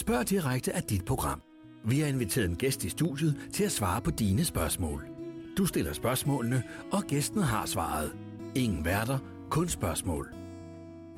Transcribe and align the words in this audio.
Spørg 0.00 0.28
direkte 0.28 0.72
af 0.72 0.82
dit 0.82 1.04
program. 1.04 1.42
Vi 1.84 2.00
har 2.00 2.06
inviteret 2.06 2.50
en 2.50 2.56
gæst 2.56 2.84
i 2.84 2.88
studiet 2.88 3.50
til 3.52 3.64
at 3.64 3.72
svare 3.72 4.02
på 4.02 4.10
dine 4.10 4.44
spørgsmål. 4.44 5.08
Du 5.56 5.66
stiller 5.66 5.92
spørgsmålene, 5.92 6.62
og 6.92 7.02
gæsten 7.02 7.42
har 7.42 7.66
svaret. 7.66 8.16
Ingen 8.54 8.84
værter, 8.84 9.18
kun 9.50 9.68
spørgsmål. 9.68 10.34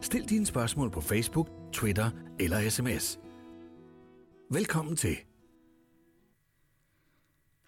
Stil 0.01 0.29
dine 0.29 0.47
spørgsmål 0.47 0.91
på 0.91 1.01
Facebook, 1.01 1.49
Twitter 1.73 2.11
eller 2.41 2.71
sms. 2.71 3.19
Velkommen 4.51 4.97
til. 4.97 5.17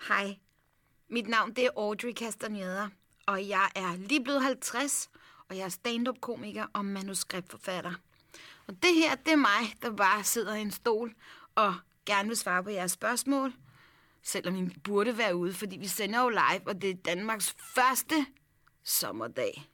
Hej, 0.08 0.36
mit 1.10 1.28
navn 1.28 1.54
det 1.54 1.64
er 1.64 1.70
Audrey 1.76 2.12
Castaneda, 2.12 2.88
og 3.26 3.48
jeg 3.48 3.68
er 3.76 3.96
lige 3.96 4.24
blevet 4.24 4.42
50, 4.42 5.10
og 5.48 5.56
jeg 5.56 5.64
er 5.64 5.68
stand-up-komiker 5.68 6.66
og 6.72 6.84
manuskriptforfatter. 6.84 8.03
Og 8.66 8.82
det 8.82 8.94
her, 8.94 9.14
det 9.14 9.32
er 9.32 9.36
mig, 9.36 9.74
der 9.82 9.96
bare 9.96 10.24
sidder 10.24 10.54
i 10.54 10.60
en 10.60 10.70
stol 10.70 11.14
og 11.54 11.74
gerne 12.06 12.28
vil 12.28 12.36
svare 12.36 12.64
på 12.64 12.70
jeres 12.70 12.92
spørgsmål, 12.92 13.52
selvom 14.22 14.56
I 14.56 14.68
burde 14.84 15.18
være 15.18 15.36
ude, 15.36 15.52
fordi 15.52 15.76
vi 15.76 15.86
sender 15.86 16.22
jo 16.22 16.28
live, 16.28 16.66
og 16.66 16.82
det 16.82 16.90
er 16.90 16.94
Danmarks 16.94 17.56
første 17.74 18.26
sommerdag. 18.84 19.70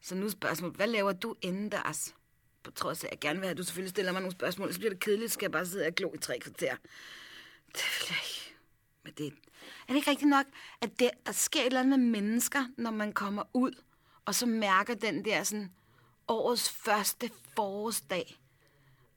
Så 0.00 0.14
nu 0.14 0.26
er 0.26 0.30
spørgsmålet, 0.30 0.76
hvad 0.76 0.86
laver 0.86 1.12
du 1.12 1.34
indendørs? 1.42 2.14
På 2.62 2.70
trods 2.70 3.04
af, 3.04 3.06
at 3.06 3.10
jeg 3.12 3.20
gerne 3.20 3.38
vil 3.38 3.46
have, 3.46 3.50
at 3.50 3.58
du 3.58 3.62
selvfølgelig 3.62 3.90
stiller 3.90 4.12
mig 4.12 4.20
nogle 4.20 4.32
spørgsmål, 4.32 4.72
så 4.72 4.78
bliver 4.78 4.90
det 4.90 5.00
kedeligt, 5.00 5.32
skal 5.32 5.44
jeg 5.44 5.52
bare 5.52 5.66
sidde 5.66 5.86
og 5.86 5.94
glo 5.94 6.14
i 6.14 6.18
tre 6.18 6.38
kvarter. 6.38 6.76
Det 7.66 7.84
vil 7.98 8.06
jeg 8.08 8.18
ikke. 8.24 8.56
Men 9.04 9.12
det, 9.18 9.26
er 9.26 9.86
det 9.88 9.96
ikke 9.96 10.10
rigtigt 10.10 10.28
nok, 10.28 10.46
at 10.80 10.98
det, 10.98 11.10
der 11.26 11.32
sker 11.32 11.60
et 11.60 11.66
eller 11.66 11.80
andet 11.80 12.00
med 12.00 12.20
mennesker, 12.20 12.64
når 12.78 12.90
man 12.90 13.12
kommer 13.12 13.42
ud, 13.54 13.82
og 14.24 14.34
så 14.34 14.46
mærker 14.46 14.94
den 14.94 15.24
der 15.24 15.42
sådan, 15.42 15.72
årets 16.28 16.70
første 16.70 17.30
forårsdag. 17.56 18.38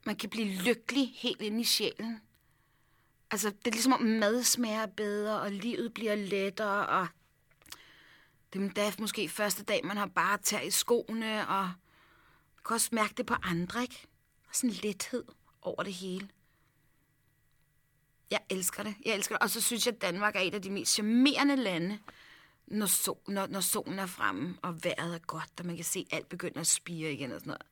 Man 0.06 0.16
kan 0.16 0.30
blive 0.30 0.62
lykkelig 0.62 1.12
helt 1.16 1.42
ind 1.42 1.60
i 1.60 1.64
sjælen. 1.64 2.20
Altså, 3.30 3.50
det 3.50 3.66
er 3.66 3.70
ligesom 3.70 3.92
om 3.92 4.02
mad 4.02 4.42
smager 4.42 4.86
bedre, 4.86 5.40
og 5.40 5.52
livet 5.52 5.94
bliver 5.94 6.14
lettere, 6.14 6.86
og 6.86 7.06
det 8.52 8.64
er 8.64 8.70
da 8.70 8.92
måske 8.98 9.28
første 9.28 9.62
dag, 9.62 9.86
man 9.86 9.96
har 9.96 10.06
bare 10.06 10.38
tær 10.38 10.60
i 10.60 10.70
skoene, 10.70 11.48
og 11.48 11.62
man 11.62 12.62
kan 12.66 12.74
også 12.74 12.88
mærke 12.92 13.14
det 13.16 13.26
på 13.26 13.34
andre, 13.42 13.82
ikke? 13.82 14.06
Og 14.48 14.54
sådan 14.54 14.70
en 14.70 14.76
lethed 14.76 15.24
over 15.62 15.82
det 15.82 15.94
hele. 15.94 16.28
Jeg 18.30 18.40
elsker 18.50 18.82
det. 18.82 18.94
Jeg 19.04 19.14
elsker 19.14 19.34
det. 19.34 19.42
Og 19.42 19.50
så 19.50 19.60
synes 19.60 19.86
jeg, 19.86 19.94
at 19.94 20.02
Danmark 20.02 20.36
er 20.36 20.40
et 20.40 20.54
af 20.54 20.62
de 20.62 20.70
mest 20.70 20.92
charmerende 20.92 21.56
lande, 21.56 21.98
når, 22.70 22.86
sol, 22.86 23.18
når, 23.28 23.46
når 23.46 23.60
solen 23.60 23.98
er 23.98 24.06
fremme, 24.06 24.56
og 24.62 24.84
vejret 24.84 25.14
er 25.14 25.18
godt, 25.18 25.50
og 25.58 25.66
man 25.66 25.76
kan 25.76 25.84
se, 25.84 26.06
at 26.10 26.16
alt 26.16 26.28
begynder 26.28 26.60
at 26.60 26.66
spire 26.66 27.12
igen 27.12 27.32
og 27.32 27.40
sådan 27.40 27.50
noget. 27.50 27.66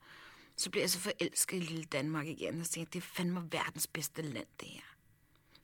Så 0.57 0.71
bliver 0.71 0.83
jeg 0.83 0.91
så 0.91 0.99
forelsket 0.99 1.57
i 1.57 1.61
lille 1.61 1.85
Danmark 1.85 2.27
igen, 2.27 2.61
og 2.61 2.67
så 2.67 2.73
tænker, 2.73 2.91
det 2.91 2.99
er 2.99 3.07
fandme 3.15 3.49
verdens 3.53 3.87
bedste 3.87 4.23
land, 4.23 4.47
det 4.61 4.69
her. 4.69 4.81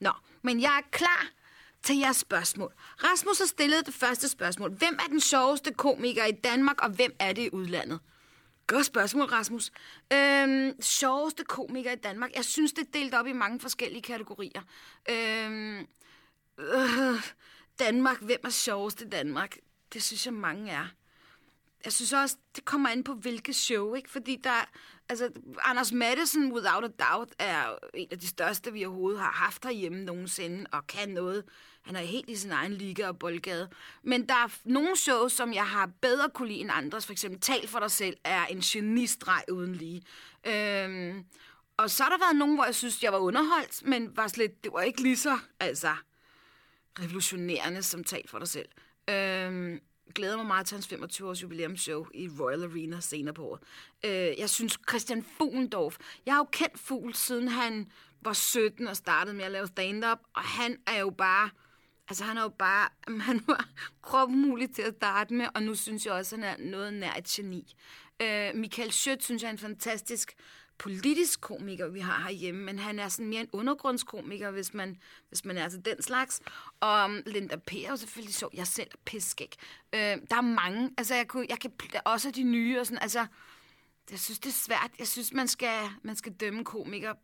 Nå, 0.01 0.13
men 0.43 0.61
jeg 0.61 0.77
er 0.77 0.89
klar 0.91 1.27
til 1.83 1.99
jeres 1.99 2.17
spørgsmål. 2.17 2.73
Rasmus 2.79 3.39
har 3.39 3.47
stillet 3.47 3.87
det 3.87 3.95
første 3.95 4.29
spørgsmål. 4.29 4.71
Hvem 4.71 4.99
er 5.05 5.09
den 5.09 5.21
sjoveste 5.21 5.73
komiker 5.73 6.25
i 6.25 6.33
Danmark, 6.33 6.81
og 6.81 6.91
hvem 6.91 7.17
er 7.19 7.33
det 7.33 7.43
i 7.43 7.51
udlandet? 7.53 8.01
Godt 8.67 8.87
spørgsmål, 8.87 9.27
Rasmus. 9.27 9.73
Øhm, 10.13 10.83
sjoveste 10.83 11.45
komiker 11.45 11.93
i 11.93 11.97
Danmark. 11.97 12.31
Jeg 12.37 12.45
synes, 12.45 12.73
det 12.73 12.87
er 12.87 12.91
delt 12.99 13.15
op 13.15 13.27
i 13.27 13.33
mange 13.33 13.61
forskellige 13.61 14.03
kategorier. 14.03 14.63
Øhm, 15.11 15.87
øh, 16.59 17.21
Danmark, 17.79 18.21
hvem 18.21 18.41
er 18.45 18.51
sjovest 18.51 19.01
i 19.01 19.09
Danmark? 19.09 19.57
Det 19.93 20.03
synes 20.03 20.27
jeg 20.27 20.35
mange 20.35 20.73
er. 20.73 20.87
Jeg 21.85 21.93
synes 21.93 22.13
også, 22.13 22.37
det 22.57 22.65
kommer 22.65 22.89
an 22.89 23.05
på 23.05 23.15
hvilket 23.15 23.57
show, 23.57 23.95
ikke? 23.95 24.11
Fordi 24.11 24.37
der, 24.45 24.71
altså, 25.09 25.31
Anders 25.65 25.93
Madsen, 25.93 26.53
without 26.53 26.85
a 26.85 26.89
doubt, 27.05 27.35
er 27.39 27.75
en 27.95 28.09
af 28.11 28.19
de 28.19 28.27
største, 28.27 28.73
vi 28.73 28.85
overhovedet 28.85 29.21
har 29.21 29.33
haft 29.33 29.65
herhjemme 29.65 30.05
nogensinde, 30.05 30.67
og 30.73 30.87
kan 30.87 31.09
noget. 31.09 31.45
Han 31.83 31.97
er 31.97 32.01
helt 32.01 32.31
i 32.31 32.37
sin 32.37 32.51
egen 32.51 32.73
liga 32.73 33.09
og 33.09 33.19
boldgade. 33.19 33.71
Men 34.03 34.29
der 34.29 34.35
er 34.35 34.59
nogle 34.65 34.97
shows, 34.97 35.33
som 35.33 35.53
jeg 35.53 35.67
har 35.67 35.91
bedre 36.01 36.31
kunne 36.35 36.49
lide 36.49 36.61
end 36.61 36.71
andres. 36.73 37.07
For 37.07 37.13
eksempel 37.13 37.41
Tal 37.41 37.69
for 37.69 37.79
dig 37.79 37.91
selv 37.91 38.17
er 38.25 38.47
en 38.47 38.61
genistreg 38.61 39.45
uden 39.53 39.75
lige. 39.75 40.03
Øhm, 40.47 41.25
og 41.77 41.91
så 41.91 42.03
har 42.03 42.11
der 42.11 42.19
været 42.19 42.37
nogen, 42.37 42.55
hvor 42.55 42.65
jeg 42.65 42.75
synes, 42.75 43.03
jeg 43.03 43.13
var 43.13 43.19
underholdt, 43.19 43.87
men 43.87 44.17
var 44.17 44.29
slet, 44.29 44.65
det 44.65 44.73
var 44.73 44.81
ikke 44.81 45.03
lige 45.03 45.17
så, 45.17 45.39
altså, 45.61 45.95
revolutionerende 47.01 47.83
som 47.83 48.05
Tal 48.05 48.29
for 48.29 48.39
dig 48.39 48.49
selv. 48.49 48.69
Øhm, 49.11 49.81
glæder 50.15 50.37
mig 50.37 50.47
meget 50.47 50.67
til 50.67 50.75
hans 50.75 50.93
25-års 50.93 51.43
jubilæumsshow 51.43 52.07
i 52.15 52.29
Royal 52.41 52.65
Arena 52.65 53.01
senere 53.01 53.35
på 53.35 53.45
året. 53.45 53.61
Øh, 54.05 54.39
jeg 54.39 54.51
synes, 54.51 54.79
Christian 54.89 55.25
Fuglendorf, 55.39 55.97
jeg 56.27 56.35
har 56.35 56.41
jo 56.41 56.49
kendt 56.53 56.79
Fugl, 56.79 57.15
siden 57.15 57.49
han 57.49 57.91
var 58.23 58.33
17 58.33 58.89
og 58.89 58.97
startede 58.97 59.37
med 59.37 59.45
at 59.45 59.51
lave 59.51 59.67
stand-up, 59.67 60.19
og 60.35 60.43
han 60.43 60.79
er 60.87 60.99
jo 60.99 61.11
bare, 61.11 61.51
altså 62.09 62.25
han 62.25 62.37
er 62.37 62.43
jo 62.43 62.53
bare, 62.59 62.89
han 63.21 63.41
var 63.47 63.69
kropmulig 64.03 64.75
til 64.75 64.83
at 64.83 64.95
starte 64.97 65.35
med, 65.35 65.47
og 65.55 65.63
nu 65.63 65.75
synes 65.75 66.07
jeg 66.07 66.15
også, 66.15 66.37
at 66.37 66.43
han 66.43 66.61
er 66.61 66.71
noget 66.71 66.95
nær 66.95 67.13
et 67.13 67.25
geni. 67.25 67.75
Øh, 68.23 68.51
Michael 68.55 68.93
Schødt 68.93 69.25
synes 69.25 69.43
jeg 69.43 69.49
er 69.49 69.53
en 69.53 69.59
fantastisk 69.59 70.35
politisk 70.79 71.41
komiker, 71.41 71.89
vi 71.89 72.01
har 72.01 72.23
herhjemme, 72.23 72.65
men 72.65 72.79
han 72.79 72.99
er 72.99 73.09
sådan 73.09 73.27
mere 73.27 73.41
en 73.41 73.49
undergrundskomiker, 73.53 74.51
hvis 74.51 74.75
man, 74.75 74.97
hvis 75.29 75.45
man 75.45 75.59
er 75.59 75.69
til 75.69 75.85
den 75.85 76.03
slags. 76.03 76.41
Og 76.81 77.05
um, 77.05 77.23
Linda 77.27 77.57
P. 77.57 77.73
er 77.73 77.91
jo 77.91 77.97
selvfølgelig 77.97 78.35
så, 78.35 78.49
jeg 78.55 78.67
selv 78.67 78.89
er 78.93 78.99
piskæk. 79.05 79.57
Øh, 79.93 80.01
der 80.01 80.37
er 80.37 80.41
mange, 80.41 80.91
altså 80.99 81.15
jeg, 81.15 81.29
kunne, 81.29 81.47
jeg 81.49 81.61
kan 81.61 81.73
også 82.05 82.31
de 82.31 82.43
nye 82.43 82.81
og 82.81 82.87
sådan, 82.87 83.03
altså, 83.03 83.27
jeg 84.11 84.19
synes, 84.19 84.39
det 84.39 84.49
er 84.49 84.53
svært. 84.53 84.91
Jeg 84.99 85.09
synes, 85.09 85.33
man 85.33 85.49
skal, 85.49 85.81
man 86.03 86.17
skal 86.17 86.33
dømme 86.33 86.65
komikere 86.65 87.17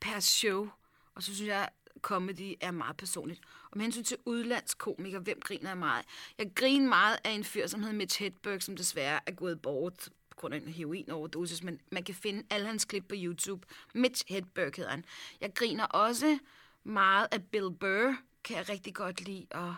per 0.00 0.20
show, 0.20 0.68
og 1.14 1.22
så 1.22 1.34
synes 1.34 1.48
jeg, 1.48 1.68
comedy 2.02 2.54
er 2.60 2.70
meget 2.70 2.96
personligt. 2.96 3.40
Og 3.70 3.78
med 3.78 3.84
hensyn 3.84 4.04
til 4.04 4.16
udlandskomiker, 4.24 5.18
hvem 5.18 5.40
griner 5.40 5.70
jeg 5.70 5.78
meget? 5.78 6.04
Jeg 6.38 6.50
griner 6.54 6.88
meget 6.88 7.18
af 7.24 7.30
en 7.30 7.44
fyr, 7.44 7.66
som 7.66 7.80
hedder 7.80 7.96
Mitch 7.96 8.20
Hedberg, 8.20 8.62
som 8.62 8.76
desværre 8.76 9.20
er 9.26 9.32
gået 9.32 9.62
bort 9.62 10.08
grund 10.40 10.54
af 10.54 10.58
en 10.58 10.68
heroinoverdosis, 10.68 11.62
men 11.62 11.80
man 11.90 12.02
kan 12.02 12.14
finde 12.14 12.46
alle 12.50 12.66
hans 12.66 12.84
klip 12.84 13.04
på 13.08 13.14
YouTube. 13.18 13.66
Mitch 13.94 14.24
Hedberg 14.28 14.72
hedder 14.76 14.90
han. 14.90 15.04
Jeg 15.40 15.54
griner 15.54 15.84
også 15.84 16.38
meget 16.84 17.28
af 17.32 17.44
Bill 17.44 17.70
Burr, 17.70 18.16
kan 18.44 18.56
jeg 18.56 18.68
rigtig 18.68 18.94
godt 18.94 19.20
lide, 19.20 19.46
og 19.50 19.74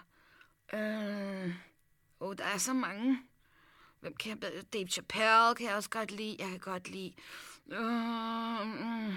øh, 0.73 1.55
oh, 2.21 2.37
der 2.37 2.45
er 2.45 2.59
så 2.59 2.73
mange. 2.73 3.19
Hvem 4.01 4.17
kan 4.17 4.39
jeg 4.43 4.73
Dave 4.73 4.89
Chappelle 4.89 5.55
kan 5.55 5.67
jeg 5.67 5.77
også 5.77 5.91
godt 5.91 6.11
lide. 6.11 6.37
Jeg 6.39 6.49
kan 6.49 6.59
godt 6.59 6.89
lide... 6.89 7.15
Øh, 7.67 8.61
øh, 8.61 9.15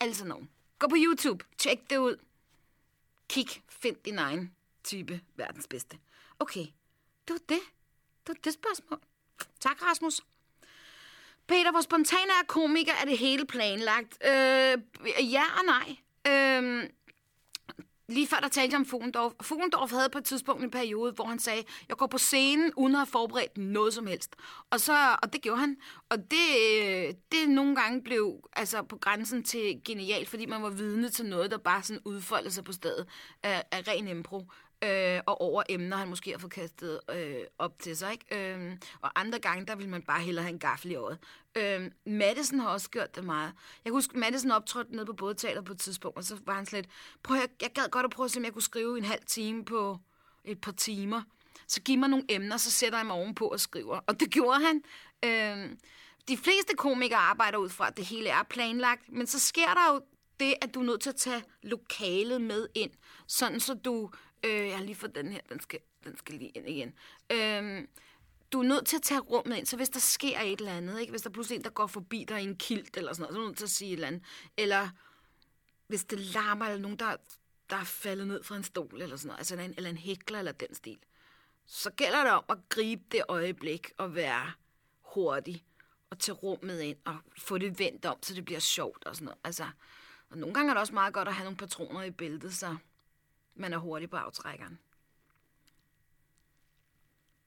alle 0.00 0.14
sådan 0.14 0.28
nogen. 0.28 0.50
Gå 0.78 0.88
på 0.88 0.96
YouTube. 0.98 1.44
Tjek 1.58 1.90
det 1.90 1.96
ud. 1.96 2.16
Kig. 3.28 3.46
Find 3.68 3.96
din 4.04 4.18
egen 4.18 4.54
type 4.84 5.20
verdens 5.36 5.68
bedste. 5.68 5.98
Okay. 6.38 6.66
Det 7.28 7.30
var 7.30 7.40
det. 7.48 7.60
Det 8.26 8.28
var 8.28 8.34
det 8.44 8.52
spørgsmål. 8.52 9.00
Tak, 9.60 9.82
Rasmus. 9.82 10.20
Peter, 11.48 11.70
hvor 11.70 11.80
spontan 11.80 12.28
er 12.28 12.46
komiker, 12.46 12.92
er 13.02 13.04
det 13.04 13.18
hele 13.18 13.46
planlagt? 13.46 14.18
Øh, 14.26 14.78
ja 15.32 15.44
og 15.58 15.64
nej. 15.66 15.96
Øh, 16.28 16.88
lige 18.08 18.26
før 18.26 18.36
der 18.36 18.48
talte 18.48 18.72
jeg 18.72 18.80
om 18.80 18.86
Fugendorf. 18.86 19.32
Fugendorf 19.42 19.90
havde 19.90 20.08
på 20.08 20.18
et 20.18 20.24
tidspunkt 20.24 20.64
en 20.64 20.70
periode, 20.70 21.12
hvor 21.12 21.24
han 21.24 21.38
sagde, 21.38 21.64
jeg 21.88 21.96
går 21.96 22.06
på 22.06 22.18
scenen 22.18 22.72
uden 22.76 22.94
at 22.94 22.98
have 22.98 23.06
forberedt 23.06 23.58
noget 23.58 23.94
som 23.94 24.06
helst. 24.06 24.36
Og, 24.70 24.80
så, 24.80 25.16
og 25.22 25.32
det 25.32 25.42
gjorde 25.42 25.60
han. 25.60 25.76
Og 26.08 26.18
det, 26.18 26.40
det 27.32 27.48
nogle 27.48 27.76
gange 27.76 28.02
blev 28.02 28.40
altså, 28.52 28.82
på 28.82 28.96
grænsen 28.96 29.42
til 29.42 29.80
genialt, 29.84 30.28
fordi 30.28 30.46
man 30.46 30.62
var 30.62 30.70
vidne 30.70 31.08
til 31.08 31.26
noget, 31.26 31.50
der 31.50 31.58
bare 31.58 31.82
sådan 31.82 32.02
udfoldede 32.04 32.54
sig 32.54 32.64
på 32.64 32.72
stedet 32.72 33.06
af, 33.42 33.64
af 33.70 33.88
ren 33.88 34.08
impro 34.08 34.50
øh, 34.84 35.20
og 35.26 35.40
over 35.40 35.62
emner, 35.68 35.96
han 35.96 36.08
måske 36.08 36.30
har 36.30 36.38
fået 36.38 36.52
kastet 36.52 37.00
øh, 37.10 37.44
op 37.58 37.78
til 37.78 37.96
sig. 37.96 38.12
Ikke? 38.12 38.54
Øh, 38.54 38.76
og 39.00 39.20
andre 39.20 39.38
gange, 39.38 39.66
der 39.66 39.76
vil 39.76 39.88
man 39.88 40.02
bare 40.02 40.20
hellere 40.20 40.42
have 40.42 40.52
en 40.52 40.58
gaffel 40.58 40.90
i 40.90 40.94
året. 40.94 41.18
Øh, 41.56 41.90
Madison 42.06 42.58
har 42.58 42.68
også 42.68 42.90
gjort 42.90 43.16
det 43.16 43.24
meget. 43.24 43.52
Jeg 43.84 43.90
kan 43.90 43.92
huske, 43.92 44.18
Madison 44.18 44.50
optrådte 44.50 44.96
nede 44.96 45.06
på 45.06 45.12
bådteateret 45.12 45.64
på 45.64 45.72
et 45.72 45.78
tidspunkt, 45.78 46.16
og 46.16 46.24
så 46.24 46.36
var 46.46 46.54
han 46.54 46.66
slet, 46.66 46.88
prøv 47.22 47.36
jeg, 47.36 47.48
jeg 47.62 47.70
gad 47.74 47.88
godt 47.90 48.04
at 48.04 48.10
prøve 48.10 48.24
at 48.24 48.30
se, 48.30 48.38
om 48.38 48.44
jeg 48.44 48.52
kunne 48.52 48.62
skrive 48.62 48.98
en 48.98 49.04
halv 49.04 49.22
time 49.26 49.64
på 49.64 49.98
et 50.44 50.60
par 50.60 50.72
timer. 50.72 51.22
Så 51.66 51.82
giv 51.82 51.98
mig 51.98 52.08
nogle 52.08 52.24
emner, 52.28 52.56
så 52.56 52.70
sætter 52.70 52.98
jeg 52.98 53.06
mig 53.06 53.16
ovenpå 53.16 53.46
og 53.46 53.60
skriver. 53.60 54.00
Og 54.06 54.20
det 54.20 54.30
gjorde 54.30 54.60
han. 54.60 54.82
Øh, 55.24 55.76
de 56.28 56.36
fleste 56.36 56.76
komikere 56.76 57.18
arbejder 57.18 57.58
ud 57.58 57.68
fra, 57.68 57.88
at 57.88 57.96
det 57.96 58.04
hele 58.04 58.28
er 58.28 58.42
planlagt, 58.42 59.12
men 59.12 59.26
så 59.26 59.40
sker 59.40 59.74
der 59.74 59.94
jo 59.94 60.00
det, 60.40 60.54
at 60.60 60.74
du 60.74 60.80
er 60.80 60.84
nødt 60.84 61.00
til 61.00 61.10
at 61.10 61.16
tage 61.16 61.42
lokalet 61.62 62.40
med 62.40 62.66
ind, 62.74 62.90
sådan 63.26 63.60
så 63.60 63.74
du 63.74 64.10
Øh, 64.44 64.68
jeg 64.68 64.76
har 64.76 64.84
lige 64.84 64.94
fået 64.94 65.14
den 65.14 65.32
her, 65.32 65.40
den 65.48 65.60
skal, 65.60 65.80
den 66.04 66.18
skal 66.18 66.34
lige 66.34 66.50
ind 66.50 66.68
igen. 66.68 66.94
Øh, 67.30 67.86
du 68.52 68.60
er 68.60 68.64
nødt 68.64 68.86
til 68.86 68.96
at 68.96 69.02
tage 69.02 69.20
rummet 69.20 69.56
ind, 69.56 69.66
så 69.66 69.76
hvis 69.76 69.88
der 69.88 70.00
sker 70.00 70.40
et 70.40 70.58
eller 70.58 70.72
andet, 70.72 71.00
ikke? 71.00 71.10
hvis 71.10 71.22
der 71.22 71.30
pludselig 71.30 71.56
er 71.56 71.60
en, 71.60 71.64
der 71.64 71.70
går 71.70 71.86
forbi 71.86 72.24
dig 72.28 72.40
i 72.40 72.44
en 72.44 72.56
kilt 72.56 72.96
eller 72.96 73.12
sådan 73.12 73.22
noget, 73.22 73.34
så 73.34 73.38
er 73.38 73.42
du 73.42 73.48
nødt 73.48 73.58
til 73.58 73.64
at 73.64 73.70
sige 73.70 73.88
et 73.88 73.92
eller 73.92 74.06
andet. 74.06 74.22
Eller 74.56 74.88
hvis 75.86 76.04
det 76.04 76.18
larmer, 76.18 76.64
eller 76.64 76.78
nogen, 76.82 76.96
der, 76.96 77.16
der 77.70 77.76
er 77.76 77.84
faldet 77.84 78.26
ned 78.26 78.42
fra 78.42 78.56
en 78.56 78.64
stol 78.64 79.02
eller 79.02 79.16
sådan 79.16 79.26
noget, 79.26 79.38
altså 79.38 79.54
en, 79.54 79.74
eller 79.76 79.90
en 79.90 79.98
hækler 79.98 80.38
eller 80.38 80.52
den 80.52 80.74
stil, 80.74 80.98
så 81.66 81.90
gælder 81.90 82.22
det 82.22 82.32
om 82.32 82.44
at 82.48 82.58
gribe 82.68 83.02
det 83.12 83.22
øjeblik 83.28 83.92
og 83.96 84.14
være 84.14 84.52
hurtig. 85.00 85.64
og 86.10 86.18
tage 86.18 86.36
rummet 86.36 86.80
ind 86.80 86.98
og 87.04 87.16
få 87.38 87.58
det 87.58 87.78
vendt 87.78 88.06
om, 88.06 88.22
så 88.22 88.34
det 88.34 88.44
bliver 88.44 88.60
sjovt 88.60 89.04
og 89.04 89.14
sådan 89.14 89.24
noget. 89.24 89.38
Altså, 89.44 89.66
og 90.30 90.38
nogle 90.38 90.54
gange 90.54 90.70
er 90.70 90.74
det 90.74 90.80
også 90.80 90.94
meget 90.94 91.14
godt 91.14 91.28
at 91.28 91.34
have 91.34 91.44
nogle 91.44 91.56
patroner 91.56 92.02
i 92.02 92.10
bæltet, 92.10 92.54
så 92.54 92.76
man 93.54 93.72
er 93.72 93.78
hurtig 93.78 94.10
på 94.10 94.16
aftrækkeren. 94.16 94.78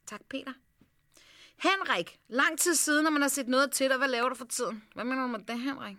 Tak, 0.06 0.22
Peter. 0.30 0.54
Henrik, 1.58 2.20
lang 2.28 2.60
tid 2.60 2.76
siden, 2.76 3.04
når 3.04 3.12
man 3.12 3.22
har 3.22 3.30
set 3.30 3.48
noget 3.48 3.72
til 3.72 3.90
dig, 3.90 3.98
hvad 3.98 4.08
laver 4.08 4.30
du 4.30 4.36
for 4.36 4.46
tiden? 4.46 4.84
Hvad 4.94 5.04
mener 5.04 5.22
du 5.22 5.28
med 5.28 5.40
det, 5.40 5.60
Henrik? 5.60 5.98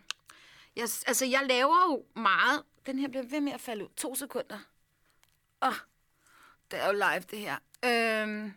Jeg, 0.77 0.89
altså, 1.07 1.27
jeg 1.27 1.47
laver 1.47 1.91
jo 1.91 2.21
meget. 2.21 2.63
Den 2.87 2.99
her 2.99 3.09
bliver 3.09 3.23
ved 3.23 3.41
med 3.41 3.53
at 3.53 3.61
falde 3.61 3.85
ud. 3.85 3.89
To 3.97 4.15
sekunder. 4.15 4.59
Åh, 5.63 5.69
oh, 5.69 5.75
det 6.71 6.79
er 6.79 6.87
jo 6.87 6.93
live, 6.93 7.25
det 7.31 7.39
her. 7.39 7.59
Øhm, 7.85 8.55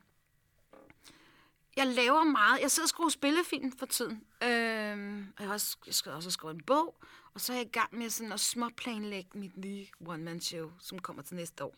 jeg 1.78 1.88
laver 1.88 2.24
meget. 2.24 2.62
Jeg 2.62 2.72
sidder 2.72 2.86
og 2.86 2.90
skriver 2.90 3.10
spillefilm 3.10 3.72
for 3.78 3.86
tiden. 3.86 4.24
Øhm, 4.44 5.34
jeg 5.40 5.48
har 5.48 5.54
også, 5.54 5.78
jeg 5.86 5.94
skal 5.94 6.12
også 6.12 6.32
skrive 6.32 6.54
en 6.54 6.64
bog. 6.64 6.96
Og 7.34 7.42
så 7.42 7.54
er 7.54 7.58
jeg 7.58 7.66
i 7.66 7.70
gang 7.70 7.98
med 7.98 8.10
sådan 8.10 8.32
at 8.32 8.40
småplanlægge 8.40 9.30
mit 9.34 9.58
nye 9.58 9.88
one-man-show, 10.06 10.72
som 10.80 11.00
kommer 11.00 11.24
til 11.24 11.36
næste 11.36 11.64
år. 11.64 11.76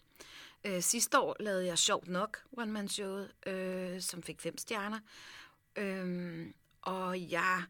Øh, 0.65 0.81
sidste 0.81 1.19
år 1.19 1.35
lavede 1.39 1.65
jeg 1.65 1.77
sjovt 1.77 2.07
nok 2.07 2.43
one-man-showet, 2.51 3.31
øh, 3.45 4.01
som 4.01 4.23
fik 4.23 4.41
fem 4.41 4.57
stjerner. 4.57 4.99
Øh, 5.75 6.47
og 6.81 7.31
jeg 7.31 7.63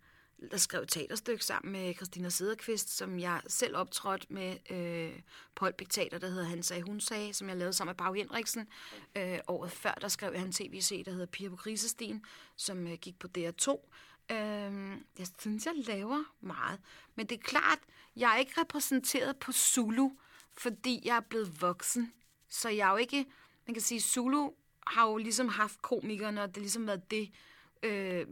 der 0.51 0.57
skrev 0.57 0.81
et 0.81 0.89
teaterstykke 0.89 1.45
sammen 1.45 1.71
med 1.71 1.95
Christina 1.95 2.29
Sederqvist, 2.29 2.97
som 2.97 3.19
jeg 3.19 3.41
selv 3.47 3.77
optrådte 3.77 4.27
med 4.29 4.57
øh, 4.69 5.19
på 5.55 5.65
Holbæk 5.65 5.89
Teater, 5.89 6.17
der 6.17 6.27
hedder 6.27 6.43
Han 6.43 6.63
sagde, 6.63 6.83
hun 6.83 6.99
sagde, 6.99 7.33
som 7.33 7.49
jeg 7.49 7.57
lavede 7.57 7.73
sammen 7.73 7.89
med 7.89 7.95
Bag 7.95 8.15
Henriksen. 8.15 8.67
Øh, 9.15 9.39
året 9.47 9.71
før, 9.71 9.93
der 10.01 10.07
skrev 10.07 10.33
jeg 10.33 10.41
en 10.41 10.51
tv-serie, 10.51 11.03
der 11.03 11.11
hedder 11.11 11.25
Piger 11.25 11.49
på 11.49 11.55
krisestien, 11.55 12.25
som 12.55 12.87
øh, 12.87 12.93
gik 12.93 13.19
på 13.19 13.27
DR2. 13.37 13.71
Øh, 14.31 14.97
jeg 15.19 15.27
synes, 15.39 15.65
jeg 15.65 15.73
laver 15.75 16.23
meget. 16.41 16.79
Men 17.15 17.25
det 17.25 17.35
er 17.35 17.43
klart, 17.43 17.79
jeg 18.15 18.33
er 18.33 18.37
ikke 18.37 18.61
repræsenteret 18.61 19.37
på 19.37 19.51
Zulu, 19.51 20.09
fordi 20.57 21.01
jeg 21.05 21.15
er 21.15 21.21
blevet 21.29 21.61
voksen. 21.61 22.13
Så 22.49 22.69
jeg 22.69 22.87
er 22.87 22.91
jo 22.91 22.97
ikke, 22.97 23.25
man 23.67 23.73
kan 23.73 23.81
sige, 23.81 24.01
Zulu 24.01 24.49
har 24.87 25.07
jo 25.07 25.17
ligesom 25.17 25.47
haft 25.47 25.81
komikerne, 25.81 26.41
og 26.41 26.47
det 26.47 26.57
har 26.57 26.61
ligesom 26.61 26.87
været 26.87 27.11
det, 27.11 27.31
øh, 27.83 28.27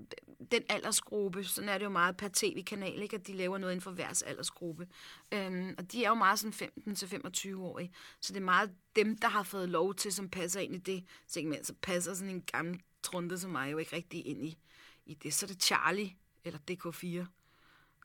den 0.51 0.63
aldersgruppe, 0.69 1.43
sådan 1.43 1.69
er 1.69 1.77
det 1.77 1.85
jo 1.85 1.89
meget 1.89 2.17
per 2.17 2.29
tv-kanal, 2.33 3.01
ikke? 3.01 3.15
at 3.15 3.27
de 3.27 3.33
laver 3.33 3.57
noget 3.57 3.73
inden 3.73 3.81
for 3.83 3.91
hver 3.91 4.23
aldersgruppe. 4.25 4.87
Øhm, 5.31 5.75
og 5.77 5.91
de 5.91 6.05
er 6.05 6.09
jo 6.09 6.15
meget 6.15 6.39
sådan 6.39 6.71
15-25-årige, 6.87 7.91
så 8.21 8.33
det 8.33 8.39
er 8.39 8.45
meget 8.45 8.71
dem, 8.95 9.17
der 9.17 9.27
har 9.27 9.43
fået 9.43 9.69
lov 9.69 9.95
til, 9.95 10.13
som 10.13 10.29
passer 10.29 10.59
ind 10.59 10.75
i 10.75 10.77
det 10.77 11.05
segment. 11.27 11.67
Så 11.67 11.73
passer 11.81 12.13
sådan 12.13 12.35
en 12.35 12.41
gammel 12.41 12.81
trunde 13.03 13.39
som 13.39 13.51
mig 13.51 13.71
jo 13.71 13.77
ikke 13.77 13.95
rigtig 13.95 14.25
ind 14.25 14.45
i, 14.45 14.57
i 15.05 15.13
det. 15.13 15.33
Så 15.33 15.45
er 15.45 15.47
det 15.47 15.63
Charlie, 15.63 16.15
eller 16.45 16.59
DK4, 16.71 17.25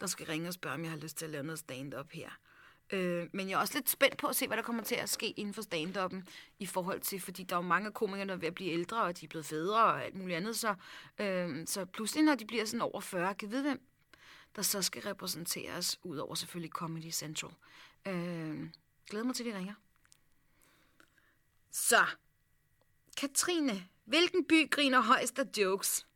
der 0.01 0.07
skal 0.07 0.27
ringe 0.27 0.49
og 0.49 0.55
spørge, 0.55 0.75
om 0.75 0.83
jeg 0.83 0.91
har 0.91 0.99
lyst 0.99 1.17
til 1.17 1.25
at 1.25 1.31
lave 1.31 1.45
noget 1.45 1.59
stand-up 1.59 2.13
her. 2.13 2.31
Øh, 2.91 3.29
men 3.33 3.49
jeg 3.49 3.57
er 3.57 3.61
også 3.61 3.75
lidt 3.75 3.91
spændt 3.91 4.17
på 4.19 4.27
at 4.27 4.37
se, 4.37 4.47
hvad 4.47 4.57
der 4.57 4.63
kommer 4.63 4.83
til 4.83 4.95
at 4.95 5.09
ske 5.09 5.31
inden 5.31 5.55
for 5.55 5.63
stand-up'en 5.63 6.31
i 6.59 6.67
forhold 6.67 7.01
til, 7.01 7.21
fordi 7.21 7.43
der 7.43 7.57
er 7.57 7.59
jo 7.59 7.67
mange 7.67 7.93
komikere, 7.93 8.27
der 8.27 8.33
er 8.33 8.39
ved 8.39 8.49
at 8.49 8.55
blive 8.55 8.73
ældre, 8.73 9.03
og 9.03 9.21
de 9.21 9.25
er 9.25 9.29
blevet 9.29 9.47
fædre 9.47 9.85
og 9.85 10.05
alt 10.05 10.15
muligt 10.15 10.37
andet. 10.37 10.57
Så, 10.57 10.75
øh, 11.19 11.67
så 11.67 11.85
pludselig, 11.85 12.25
når 12.25 12.35
de 12.35 12.47
bliver 12.47 12.65
sådan 12.65 12.81
over 12.81 13.01
40, 13.01 13.35
kan 13.35 13.51
vide, 13.51 13.63
hvem 13.63 13.81
der 14.57 14.63
så 14.63 14.83
skal 14.83 15.03
repræsenteres, 15.03 15.99
ud 16.03 16.17
over 16.17 16.35
selvfølgelig 16.35 16.71
Comedy 16.71 17.11
Central. 17.11 17.53
Øh, 18.07 18.69
glæder 19.11 19.25
mig 19.25 19.35
til, 19.35 19.45
at 19.45 19.53
de 19.53 19.59
ringer. 19.59 19.75
Så, 21.71 22.07
Katrine, 23.17 23.89
hvilken 24.05 24.45
by 24.45 24.71
griner 24.71 25.01
højst 25.01 25.39
af 25.39 25.45
jokes? 25.59 26.07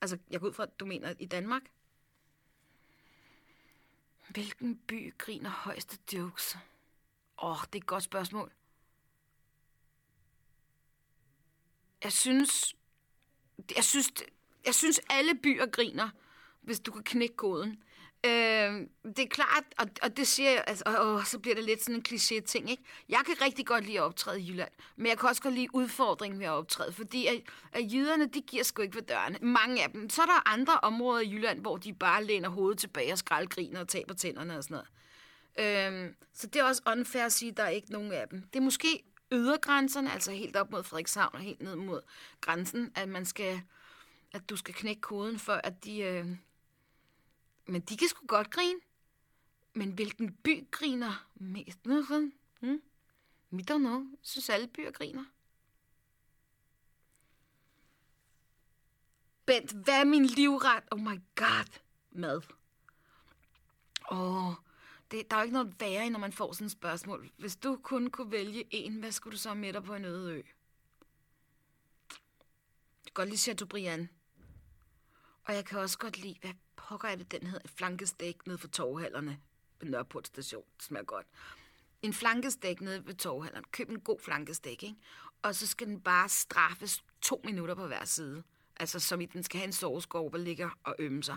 Altså, 0.00 0.18
jeg 0.30 0.40
går 0.40 0.48
ud 0.48 0.52
fra, 0.52 0.62
at 0.62 0.80
du 0.80 0.86
mener 0.86 1.14
i 1.18 1.26
Danmark? 1.26 1.62
Hvilken 4.32 4.76
by 4.76 5.14
griner 5.18 5.50
højeste 5.50 5.98
jokes? 6.12 6.56
Åh, 7.42 7.50
oh, 7.50 7.56
det 7.66 7.74
er 7.74 7.78
et 7.78 7.86
godt 7.86 8.04
spørgsmål. 8.04 8.52
Jeg 12.02 12.12
synes, 12.12 12.76
jeg 13.76 13.84
synes, 13.84 14.12
jeg 14.66 14.74
synes 14.74 15.00
alle 15.10 15.34
byer 15.34 15.66
griner, 15.66 16.08
hvis 16.60 16.80
du 16.80 16.92
kan 16.92 17.04
knække 17.04 17.36
koden. 17.36 17.82
Øh, 18.26 18.86
det 19.16 19.18
er 19.18 19.28
klart, 19.30 19.64
og, 19.78 19.86
og 20.02 20.16
det 20.16 20.26
siger 20.26 20.50
jeg, 20.50 20.64
altså, 20.66 20.84
åh, 21.00 21.24
så 21.24 21.38
bliver 21.38 21.54
det 21.54 21.64
lidt 21.64 21.82
sådan 21.82 21.94
en 21.94 22.04
kliché-ting, 22.08 22.70
ikke? 22.70 22.82
Jeg 23.08 23.20
kan 23.26 23.34
rigtig 23.44 23.66
godt 23.66 23.84
lide 23.84 23.98
at 23.98 24.02
optræde 24.02 24.40
i 24.40 24.50
Jylland, 24.50 24.70
men 24.96 25.06
jeg 25.06 25.18
kan 25.18 25.28
også 25.28 25.42
godt 25.42 25.54
lide 25.54 25.74
udfordringen 25.74 26.40
ved 26.40 26.46
at 26.46 26.52
optræde, 26.52 26.92
fordi 26.92 27.26
at, 27.26 27.42
at 27.72 27.92
jyderne, 27.92 28.28
de 28.28 28.40
giver 28.40 28.62
sgu 28.62 28.82
ikke 28.82 28.94
ved 28.94 29.02
dørene. 29.02 29.38
Mange 29.42 29.82
af 29.82 29.90
dem. 29.90 30.10
Så 30.10 30.22
er 30.22 30.26
der 30.26 30.48
andre 30.48 30.80
områder 30.82 31.20
i 31.20 31.32
Jylland, 31.32 31.60
hvor 31.60 31.76
de 31.76 31.92
bare 31.92 32.24
læner 32.24 32.48
hovedet 32.48 32.78
tilbage 32.78 33.12
og 33.12 33.18
skraldgriner 33.18 33.80
og 33.80 33.88
taber 33.88 34.14
tænderne 34.14 34.58
og 34.58 34.64
sådan 34.64 34.74
noget. 34.74 34.88
Øh, 35.58 36.14
så 36.34 36.46
det 36.46 36.60
er 36.60 36.64
også 36.64 36.82
unfair 36.86 37.24
at 37.24 37.32
sige, 37.32 37.50
at 37.50 37.56
der 37.56 37.62
er 37.62 37.68
ikke 37.68 37.92
nogen 37.92 38.12
af 38.12 38.28
dem. 38.28 38.42
Det 38.42 38.58
er 38.58 38.62
måske 38.64 39.02
ydergrænserne, 39.32 40.12
altså 40.12 40.32
helt 40.32 40.56
op 40.56 40.70
mod 40.70 40.82
Frederikshavn 40.82 41.34
og 41.34 41.40
helt 41.40 41.62
ned 41.62 41.76
mod 41.76 42.00
grænsen, 42.40 42.92
at 42.94 43.08
man 43.08 43.24
skal, 43.24 43.62
at 44.32 44.50
du 44.50 44.56
skal 44.56 44.74
knække 44.74 45.00
koden, 45.00 45.38
for 45.38 45.52
at 45.52 45.84
de... 45.84 46.00
Øh, 46.00 46.26
men 47.66 47.80
de 47.80 47.96
kan 47.96 48.08
sgu 48.08 48.26
godt 48.26 48.50
grine. 48.50 48.80
Men 49.74 49.90
hvilken 49.92 50.34
by 50.34 50.70
griner 50.70 51.28
mest? 51.34 51.86
Nu 51.86 52.04
sådan. 52.04 52.32
Hmm? 52.60 52.82
We 53.52 53.62
don't 53.70 53.78
know. 53.78 54.06
Synes, 54.22 54.50
alle 54.50 54.66
byer 54.66 54.90
griner. 54.90 55.24
Bent, 59.46 59.72
hvad 59.72 60.00
er 60.00 60.04
min 60.04 60.26
livret? 60.26 60.84
Oh 60.90 61.00
my 61.00 61.20
god. 61.34 61.80
Mad. 62.10 62.42
Åh, 64.10 64.46
oh, 64.48 64.54
det, 65.10 65.30
der 65.30 65.36
er 65.36 65.40
jo 65.40 65.44
ikke 65.44 65.52
noget 65.52 65.80
værre, 65.80 66.10
når 66.10 66.18
man 66.18 66.32
får 66.32 66.52
sådan 66.52 66.64
et 66.64 66.72
spørgsmål. 66.72 67.30
Hvis 67.36 67.56
du 67.56 67.80
kun 67.82 68.10
kunne 68.10 68.30
vælge 68.30 68.64
en, 68.70 68.94
hvad 69.00 69.12
skulle 69.12 69.32
du 69.32 69.38
så 69.38 69.54
med 69.54 69.72
dig 69.72 69.84
på 69.84 69.94
en 69.94 70.04
øde 70.04 70.32
ø? 70.32 70.36
Jeg 70.36 70.44
kan 73.04 73.14
godt 73.14 73.28
lide 73.28 73.38
Chateaubriand. 73.38 74.08
Og 75.44 75.54
jeg 75.54 75.64
kan 75.64 75.78
også 75.78 75.98
godt 75.98 76.18
lide, 76.18 76.36
hvad 76.40 76.52
pokker 76.76 77.08
er 77.08 77.16
det, 77.16 77.32
den 77.32 77.46
hedder? 77.46 77.68
Flankestek 77.68 78.46
nede 78.46 78.58
for 78.58 78.68
torvhallerne 78.68 79.40
ved 79.80 79.90
Nørreport 79.90 80.26
station. 80.26 80.64
Det 80.76 80.82
smager 80.82 81.04
godt. 81.04 81.26
En 82.02 82.12
flankestek 82.12 82.80
nede 82.80 83.06
ved 83.06 83.14
torvhallerne. 83.14 83.64
Køb 83.72 83.90
en 83.90 84.00
god 84.00 84.20
flankestek, 84.20 84.82
ikke? 84.82 84.96
Og 85.42 85.54
så 85.54 85.66
skal 85.66 85.86
den 85.86 86.00
bare 86.00 86.28
straffes 86.28 87.04
to 87.20 87.40
minutter 87.44 87.74
på 87.74 87.86
hver 87.86 88.04
side. 88.04 88.42
Altså 88.76 89.00
som 89.00 89.20
i, 89.20 89.26
den 89.26 89.42
skal 89.42 89.58
have 89.58 89.66
en 89.66 89.72
soveskov, 89.72 90.32
der 90.32 90.38
ligger 90.38 90.70
og 90.84 90.96
ømme 90.98 91.22
sig. 91.22 91.36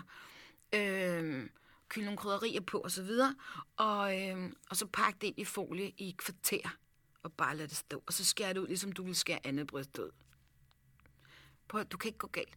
Øhm, 0.74 1.50
kylde 1.88 2.04
nogle 2.04 2.18
krydderier 2.18 2.60
på 2.60 2.78
og 2.78 2.90
så 2.90 3.02
videre. 3.02 3.34
Og, 3.76 4.22
øhm, 4.22 4.56
og 4.70 4.76
så 4.76 4.86
pak 4.86 5.14
det 5.20 5.26
ind 5.26 5.38
i 5.38 5.44
folie 5.44 5.92
i 5.98 6.08
et 6.08 6.16
kvarter. 6.16 6.76
Og 7.22 7.32
bare 7.32 7.56
lade 7.56 7.68
det 7.68 7.76
stå. 7.76 8.02
Og 8.06 8.12
så 8.12 8.24
skær 8.24 8.52
det 8.52 8.60
ud, 8.60 8.66
ligesom 8.66 8.92
du 8.92 9.02
vil 9.02 9.16
skære 9.16 9.46
andet 9.46 9.66
bryst 9.66 9.98
ud. 9.98 10.10
Prøv, 11.68 11.84
du 11.84 11.96
kan 11.96 12.08
ikke 12.08 12.18
gå 12.18 12.26
galt 12.26 12.54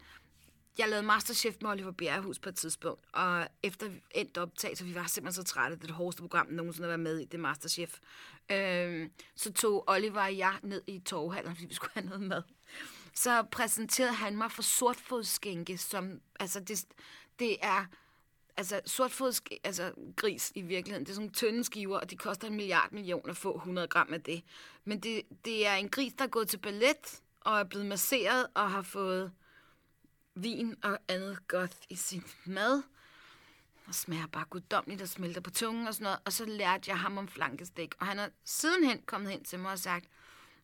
jeg 0.78 0.90
lavede 0.90 1.06
Masterchef 1.06 1.56
med 1.62 1.70
Oliver 1.70 1.92
Bjerrehus 1.92 2.40
på 2.40 2.50
et 2.50 2.56
tidspunkt, 2.56 3.06
og 3.14 3.48
efter 3.64 3.90
endt 4.12 4.38
optagelse, 4.38 4.86
vi 4.86 4.96
var 4.96 5.08
simpelthen 5.08 5.46
så 5.46 5.54
trætte, 5.54 5.76
det 5.78 5.84
det 5.84 5.92
hårdeste 5.92 6.22
program, 6.22 6.48
nogensinde 6.50 6.86
har 6.86 6.90
været 6.90 7.00
med 7.00 7.20
i, 7.20 7.26
det 7.26 7.40
Masterchef, 7.40 7.98
øh, 8.52 9.10
så 9.36 9.54
tog 9.54 9.84
Oliver 9.88 10.22
og 10.22 10.38
jeg 10.38 10.56
ned 10.64 10.82
i 10.88 11.00
torvhallen, 11.00 11.52
fordi 11.56 11.68
vi 11.68 11.74
skulle 11.74 11.92
have 11.94 12.06
noget 12.06 12.22
mad. 12.22 12.44
Så 13.14 13.44
præsenterede 13.52 14.14
han 14.14 14.38
mig 14.38 14.52
for 14.52 14.62
sortfodskænke, 14.62 15.78
som, 15.78 16.22
altså 16.40 16.60
det, 16.60 16.86
det 17.40 17.58
er, 17.62 17.86
altså 18.58 18.82
sortfods 18.86 19.42
altså 19.64 19.92
gris 20.16 20.52
i 20.56 20.62
virkeligheden, 20.62 21.06
det 21.06 21.12
er 21.12 21.16
sådan 21.16 21.32
tynde 21.32 21.64
skiver, 21.64 22.00
og 22.00 22.12
de 22.12 22.16
koster 22.16 22.48
en 22.48 22.56
milliard 22.56 22.92
millioner 22.92 23.30
at 23.30 23.38
få 23.38 23.56
100 23.56 23.88
gram 23.88 24.14
af 24.14 24.22
det. 24.22 24.44
Men 24.86 25.00
det, 25.00 25.22
det 25.46 25.68
er 25.68 25.74
en 25.74 25.90
gris, 25.90 26.14
der 26.14 26.24
er 26.24 26.28
gået 26.28 26.48
til 26.48 26.58
ballet, 26.58 27.22
og 27.42 27.60
er 27.60 27.64
blevet 27.64 27.88
masseret, 27.88 28.48
og 28.54 28.72
har 28.72 28.82
fået 28.82 29.32
vin 30.44 30.76
og 30.84 31.00
andet 31.08 31.48
godt 31.48 31.78
i 31.90 31.96
sin 31.96 32.24
mad. 32.46 32.84
Og 33.88 33.96
smager 33.96 34.28
bare 34.28 34.46
guddommeligt 34.46 35.02
og 35.02 35.08
smelter 35.08 35.42
på 35.42 35.50
tungen 35.50 35.88
og 35.88 35.94
sådan 35.94 36.04
noget. 36.04 36.20
Og 36.26 36.34
så 36.34 36.46
lærte 36.46 36.90
jeg 36.90 37.00
ham 37.00 37.18
om 37.18 37.28
flankestik. 37.28 37.96
Og 38.00 38.06
han 38.06 38.20
er 38.20 38.30
sidenhen 38.44 39.02
kommet 39.06 39.32
hen 39.32 39.44
til 39.44 39.60
mig 39.60 39.72
og 39.72 39.80
sagt, 39.80 40.06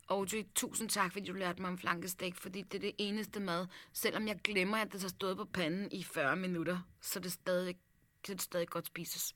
Audrey, 0.10 0.46
tusind 0.56 0.90
tak, 0.90 1.12
fordi 1.14 1.26
du 1.26 1.34
lærte 1.34 1.62
mig 1.62 1.70
om 1.70 1.78
flankestik, 1.78 2.36
fordi 2.36 2.62
det 2.62 2.76
er 2.76 2.80
det 2.80 2.96
eneste 2.98 3.40
mad. 3.40 3.68
Selvom 3.94 4.28
jeg 4.28 4.40
glemmer, 4.44 4.78
at 4.78 4.92
det 4.94 5.02
har 5.02 5.10
stået 5.10 5.38
på 5.38 5.46
panden 5.46 5.92
i 5.92 6.04
40 6.04 6.36
minutter, 6.36 6.80
så 7.02 7.20
det 7.20 7.32
stadig, 7.32 7.76
kan 8.24 8.36
det 8.36 8.42
stadig 8.42 8.68
godt 8.68 8.86
spises. 8.86 9.36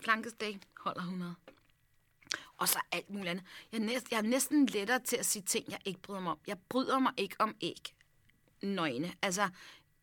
Flankestik 0.00 0.58
holder 0.80 1.00
100. 1.00 1.34
Og 2.56 2.68
så 2.68 2.80
alt 2.92 3.10
muligt 3.10 3.28
andet. 3.28 3.44
Jeg 3.72 3.78
er, 3.78 3.84
næsten, 3.84 4.08
jeg 4.10 4.18
er 4.18 4.22
næsten 4.22 4.66
lettere 4.66 4.98
til 4.98 5.16
at 5.16 5.26
sige 5.26 5.42
ting, 5.42 5.70
jeg 5.70 5.80
ikke 5.84 6.00
bryder 6.00 6.20
mig 6.20 6.32
om. 6.32 6.38
Jeg 6.46 6.58
bryder 6.68 6.98
mig 6.98 7.12
ikke 7.16 7.36
om 7.38 7.56
æg 7.60 7.95
nøgne. 8.62 9.14
Altså, 9.22 9.48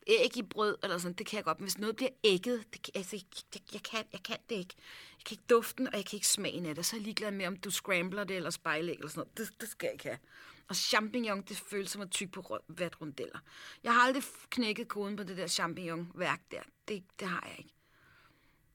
æg 0.07 0.37
i 0.37 0.41
brød 0.41 0.77
eller 0.83 0.97
sådan, 0.97 1.13
det 1.13 1.25
kan 1.25 1.37
jeg 1.37 1.43
godt. 1.43 1.59
Men 1.59 1.63
hvis 1.63 1.77
noget 1.77 1.95
bliver 1.95 2.11
ægget, 2.23 2.73
det, 2.73 2.89
altså, 2.95 3.15
jeg, 3.15 3.61
jeg, 3.73 3.83
kan, 3.83 4.03
jeg 4.13 4.23
kan 4.23 4.37
det 4.49 4.55
ikke. 4.55 4.75
Jeg 5.17 5.25
kan 5.25 5.35
ikke 5.35 5.43
duften, 5.49 5.87
og 5.87 5.93
jeg 5.93 6.05
kan 6.05 6.17
ikke 6.17 6.27
smagen 6.27 6.65
af 6.65 6.75
det. 6.75 6.85
Så 6.85 6.95
er 6.95 6.99
jeg 6.99 7.03
ligeglad 7.03 7.31
med, 7.31 7.47
om 7.47 7.57
du 7.57 7.71
scrambler 7.71 8.23
det 8.23 8.35
eller 8.35 8.49
spejlæg 8.49 8.95
eller 8.95 9.07
sådan 9.07 9.19
noget. 9.19 9.37
Det, 9.37 9.61
det 9.61 9.69
skal 9.69 9.85
jeg 9.87 9.93
ikke 9.93 10.05
have. 10.05 10.19
Og 10.67 10.75
champignon, 10.75 11.41
det 11.41 11.57
føles 11.57 11.91
som 11.91 12.01
at 12.01 12.11
tykke 12.11 12.31
på 12.31 12.59
vatrundeller. 12.67 13.39
Jeg 13.83 13.93
har 13.93 14.01
aldrig 14.01 14.23
knækket 14.49 14.87
koden 14.87 15.15
på 15.15 15.23
det 15.23 15.37
der 15.37 15.47
champignon-værk 15.47 16.41
der. 16.51 16.61
Det, 16.87 17.03
det 17.19 17.27
har 17.27 17.47
jeg 17.47 17.55
ikke. 17.57 17.73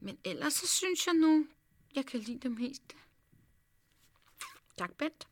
Men 0.00 0.18
ellers 0.25 0.54
så 0.54 0.66
synes 0.66 1.06
jeg 1.06 1.14
nu, 1.14 1.47
jeg 1.94 2.06
kan 2.06 2.20
lide 2.20 2.38
dem 2.38 2.56
helt. 2.56 2.97
Tak, 4.78 4.94
Bent. 4.94 5.28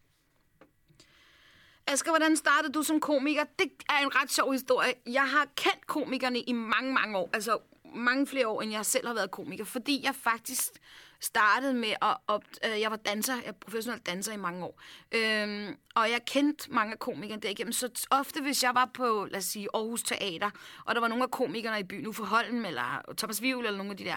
Asger, 1.88 2.10
hvordan 2.10 2.36
startede 2.36 2.72
du 2.72 2.82
som 2.82 3.00
komiker? 3.00 3.44
Det 3.58 3.70
er 3.88 3.98
en 4.02 4.16
ret 4.16 4.32
sjov 4.32 4.52
historie. 4.52 4.94
Jeg 5.06 5.28
har 5.28 5.46
kendt 5.56 5.86
komikerne 5.86 6.40
i 6.40 6.52
mange, 6.52 6.92
mange 6.92 7.18
år. 7.18 7.30
Altså 7.32 7.58
mange 7.94 8.26
flere 8.26 8.48
år, 8.48 8.62
end 8.62 8.72
jeg 8.72 8.86
selv 8.86 9.06
har 9.06 9.14
været 9.14 9.30
komiker. 9.30 9.64
Fordi 9.64 10.00
jeg 10.04 10.14
faktisk 10.14 10.72
startede 11.20 11.74
med 11.74 11.88
at... 12.02 12.16
Op, 12.26 12.44
øh, 12.64 12.80
jeg 12.80 12.90
var 12.90 12.96
danser, 12.96 13.34
jeg 13.34 13.44
er 13.46 13.52
professionel 13.52 14.00
danser 14.00 14.32
i 14.32 14.36
mange 14.36 14.64
år. 14.64 14.80
Øhm, 15.12 15.76
og 15.94 16.10
jeg 16.10 16.20
kendte 16.26 16.72
mange 16.72 16.92
af 16.92 16.98
komikerne 16.98 17.42
derigennem. 17.42 17.72
Så 17.72 18.06
ofte, 18.10 18.42
hvis 18.42 18.62
jeg 18.62 18.74
var 18.74 18.90
på, 18.94 19.26
lad 19.30 19.38
os 19.38 19.44
sige, 19.44 19.68
Aarhus 19.74 20.02
Teater, 20.02 20.50
og 20.84 20.94
der 20.94 21.00
var 21.00 21.08
nogle 21.08 21.24
af 21.24 21.30
komikerne 21.30 21.80
i 21.80 21.84
byen, 21.84 22.06
Uffe 22.06 22.22
Holm 22.22 22.64
eller 22.64 23.14
Thomas 23.16 23.42
Vivl 23.42 23.66
eller 23.66 23.78
nogle 23.78 23.90
af 23.90 23.96
de 23.96 24.04
der, 24.04 24.16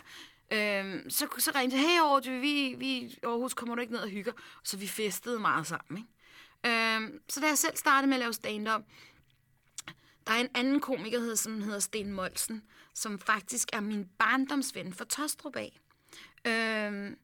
øhm, 0.51 1.09
så, 1.09 1.27
så 1.37 1.51
ringte 1.55 1.77
jeg, 1.77 1.85
hey 1.85 1.99
Aarhus, 1.99 2.27
vi, 2.27 2.75
vi, 2.77 3.19
Aarhus, 3.23 3.53
kommer 3.53 3.75
du 3.75 3.81
ikke 3.81 3.93
ned 3.93 4.01
og 4.01 4.09
hygger? 4.09 4.31
Så 4.63 4.77
vi 4.77 4.87
festede 4.87 5.39
meget 5.39 5.67
sammen, 5.67 5.97
ikke? 5.97 6.09
Øhm, 6.65 7.19
så 7.29 7.39
da 7.39 7.47
jeg 7.47 7.57
selv 7.57 7.77
startede 7.77 8.07
med 8.07 8.17
at 8.17 8.19
lave 8.19 8.33
stand-up, 8.33 8.81
der 10.27 10.33
er 10.33 10.39
en 10.39 10.49
anden 10.55 10.79
komiker, 10.79 11.35
som 11.35 11.61
hedder 11.61 11.79
Sten 11.79 12.11
Molsen, 12.11 12.63
som 12.93 13.19
faktisk 13.19 13.69
er 13.73 13.79
min 13.79 14.09
barndomsven 14.19 14.93
for 14.93 15.05
Tostrup 15.05 15.55
af. 15.55 15.79
Øhm, 16.47 17.17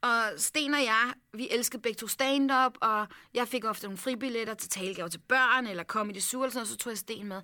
og 0.00 0.22
Sten 0.36 0.74
og 0.74 0.82
jeg, 0.82 1.12
vi 1.32 1.48
elskede 1.50 1.82
begge 1.82 1.96
to 1.96 2.06
stand-up, 2.06 2.78
og 2.80 3.06
jeg 3.34 3.48
fik 3.48 3.64
ofte 3.64 3.86
nogle 3.86 3.98
fribilletter 3.98 4.54
til 4.54 4.70
talegaver 4.70 5.08
til 5.08 5.18
børn, 5.18 5.66
eller 5.66 5.84
Comedy 5.84 6.18
Sur, 6.18 6.44
og 6.44 6.52
så 6.52 6.76
tog 6.76 6.90
jeg 6.90 6.98
Sten 6.98 7.28
med. 7.28 7.42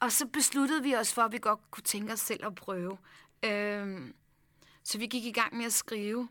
Og 0.00 0.12
så 0.12 0.26
besluttede 0.26 0.82
vi 0.82 0.94
os 0.94 1.14
for, 1.14 1.22
at 1.22 1.32
vi 1.32 1.38
godt 1.38 1.70
kunne 1.70 1.84
tænke 1.84 2.12
os 2.12 2.20
selv 2.20 2.46
at 2.46 2.54
prøve. 2.54 2.98
Øhm, 3.42 4.14
så 4.82 4.98
vi 4.98 5.06
gik 5.06 5.24
i 5.24 5.32
gang 5.32 5.56
med 5.56 5.64
at 5.64 5.72
skrive 5.72 6.28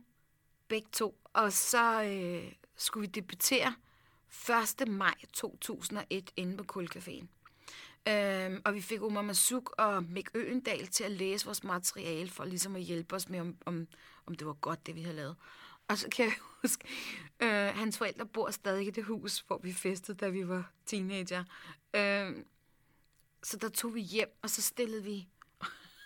begge 0.67 0.87
to, 0.91 1.17
og 1.33 1.53
så 1.53 2.03
øh, 2.03 2.51
skulle 2.77 3.07
vi 3.07 3.11
debutere 3.11 3.73
1. 4.81 4.87
maj 4.87 5.15
2001 5.33 6.31
inde 6.35 6.57
på 6.57 6.63
Kulcaféen. 6.73 7.27
Øhm, 8.07 8.61
og 8.65 8.73
vi 8.73 8.81
fik 8.81 9.01
Omar 9.01 9.21
Masuk 9.21 9.73
og 9.77 10.03
Mick 10.03 10.29
Øendal 10.33 10.87
til 10.87 11.03
at 11.03 11.11
læse 11.11 11.45
vores 11.45 11.63
materiale 11.63 12.29
for 12.29 12.45
ligesom 12.45 12.75
at 12.75 12.81
hjælpe 12.81 13.15
os 13.15 13.29
med, 13.29 13.39
om, 13.39 13.57
om, 13.65 13.87
om 14.25 14.35
det 14.35 14.47
var 14.47 14.53
godt, 14.53 14.87
det 14.87 14.95
vi 14.95 15.01
havde 15.01 15.15
lavet. 15.15 15.35
Og 15.87 15.97
så 15.97 16.09
kan 16.09 16.25
jeg 16.25 16.33
huske, 16.61 16.87
øh, 17.39 17.49
hans 17.49 17.97
forældre 17.97 18.25
bor 18.25 18.51
stadig 18.51 18.87
i 18.87 18.91
det 18.91 19.03
hus, 19.03 19.39
hvor 19.39 19.57
vi 19.57 19.73
festede, 19.73 20.17
da 20.17 20.29
vi 20.29 20.47
var 20.47 20.71
teenager. 20.85 21.43
Øh, 21.95 22.43
så 23.43 23.57
der 23.57 23.69
tog 23.69 23.95
vi 23.95 24.01
hjem, 24.01 24.37
og 24.41 24.49
så 24.49 24.61
stillede 24.61 25.03
vi 25.03 25.27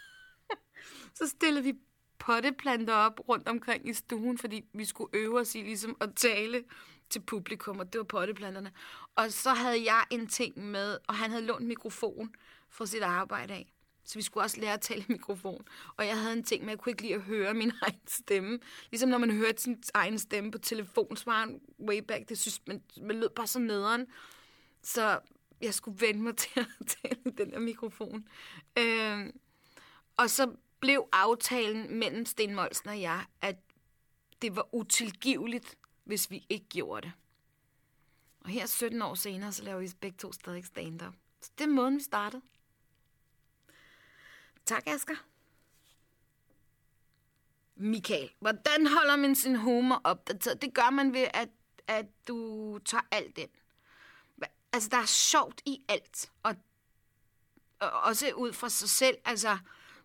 så 1.20 1.28
stillede 1.28 1.64
vi 1.64 1.74
potteplanter 2.20 2.94
op 2.94 3.20
rundt 3.30 3.48
omkring 3.48 3.90
i 3.90 3.94
stuen, 3.94 4.38
fordi 4.38 4.66
vi 4.74 4.86
skulle 4.86 5.10
øve 5.14 5.40
os 5.40 5.56
i 5.56 5.62
ligesom 5.62 5.98
at 6.00 6.10
tale 6.16 6.64
til 7.10 7.20
publikum, 7.20 7.80
og 7.80 7.94
det 7.94 8.00
var 8.00 8.06
potteplanterne. 8.06 8.72
Og 9.16 9.32
så 9.32 9.50
havde 9.50 9.84
jeg 9.86 10.04
en 10.10 10.28
ting 10.28 10.60
med, 10.60 10.98
og 11.08 11.16
han 11.16 11.32
havde 11.32 11.46
lånt 11.46 11.66
mikrofon 11.66 12.36
fra 12.70 12.86
sit 12.86 13.04
arbejde 13.04 13.54
af. 13.54 13.74
Så 14.04 14.16
vi 14.16 14.22
skulle 14.22 14.44
også 14.44 14.60
lære 14.60 14.74
at 14.74 14.82
tale 14.82 15.02
i 15.02 15.06
mikrofon. 15.12 15.66
Og 15.98 16.06
jeg 16.06 16.20
havde 16.20 16.34
en 16.34 16.44
ting 16.44 16.66
med, 16.66 16.72
at 16.74 16.78
jeg 16.78 16.84
kunne 16.84 16.92
ikke 16.92 17.02
lide 17.02 17.16
at 17.16 17.22
høre 17.22 17.54
min 17.54 17.72
egen 17.82 18.08
stemme. 18.08 18.60
Ligesom 18.92 19.10
når 19.10 19.18
man 19.18 19.32
hørte 19.32 19.62
sin 19.62 19.84
egen 19.94 20.20
stemme 20.20 20.52
på 20.52 20.58
telefonsvaren 20.58 21.62
way 21.80 21.98
back. 21.98 22.30
Det 22.30 22.40
synes 22.40 22.62
man, 22.68 22.82
man 23.02 23.20
lød 23.20 23.30
bare 23.30 23.48
så 23.48 23.60
nederen. 23.60 24.08
Så 24.84 25.20
jeg 25.62 25.74
skulle 25.74 26.02
vende 26.02 26.22
mig 26.22 26.38
til 26.44 26.60
at 26.60 26.88
tale 26.88 27.20
i 27.26 27.30
den 27.30 27.52
her 27.52 27.60
mikrofon. 27.60 28.28
Øh, 28.78 29.34
og 30.18 30.30
så 30.30 30.52
blev 30.80 31.08
aftalen 31.12 32.00
mellem 32.00 32.26
Sten 32.26 32.56
Molsen 32.56 32.90
og 32.90 33.02
jeg, 33.02 33.26
at 33.42 33.56
det 34.42 34.56
var 34.56 34.76
utilgiveligt, 34.76 35.78
hvis 36.10 36.32
vi 36.32 36.46
ikke 36.50 36.66
gjorde 36.70 37.02
det. 37.02 37.12
Og 38.40 38.50
her 38.50 38.66
17 38.66 39.02
år 39.02 39.16
senere, 39.16 39.52
så 39.52 39.64
laver 39.64 39.80
vi 39.80 39.92
begge 40.00 40.18
to 40.18 40.32
stadig 40.32 40.66
stand-up. 40.66 41.14
Så 41.42 41.52
det 41.58 41.64
er 41.64 41.68
måden, 41.68 41.98
vi 41.98 42.04
startede. 42.04 42.42
Tak, 44.66 44.88
Asger. 44.88 45.16
Michael, 47.76 48.32
hvordan 48.40 48.88
holder 48.88 49.16
man 49.16 49.36
sin 49.36 49.56
humor 49.56 50.02
opdateret? 50.04 50.62
Det 50.62 50.74
gør 50.74 50.90
man 50.90 51.14
ved, 51.14 51.28
at, 51.34 51.50
at 51.88 52.06
du 52.28 52.80
tager 52.86 53.04
alt 53.12 53.38
ind. 53.38 53.50
Altså, 54.74 54.90
der 54.90 54.98
er 54.98 55.06
sjovt 55.06 55.62
i 55.66 55.82
alt. 55.88 56.32
Og, 56.44 56.56
og 57.80 57.92
også 57.92 58.32
ud 58.32 58.54
fra 58.54 58.70
sig 58.70 58.90
selv. 58.90 59.18
Altså, 59.26 59.58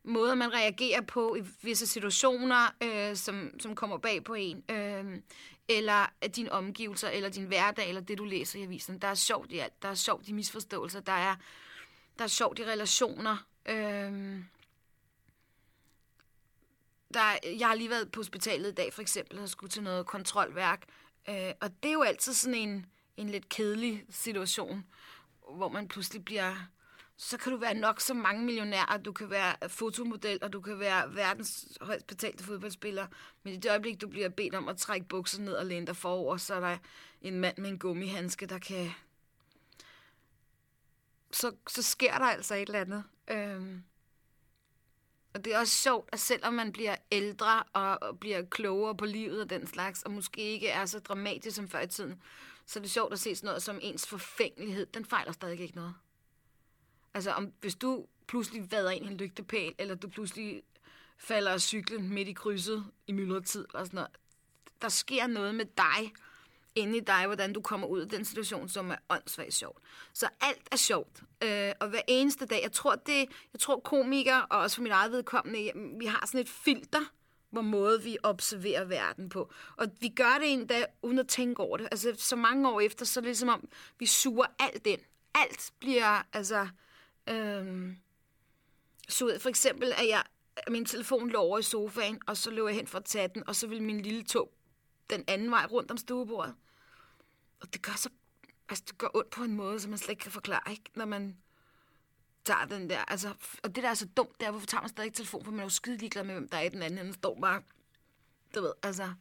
måder, 0.04 0.34
man 0.34 0.52
reagerer 0.52 1.00
på 1.00 1.36
i 1.36 1.42
visse 1.62 1.86
situationer, 1.86 2.74
øh, 2.82 3.16
som, 3.16 3.60
som 3.60 3.74
kommer 3.74 3.98
bag 3.98 4.24
på 4.24 4.34
en, 4.34 4.64
øh, 4.70 5.20
eller 5.68 6.06
dine 6.36 6.52
omgivelser, 6.52 7.08
eller 7.08 7.28
din 7.28 7.44
hverdag, 7.44 7.88
eller 7.88 8.00
det, 8.00 8.18
du 8.18 8.24
læser 8.24 8.58
i 8.58 8.62
avisen. 8.62 8.98
Der 8.98 9.08
er 9.08 9.14
sjovt 9.14 9.52
i 9.52 9.58
alt. 9.58 9.82
Der 9.82 9.88
er 9.88 9.94
sjovt 9.94 10.28
i 10.28 10.32
misforståelser. 10.32 11.00
Der 11.00 11.12
er, 11.12 11.36
der 12.18 12.24
er 12.24 12.28
sjovt 12.28 12.58
i 12.58 12.64
relationer. 12.64 13.36
Øh, 13.66 14.42
der, 17.14 17.38
jeg 17.58 17.68
har 17.68 17.74
lige 17.74 17.90
været 17.90 18.12
på 18.12 18.20
hospitalet 18.20 18.70
i 18.70 18.74
dag, 18.74 18.92
for 18.92 19.02
eksempel, 19.02 19.38
og 19.38 19.48
skulle 19.48 19.70
til 19.70 19.82
noget 19.82 20.06
kontrolværk. 20.06 20.88
Øh, 21.28 21.52
og 21.60 21.70
det 21.82 21.88
er 21.88 21.92
jo 21.92 22.02
altid 22.02 22.32
sådan 22.32 22.54
en, 22.54 22.86
en 23.16 23.28
lidt 23.30 23.48
kedelig 23.48 24.04
situation, 24.10 24.86
hvor 25.56 25.68
man 25.68 25.88
pludselig 25.88 26.24
bliver 26.24 26.54
så 27.24 27.38
kan 27.38 27.52
du 27.52 27.58
være 27.58 27.74
nok 27.74 28.00
så 28.00 28.14
mange 28.14 28.44
millionærer, 28.44 28.96
du 28.96 29.12
kan 29.12 29.30
være 29.30 29.68
fotomodel, 29.68 30.38
og 30.42 30.52
du 30.52 30.60
kan 30.60 30.78
være 30.78 31.14
verdens 31.14 31.78
højst 31.80 32.06
betalte 32.06 32.44
fodboldspiller. 32.44 33.06
Men 33.42 33.54
i 33.54 33.56
det 33.56 33.70
øjeblik, 33.70 34.00
du 34.00 34.08
bliver 34.08 34.28
bedt 34.28 34.54
om 34.54 34.68
at 34.68 34.76
trække 34.76 35.06
bukser 35.08 35.40
ned 35.42 35.52
og 35.52 35.66
læne 35.66 35.86
dig 35.86 35.96
forover, 35.96 36.36
så 36.36 36.54
er 36.54 36.60
der 36.60 36.78
en 37.22 37.40
mand 37.40 37.58
med 37.58 37.70
en 37.70 37.78
gummihandske, 37.78 38.46
der 38.46 38.58
kan... 38.58 38.90
Så, 41.30 41.52
så 41.68 41.82
sker 41.82 42.18
der 42.18 42.24
altså 42.24 42.54
et 42.54 42.60
eller 42.60 42.80
andet. 42.80 43.04
Øhm. 43.30 43.84
Og 45.34 45.44
det 45.44 45.54
er 45.54 45.58
også 45.58 45.74
sjovt, 45.74 46.08
at 46.12 46.20
selvom 46.20 46.54
man 46.54 46.72
bliver 46.72 46.96
ældre 47.12 47.62
og 47.62 48.18
bliver 48.18 48.42
klogere 48.42 48.96
på 48.96 49.04
livet 49.04 49.40
og 49.40 49.50
den 49.50 49.66
slags, 49.66 50.02
og 50.02 50.10
måske 50.10 50.40
ikke 50.40 50.68
er 50.68 50.86
så 50.86 50.98
dramatisk 50.98 51.56
som 51.56 51.68
før 51.68 51.80
i 51.80 51.86
tiden, 51.86 52.22
så 52.66 52.78
er 52.78 52.82
det 52.82 52.90
sjovt 52.90 53.12
at 53.12 53.20
se 53.20 53.36
sådan 53.36 53.46
noget 53.48 53.62
som 53.62 53.78
ens 53.82 54.06
forfængelighed. 54.06 54.86
Den 54.86 55.04
fejler 55.04 55.32
stadig 55.32 55.60
ikke 55.60 55.76
noget. 55.76 55.94
Altså, 57.14 57.30
om, 57.30 57.52
hvis 57.60 57.74
du 57.74 58.06
pludselig 58.26 58.72
vader 58.72 58.90
ind 58.90 59.04
i 59.04 59.08
en 59.08 59.16
lygtepæl, 59.16 59.74
eller 59.78 59.94
du 59.94 60.08
pludselig 60.08 60.62
falder 61.18 61.50
af 61.50 61.60
cyklen 61.60 62.14
midt 62.14 62.28
i 62.28 62.32
krydset 62.32 62.84
i 63.06 63.12
myldretid, 63.12 63.64
eller 63.74 63.84
sådan 63.84 63.96
noget, 63.96 64.10
der 64.82 64.88
sker 64.88 65.26
noget 65.26 65.54
med 65.54 65.64
dig, 65.76 66.12
inde 66.74 66.96
i 66.96 67.00
dig, 67.00 67.26
hvordan 67.26 67.52
du 67.52 67.60
kommer 67.60 67.86
ud 67.86 68.00
af 68.00 68.08
den 68.08 68.24
situation, 68.24 68.68
som 68.68 68.90
er 68.90 68.96
åndssvagt 69.08 69.54
sjovt. 69.54 69.78
Så 70.12 70.28
alt 70.40 70.68
er 70.72 70.76
sjovt. 70.76 71.22
Øh, 71.44 71.72
og 71.80 71.88
hver 71.88 72.00
eneste 72.08 72.46
dag, 72.46 72.60
jeg 72.62 72.72
tror, 72.72 72.94
det, 72.94 73.28
jeg 73.52 73.60
tror 73.60 73.80
komikere, 73.80 74.46
og 74.46 74.58
også 74.58 74.76
for 74.76 74.82
mit 74.82 74.92
eget 74.92 75.12
vedkommende, 75.12 75.72
vi 75.98 76.06
har 76.06 76.26
sådan 76.26 76.40
et 76.40 76.48
filter, 76.48 77.12
hvor 77.50 77.62
måde 77.62 78.02
vi 78.02 78.16
observerer 78.22 78.84
verden 78.84 79.28
på. 79.28 79.52
Og 79.76 79.86
vi 80.00 80.08
gør 80.08 80.38
det 80.40 80.52
endda 80.52 80.84
uden 81.02 81.18
at 81.18 81.28
tænke 81.28 81.62
over 81.62 81.76
det. 81.76 81.88
Altså, 81.90 82.14
så 82.18 82.36
mange 82.36 82.70
år 82.70 82.80
efter, 82.80 83.04
så 83.04 83.20
er 83.20 83.22
det 83.22 83.28
ligesom 83.28 83.48
om, 83.48 83.68
vi 83.98 84.06
suger 84.06 84.46
alt 84.58 84.86
ind. 84.86 85.00
Alt 85.34 85.72
bliver, 85.80 86.26
altså, 86.32 86.68
Øhm, 87.28 87.96
så 89.08 89.38
for 89.40 89.48
eksempel, 89.48 89.92
at 89.92 90.08
jeg, 90.08 90.22
min 90.68 90.84
telefon 90.84 91.30
lå 91.30 91.38
over 91.38 91.58
i 91.58 91.62
sofaen, 91.62 92.20
og 92.26 92.36
så 92.36 92.50
løb 92.50 92.66
jeg 92.66 92.74
hen 92.74 92.86
for 92.86 92.98
at 92.98 93.04
tage 93.04 93.28
den, 93.28 93.48
og 93.48 93.56
så 93.56 93.66
ville 93.66 93.84
min 93.84 94.00
lille 94.00 94.24
tog 94.24 94.52
den 95.10 95.24
anden 95.28 95.50
vej 95.50 95.66
rundt 95.66 95.90
om 95.90 95.96
stuebordet. 95.96 96.54
Og 97.60 97.74
det 97.74 97.82
gør 97.82 97.92
så 97.92 98.08
altså, 98.68 98.84
det 98.88 98.98
gør 98.98 99.08
ondt 99.14 99.30
på 99.30 99.44
en 99.44 99.56
måde, 99.56 99.80
som 99.80 99.90
man 99.90 99.98
slet 99.98 100.10
ikke 100.10 100.22
kan 100.22 100.32
forklare, 100.32 100.70
ikke? 100.70 100.90
når 100.94 101.04
man 101.04 101.36
tager 102.44 102.64
den 102.64 102.90
der. 102.90 102.98
Altså, 102.98 103.34
og 103.62 103.74
det 103.74 103.82
der 103.82 103.90
er 103.90 103.94
så 103.94 104.08
dumt, 104.16 104.40
det 104.40 104.46
er, 104.46 104.50
hvorfor 104.50 104.66
tager 104.66 104.82
man 104.82 104.88
stadig 104.88 105.06
ikke 105.06 105.16
telefon, 105.16 105.44
for 105.44 105.50
man 105.50 105.60
er 105.60 105.64
jo 105.64 105.68
skide 105.68 105.96
ligeglad 105.96 106.24
med, 106.24 106.34
hvem 106.34 106.48
der 106.48 106.58
er 106.58 106.62
i 106.62 106.68
den 106.68 106.82
anden, 106.82 107.06
den 107.06 107.14
står 107.14 107.38
bare, 107.40 107.62
du 108.54 108.60
ved, 108.60 108.72
altså, 108.82 109.14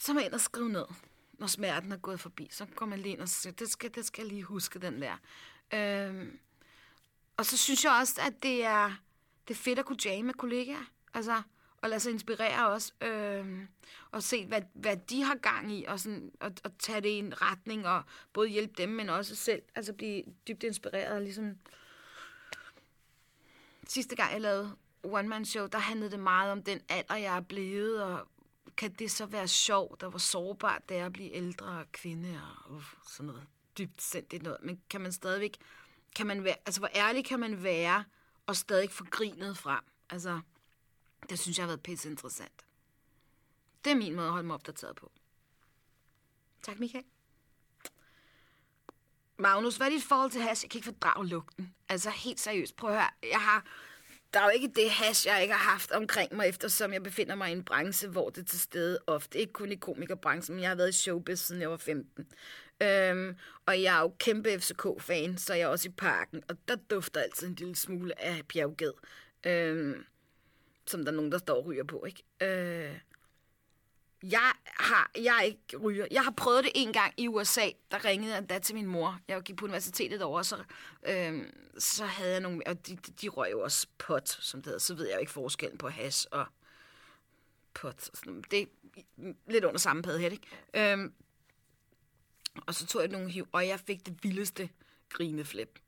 så 0.00 0.12
er 0.12 0.14
man 0.14 0.24
ind 0.24 0.32
og 0.32 0.40
skrive 0.40 0.68
ned, 0.68 0.84
når 1.32 1.46
smerten 1.46 1.92
er 1.92 1.96
gået 1.96 2.20
forbi. 2.20 2.48
Så 2.50 2.66
går 2.76 2.86
man 2.86 2.98
lige 2.98 3.12
ind 3.12 3.20
og 3.20 3.28
siger, 3.28 3.52
det 3.52 3.70
skal, 3.70 3.94
det 3.94 4.06
skal 4.06 4.22
jeg 4.22 4.32
lige 4.32 4.42
huske, 4.42 4.78
den 4.78 5.02
der. 5.02 5.16
Øhm, 5.74 6.38
og 7.40 7.46
så 7.46 7.56
synes 7.56 7.84
jeg 7.84 7.92
også, 7.92 8.20
at 8.26 8.42
det 8.42 8.64
er, 8.64 8.92
det 9.48 9.54
er 9.54 9.58
fedt 9.58 9.78
at 9.78 9.84
kunne 9.84 9.98
jamme 10.04 10.22
med 10.22 10.34
kollegaer. 10.34 10.84
Altså, 11.14 11.42
og 11.76 11.88
lade 11.88 12.00
sig 12.00 12.12
inspirere 12.12 12.68
også. 12.68 12.92
Øh, 13.00 13.66
og 14.10 14.22
se, 14.22 14.46
hvad, 14.46 14.62
hvad 14.74 14.96
de 14.96 15.22
har 15.22 15.34
gang 15.34 15.72
i, 15.72 15.84
og, 15.84 16.00
sådan, 16.00 16.32
og, 16.40 16.52
og 16.64 16.78
tage 16.78 17.00
det 17.00 17.08
i 17.08 17.18
en 17.18 17.42
retning, 17.42 17.86
og 17.86 18.02
både 18.32 18.48
hjælpe 18.48 18.74
dem, 18.76 18.88
men 18.88 19.08
også 19.08 19.36
selv. 19.36 19.62
Altså 19.74 19.92
blive 19.92 20.24
dybt 20.48 20.62
inspireret. 20.62 21.22
Ligesom 21.22 21.58
sidste 23.86 24.16
gang, 24.16 24.32
jeg 24.32 24.40
lavede 24.40 24.76
One 25.02 25.28
Man 25.28 25.44
Show, 25.44 25.66
der 25.66 25.78
handlede 25.78 26.10
det 26.10 26.20
meget 26.20 26.52
om 26.52 26.62
den 26.62 26.80
alder, 26.88 27.16
jeg 27.16 27.36
er 27.36 27.40
blevet, 27.40 28.02
og 28.02 28.28
kan 28.76 28.92
det 28.92 29.10
så 29.10 29.26
være 29.26 29.48
sjovt, 29.48 30.02
og 30.02 30.10
hvor 30.10 30.18
sårbart 30.18 30.88
det 30.88 30.96
er 30.96 31.06
at 31.06 31.12
blive 31.12 31.34
ældre 31.34 31.66
og 31.66 31.92
kvinde, 31.92 32.40
og 32.64 32.74
uh, 32.74 32.84
sådan 33.06 33.26
noget 33.26 33.46
dybt 33.78 34.02
sindigt 34.02 34.42
noget, 34.42 34.58
men 34.62 34.80
kan 34.90 35.00
man 35.00 35.12
stadigvæk, 35.12 35.56
kan 36.16 36.26
man 36.26 36.44
være, 36.44 36.56
altså 36.66 36.80
hvor 36.80 36.90
ærlig 36.94 37.24
kan 37.24 37.40
man 37.40 37.62
være, 37.62 38.04
og 38.46 38.56
stadig 38.56 38.90
få 38.90 39.04
grinet 39.04 39.58
frem. 39.58 39.84
Altså, 40.10 40.40
det 41.30 41.38
synes 41.38 41.58
jeg 41.58 41.62
har 41.62 41.68
været 41.68 41.82
pisse 41.82 42.10
interessant. 42.10 42.64
Det 43.84 43.90
er 43.90 43.96
min 43.96 44.14
måde 44.14 44.26
at 44.26 44.32
holde 44.32 44.46
mig 44.46 44.54
opdateret 44.54 44.96
på. 44.96 45.12
Tak, 46.62 46.78
Michael. 46.78 47.04
Magnus, 49.38 49.76
hvad 49.76 49.86
er 49.86 49.90
dit 49.90 50.02
forhold 50.02 50.30
til 50.30 50.42
hash? 50.42 50.64
Jeg 50.64 50.70
kan 50.70 50.78
ikke 50.78 50.84
fordrage 50.84 51.26
lugten. 51.26 51.74
Altså, 51.88 52.10
helt 52.10 52.40
seriøst. 52.40 52.76
Prøv 52.76 52.90
at 52.90 52.96
høre. 52.96 53.10
Jeg 53.30 53.40
har... 53.40 53.66
Der 54.34 54.40
er 54.40 54.44
jo 54.44 54.50
ikke 54.50 54.72
det 54.76 54.90
hash, 54.90 55.26
jeg 55.26 55.42
ikke 55.42 55.54
har 55.54 55.70
haft 55.70 55.90
omkring 55.90 56.36
mig, 56.36 56.48
eftersom 56.48 56.92
jeg 56.92 57.02
befinder 57.02 57.34
mig 57.34 57.50
i 57.50 57.52
en 57.52 57.64
branche, 57.64 58.08
hvor 58.08 58.30
det 58.30 58.40
er 58.40 58.44
til 58.44 58.60
stede 58.60 58.98
ofte. 59.06 59.38
Ikke 59.38 59.52
kun 59.52 59.72
i 59.72 59.76
komikerbranchen, 59.76 60.54
men 60.54 60.62
jeg 60.62 60.70
har 60.70 60.76
været 60.76 60.88
i 60.88 60.92
showbiz, 60.92 61.38
siden 61.38 61.60
jeg 61.60 61.70
var 61.70 61.76
15. 61.76 62.26
Øhm, 62.82 63.36
og 63.66 63.82
jeg 63.82 63.96
er 63.96 64.00
jo 64.00 64.14
kæmpe 64.18 64.60
FCK-fan, 64.60 65.38
så 65.38 65.54
jeg 65.54 65.62
er 65.62 65.66
også 65.66 65.88
i 65.88 65.92
parken, 65.92 66.42
og 66.48 66.56
der 66.68 66.76
dufter 66.76 67.20
altid 67.20 67.46
en 67.46 67.54
lille 67.54 67.76
smule 67.76 68.22
af 68.22 68.42
bjergged. 68.48 68.92
Øhm, 69.46 70.04
som 70.86 71.04
der 71.04 71.12
er 71.12 71.16
nogen, 71.16 71.32
der 71.32 71.38
står 71.38 71.56
og 71.56 71.66
ryger 71.66 71.84
på, 71.84 72.04
ikke? 72.04 72.22
Øh, 72.40 72.98
jeg 74.22 74.52
har, 74.64 75.10
jeg 75.16 75.36
er 75.36 75.42
ikke 75.42 75.76
ryger. 75.76 76.06
Jeg 76.10 76.24
har 76.24 76.30
prøvet 76.30 76.64
det 76.64 76.72
en 76.74 76.92
gang 76.92 77.14
i 77.16 77.28
USA. 77.28 77.68
Der 77.90 78.04
ringede 78.04 78.34
jeg 78.34 78.50
da 78.50 78.58
til 78.58 78.74
min 78.74 78.86
mor. 78.86 79.20
Jeg 79.28 79.42
gik 79.42 79.56
på 79.56 79.64
universitetet 79.64 80.22
over, 80.22 80.42
så, 80.42 80.56
øhm, 81.08 81.46
så 81.78 82.04
havde 82.04 82.32
jeg 82.32 82.40
nogle... 82.40 82.62
Og 82.66 82.86
de, 82.86 82.96
de 82.96 83.28
røg 83.28 83.50
jo 83.50 83.60
også 83.60 83.86
pot, 83.98 84.28
som 84.28 84.60
det 84.60 84.66
hedder. 84.66 84.78
Så 84.78 84.94
ved 84.94 85.06
jeg 85.06 85.14
jo 85.14 85.20
ikke 85.20 85.32
forskellen 85.32 85.78
på 85.78 85.88
hash 85.88 86.26
og 86.30 86.46
pot. 87.74 88.10
Det 88.50 88.60
er 88.62 88.66
lidt 89.48 89.64
under 89.64 89.78
samme 89.78 90.02
padde 90.02 90.24
ikke? 90.24 90.46
Øhm, 90.74 91.12
og 92.66 92.74
så 92.74 92.86
tog 92.86 93.02
jeg 93.02 93.10
nogle 93.10 93.30
hiv, 93.30 93.48
og 93.52 93.66
jeg 93.66 93.80
fik 93.80 94.06
det 94.06 94.24
vildeste 94.24 94.70
grineflip. 95.08 95.78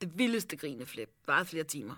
Det 0.00 0.18
vildeste 0.18 0.56
grineflip. 0.56 1.10
Bare 1.26 1.46
flere 1.46 1.64
timer. 1.64 1.96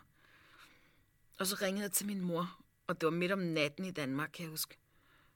Og 1.39 1.47
så 1.47 1.57
ringede 1.63 1.83
jeg 1.83 1.93
til 1.93 2.07
min 2.07 2.21
mor, 2.21 2.59
og 2.87 3.01
det 3.01 3.07
var 3.07 3.11
midt 3.11 3.33
om 3.33 3.39
natten 3.39 3.85
i 3.85 3.91
Danmark, 3.91 4.31
kan 4.33 4.43
jeg 4.43 4.51
huske 4.51 4.77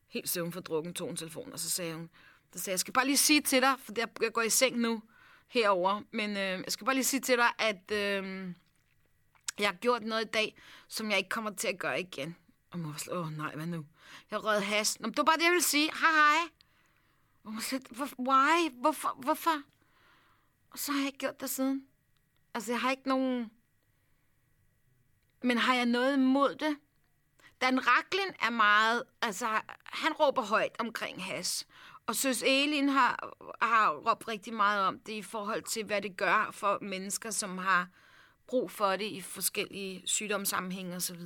helt 0.09 0.29
søvn 0.29 0.53
for 0.53 0.61
drukken, 0.61 0.95
tog 0.95 1.11
en 1.11 1.17
telefon, 1.17 1.53
og 1.53 1.59
så 1.59 1.71
sagde 1.71 1.95
hun, 1.95 2.11
så 2.53 2.59
sagde 2.59 2.75
jeg, 2.75 2.81
skal 2.81 2.95
bare 2.95 3.07
lige 3.07 3.17
sige 3.17 3.41
til 3.41 3.63
dig, 3.63 3.75
for 3.79 3.93
jeg 3.97 4.33
går 4.33 4.43
i 4.43 4.51
seng 4.51 4.79
nu 4.79 5.03
herover, 5.49 6.03
men 6.11 6.31
øh, 6.31 6.37
jeg 6.37 6.65
skal 6.69 6.85
bare 6.85 6.95
lige 6.95 7.05
sige 7.05 7.21
til 7.21 7.37
dig, 7.37 7.49
at 7.59 7.91
øh, 7.93 8.53
jeg 9.59 9.69
har 9.69 9.75
gjort 9.75 10.03
noget 10.03 10.25
i 10.25 10.29
dag, 10.29 10.57
som 10.89 11.11
jeg 11.11 11.19
ikke 11.19 11.29
kommer 11.29 11.51
til 11.51 11.69
at 11.69 11.79
gøre 11.79 12.01
igen. 12.01 12.37
Og 12.71 12.79
mor 12.79 12.91
var 12.91 12.99
sådan, 12.99 13.19
åh 13.19 13.37
nej, 13.37 13.55
hvad 13.55 13.67
nu? 13.67 13.87
Jeg 14.31 14.45
rød 14.45 14.61
has. 14.61 15.01
Nå, 15.01 15.09
det 15.09 15.17
var 15.17 15.25
bare 15.25 15.37
det, 15.37 15.45
jeg 15.45 15.51
ville 15.51 15.65
sige. 15.65 15.91
Hej, 16.01 16.11
hej. 16.11 16.49
Og 17.47 17.53
hun 17.53 17.61
sagde, 17.61 17.85
why? 18.19 18.71
Hvorfor? 18.81 19.17
Hvorfor? 19.19 19.63
Og 20.71 20.79
så 20.79 20.93
har 20.93 20.99
jeg 20.99 21.07
ikke 21.07 21.19
gjort 21.19 21.41
det 21.41 21.51
siden. 21.51 21.87
Altså, 22.55 22.73
jeg 22.73 22.81
har 22.81 22.91
ikke 22.91 23.09
nogen... 23.09 23.51
Men 25.43 25.59
har 25.59 25.75
jeg 25.75 25.87
noget 25.87 26.17
imod 26.17 26.55
det? 26.55 26.77
Dan 27.61 27.87
Raklin 27.87 28.35
er 28.43 28.51
meget, 28.51 29.03
altså 29.23 29.47
han 29.85 30.13
råber 30.13 30.43
højt 30.43 30.77
omkring 30.79 31.25
has. 31.25 31.67
Og 32.07 32.17
Søs 32.17 32.43
Elin 32.47 32.89
har, 32.89 33.37
har 33.63 33.91
råbt 33.91 34.29
rigtig 34.29 34.55
meget 34.55 34.87
om 34.87 34.99
det 34.99 35.13
i 35.13 35.23
forhold 35.23 35.63
til, 35.63 35.85
hvad 35.85 36.03
det 36.03 36.17
gør 36.17 36.51
for 36.53 36.79
mennesker, 36.83 37.31
som 37.31 37.59
har 37.59 37.89
brug 38.47 38.71
for 38.71 38.97
det 38.97 39.05
i 39.05 39.21
forskellige 39.21 40.03
sygdomssammenhænge 40.05 40.97
osv. 40.97 41.21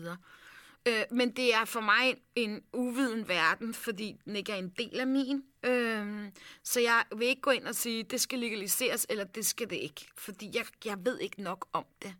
Øh, 0.87 1.05
men 1.11 1.37
det 1.37 1.55
er 1.55 1.65
for 1.65 1.81
mig 1.81 2.17
en 2.35 2.63
uviden 2.73 3.29
verden, 3.29 3.75
fordi 3.75 4.17
den 4.25 4.37
ikke 4.37 4.53
er 4.53 4.57
en 4.57 4.69
del 4.69 5.01
af 5.01 5.07
min. 5.07 5.45
Øh, 5.63 6.33
så 6.63 6.81
jeg 6.81 7.05
vil 7.17 7.27
ikke 7.27 7.43
gå 7.43 7.51
ind 7.51 7.67
og 7.67 7.75
sige, 7.75 8.03
det 8.03 8.21
skal 8.21 8.39
legaliseres, 8.39 9.07
eller 9.09 9.25
det 9.25 9.47
skal 9.47 9.71
det 9.71 9.77
ikke. 9.77 10.09
Fordi 10.17 10.51
jeg, 10.55 10.67
jeg 10.85 11.05
ved 11.05 11.19
ikke 11.19 11.43
nok 11.43 11.69
om 11.73 11.85
det. 12.03 12.15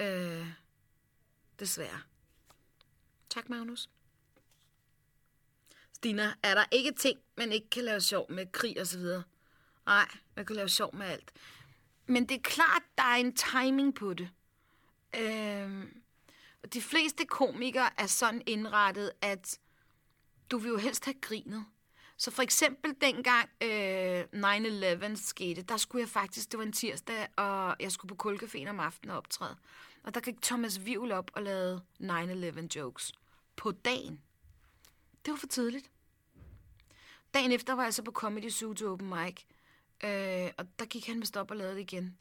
Øh, 0.00 0.46
desværre. 1.60 2.00
Tak, 3.30 3.48
Magnus. 3.48 3.88
Stina, 5.92 6.32
er 6.42 6.54
der 6.54 6.64
ikke 6.72 6.92
ting, 6.92 7.20
man 7.36 7.52
ikke 7.52 7.70
kan 7.70 7.84
lave 7.84 8.00
sjov 8.00 8.32
med 8.32 8.46
krig 8.52 8.80
og 8.80 8.86
så 8.86 8.98
videre? 8.98 9.22
Nej, 9.86 10.08
man 10.36 10.46
kan 10.46 10.56
lave 10.56 10.68
sjov 10.68 10.96
med 10.96 11.06
alt. 11.06 11.32
Men 12.06 12.28
det 12.28 12.36
er 12.36 12.42
klart, 12.42 12.82
der 12.98 13.02
er 13.04 13.16
en 13.16 13.34
timing 13.34 13.94
på 13.94 14.14
det. 14.14 14.30
Øh, 15.16 15.86
de 16.72 16.82
fleste 16.82 17.24
komikere 17.24 18.00
er 18.00 18.06
sådan 18.06 18.42
indrettet, 18.46 19.12
at 19.20 19.58
du 20.50 20.58
vil 20.58 20.68
jo 20.68 20.76
helst 20.76 21.04
have 21.04 21.20
grinet. 21.20 21.64
Så 22.16 22.30
for 22.30 22.42
eksempel 22.42 22.94
dengang 23.00 23.50
øh, 23.62 24.24
9-11 25.14 25.16
skete, 25.16 25.62
der 25.62 25.76
skulle 25.76 26.02
jeg 26.02 26.08
faktisk, 26.08 26.52
det 26.52 26.58
var 26.58 26.64
en 26.64 26.72
tirsdag, 26.72 27.28
og 27.36 27.76
jeg 27.80 27.92
skulle 27.92 28.16
på 28.16 28.30
Kulcaféen 28.30 28.68
om 28.68 28.80
aftenen 28.80 29.10
og 29.10 29.16
optræde. 29.16 29.56
Og 30.02 30.14
der 30.14 30.20
gik 30.20 30.42
Thomas 30.42 30.84
Vivl 30.84 31.12
op 31.12 31.30
og 31.34 31.42
lavede 31.42 31.82
9-11 32.00 32.66
jokes 32.76 33.12
på 33.56 33.72
dagen. 33.72 34.20
Det 35.24 35.30
var 35.30 35.36
for 35.36 35.46
tidligt. 35.46 35.90
Dagen 37.34 37.52
efter 37.52 37.72
var 37.72 37.82
jeg 37.82 37.94
så 37.94 38.02
på 38.02 38.12
Comedy 38.12 38.48
Zoo 38.48 38.74
til 38.74 38.86
Open 38.86 39.08
Mic, 39.08 39.42
øh, 40.04 40.50
og 40.58 40.66
der 40.78 40.84
gik 40.84 41.06
han 41.06 41.18
med 41.18 41.26
stop 41.26 41.50
og 41.50 41.56
lavede 41.56 41.74
det 41.74 41.80
igen. 41.80 42.18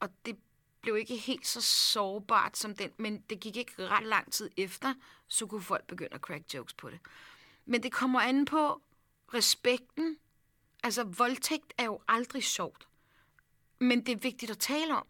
Og 0.00 0.08
det 0.26 0.38
blev 0.82 0.96
ikke 0.96 1.16
helt 1.16 1.46
så 1.46 1.60
sårbart 1.60 2.56
som 2.56 2.74
den, 2.74 2.90
men 2.96 3.20
det 3.20 3.40
gik 3.40 3.56
ikke 3.56 3.88
ret 3.88 4.06
lang 4.06 4.32
tid 4.32 4.50
efter, 4.56 4.94
så 5.28 5.46
kunne 5.46 5.62
folk 5.62 5.86
begynde 5.86 6.14
at 6.14 6.20
crack 6.20 6.54
jokes 6.54 6.74
på 6.74 6.90
det. 6.90 6.98
Men 7.66 7.82
det 7.82 7.92
kommer 7.92 8.20
an 8.20 8.44
på 8.44 8.82
respekten. 9.34 10.16
Altså, 10.82 11.04
voldtægt 11.04 11.72
er 11.78 11.84
jo 11.84 12.00
aldrig 12.08 12.44
sjovt. 12.44 12.88
Men 13.78 14.06
det 14.06 14.12
er 14.12 14.16
vigtigt 14.16 14.50
at 14.50 14.58
tale 14.58 14.96
om, 14.96 15.06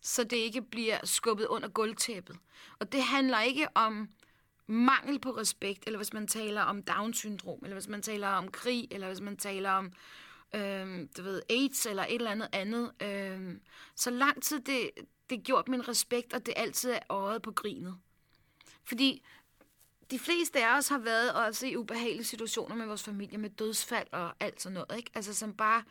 så 0.00 0.24
det 0.24 0.36
ikke 0.36 0.62
bliver 0.62 1.06
skubbet 1.06 1.46
under 1.46 1.68
gulvtæppet. 1.68 2.38
Og 2.78 2.92
det 2.92 3.02
handler 3.02 3.40
ikke 3.40 3.68
om 3.74 4.08
mangel 4.66 5.20
på 5.20 5.30
respekt, 5.30 5.84
eller 5.86 5.96
hvis 5.96 6.12
man 6.12 6.26
taler 6.26 6.62
om 6.62 6.82
Down-syndrom, 6.82 7.58
eller 7.62 7.74
hvis 7.74 7.88
man 7.88 8.02
taler 8.02 8.28
om 8.28 8.50
krig, 8.50 8.88
eller 8.90 9.06
hvis 9.06 9.20
man 9.20 9.36
taler 9.36 9.70
om 9.70 9.92
øh, 10.54 11.08
du 11.16 11.22
ved, 11.22 11.42
AIDS 11.50 11.86
eller 11.86 12.02
et 12.02 12.14
eller 12.14 12.30
andet 12.30 12.48
andet. 12.52 12.92
Øh, 13.02 13.56
så 13.94 14.10
lang 14.10 14.42
tid 14.42 14.60
det, 14.60 14.90
det 15.30 15.44
gjort 15.44 15.68
min 15.68 15.88
respekt, 15.88 16.32
og 16.32 16.46
det 16.46 16.54
altid 16.56 16.90
er 16.90 17.00
øjet 17.08 17.42
på 17.42 17.50
grinet. 17.50 17.98
Fordi 18.84 19.22
de 20.10 20.18
fleste 20.18 20.66
af 20.66 20.78
os 20.78 20.88
har 20.88 20.98
været 20.98 21.32
også 21.32 21.66
i 21.66 21.76
ubehagelige 21.76 22.24
situationer 22.24 22.76
med 22.76 22.86
vores 22.86 23.02
familie, 23.02 23.38
med 23.38 23.50
dødsfald 23.50 24.08
og 24.12 24.34
alt 24.40 24.62
sådan 24.62 24.74
noget, 24.74 24.96
ikke? 24.96 25.10
Altså 25.14 25.34
som 25.34 25.54
bare 25.54 25.84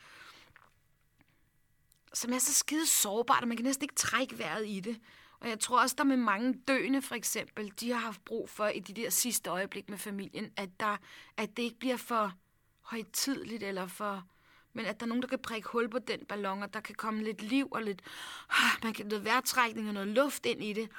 som 2.13 2.33
er 2.33 2.39
så 2.39 2.53
skide 2.53 2.85
sårbart, 2.85 3.41
at 3.41 3.47
man 3.47 3.57
kan 3.57 3.63
næsten 3.63 3.83
ikke 3.83 3.95
trække 3.95 4.39
vejret 4.39 4.67
i 4.67 4.79
det. 4.79 4.99
Og 5.39 5.49
jeg 5.49 5.59
tror 5.59 5.81
også, 5.81 5.95
der 5.97 6.03
med 6.03 6.17
mange 6.17 6.53
døende 6.67 7.01
for 7.01 7.15
eksempel, 7.15 7.73
de 7.79 7.91
har 7.91 7.99
haft 7.99 8.25
brug 8.25 8.49
for 8.49 8.67
i 8.67 8.79
de 8.79 8.93
der 8.93 9.09
sidste 9.09 9.49
øjeblik 9.49 9.89
med 9.89 9.97
familien, 9.97 10.51
at, 10.57 10.69
der, 10.79 10.97
at 11.37 11.57
det 11.57 11.63
ikke 11.63 11.79
bliver 11.79 11.97
for 11.97 12.33
højtidligt 12.81 13.63
eller 13.63 13.87
for... 13.87 14.27
Men 14.73 14.85
at 14.85 14.99
der 14.99 15.05
er 15.05 15.07
nogen, 15.07 15.21
der 15.21 15.27
kan 15.27 15.39
prikke 15.39 15.69
hul 15.69 15.89
på 15.89 15.99
den 15.99 16.25
ballon, 16.25 16.63
og 16.63 16.73
der 16.73 16.79
kan 16.79 16.95
komme 16.95 17.23
lidt 17.23 17.41
liv 17.41 17.67
og 17.71 17.83
lidt... 17.83 18.01
Ah, 18.49 18.83
man 18.83 18.93
kan 18.93 19.05
noget 19.05 19.25
vejrtrækning 19.25 19.87
og 19.87 19.93
noget 19.93 20.09
luft 20.09 20.45
ind 20.45 20.63
i 20.63 20.73
det. 20.73 20.89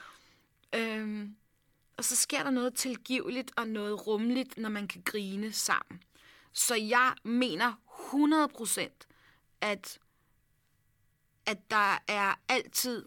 Øhm, 0.74 1.36
og 1.96 2.04
så 2.04 2.16
sker 2.16 2.42
der 2.42 2.50
noget 2.50 2.74
tilgiveligt 2.74 3.52
og 3.56 3.68
noget 3.68 4.06
rummeligt, 4.06 4.58
når 4.58 4.68
man 4.68 4.88
kan 4.88 5.02
grine 5.04 5.52
sammen. 5.52 6.02
Så 6.52 6.74
jeg 6.74 7.14
mener 7.24 7.72
100% 8.74 8.90
at, 9.60 9.98
at 11.46 11.70
der 11.70 11.98
er 12.08 12.34
altid 12.48 13.06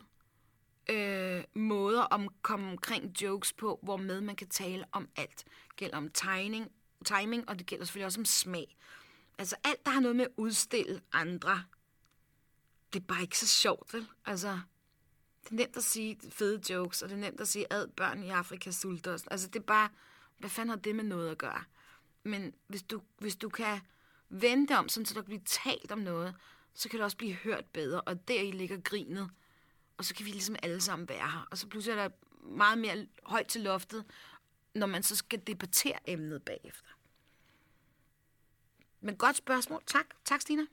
øh, 0.89 1.43
måder 1.54 2.13
at 2.13 2.30
komme 2.41 2.71
omkring 2.71 3.21
jokes 3.21 3.54
på, 3.54 3.80
hvor 3.84 3.97
med 3.97 4.21
man 4.21 4.36
kan 4.36 4.49
tale 4.49 4.86
om 4.91 5.10
alt. 5.15 5.43
Det 5.67 5.76
gælder 5.76 5.97
om 5.97 6.10
timing, 6.10 6.71
timing, 7.06 7.49
og 7.49 7.60
det 7.60 7.67
gælder 7.67 7.86
selvfølgelig 7.86 8.06
også 8.06 8.21
om 8.21 8.26
smag. 8.26 8.78
Altså 9.38 9.56
alt, 9.63 9.86
der 9.86 9.91
har 9.91 10.00
noget 10.00 10.15
med 10.15 10.26
at 10.26 10.32
udstille 10.38 11.02
andre, 11.12 11.63
det 12.93 13.00
er 13.00 13.06
bare 13.06 13.22
ikke 13.22 13.39
så 13.39 13.48
sjovt, 13.48 13.93
vel? 13.93 14.08
Altså, 14.26 14.60
det 15.43 15.52
er 15.52 15.56
nemt 15.56 15.78
at 15.78 15.84
sige 15.84 16.19
fede 16.30 16.74
jokes, 16.74 17.02
og 17.02 17.10
det 17.10 17.15
er 17.15 17.19
nemt 17.19 17.41
at 17.41 17.48
sige, 17.48 17.74
ad 17.74 17.88
børn 17.88 18.24
i 18.24 18.30
Afrika 18.30 18.72
sulter. 18.72 19.24
Altså, 19.32 19.48
det 19.48 19.60
er 19.60 19.63
bare, 19.63 19.89
hvad 20.38 20.50
fanden 20.50 20.69
har 20.69 20.78
det 20.78 20.96
med 20.96 21.04
noget 21.04 21.32
at 21.32 21.38
gøre? 21.38 21.63
Men 22.24 22.54
hvis 22.67 22.84
du, 22.84 23.02
hvis 23.17 23.36
du 23.36 23.50
kan 23.50 23.80
vente 24.30 24.78
om, 24.78 24.89
sådan, 24.89 25.06
så 25.06 25.13
der 25.13 25.22
kan 25.22 25.26
blive 25.26 25.41
talt 25.46 25.91
om 25.91 26.00
noget, 26.00 26.36
så 26.74 26.89
kan 26.89 26.98
det 26.98 27.04
også 27.04 27.17
blive 27.17 27.34
hørt 27.34 27.65
bedre, 27.65 28.02
og 28.02 28.28
der 28.28 28.41
i 28.41 28.52
ligger 28.52 28.82
grinet 28.82 29.30
og 29.98 30.06
så 30.06 30.15
kan 30.15 30.26
vi 30.26 30.32
ligesom 30.32 30.56
alle 30.63 30.82
sammen 30.82 31.10
være 31.10 31.32
her. 31.32 31.48
Og 31.52 31.58
så 31.58 31.67
pludselig 31.67 31.98
er 31.98 32.08
der 32.08 32.15
meget 32.41 32.78
mere 32.78 33.08
højt 33.24 33.48
til 33.48 33.62
loftet, 33.62 34.06
når 34.76 34.88
man 34.88 35.04
så 35.04 35.15
skal 35.15 35.39
debattere 35.48 36.10
emnet 36.10 36.43
bagefter. 36.43 36.89
Men 39.04 39.16
godt 39.16 39.36
spørgsmål. 39.36 39.82
Tak. 39.86 40.06
Tak, 40.26 40.42
Stina. 40.42 40.66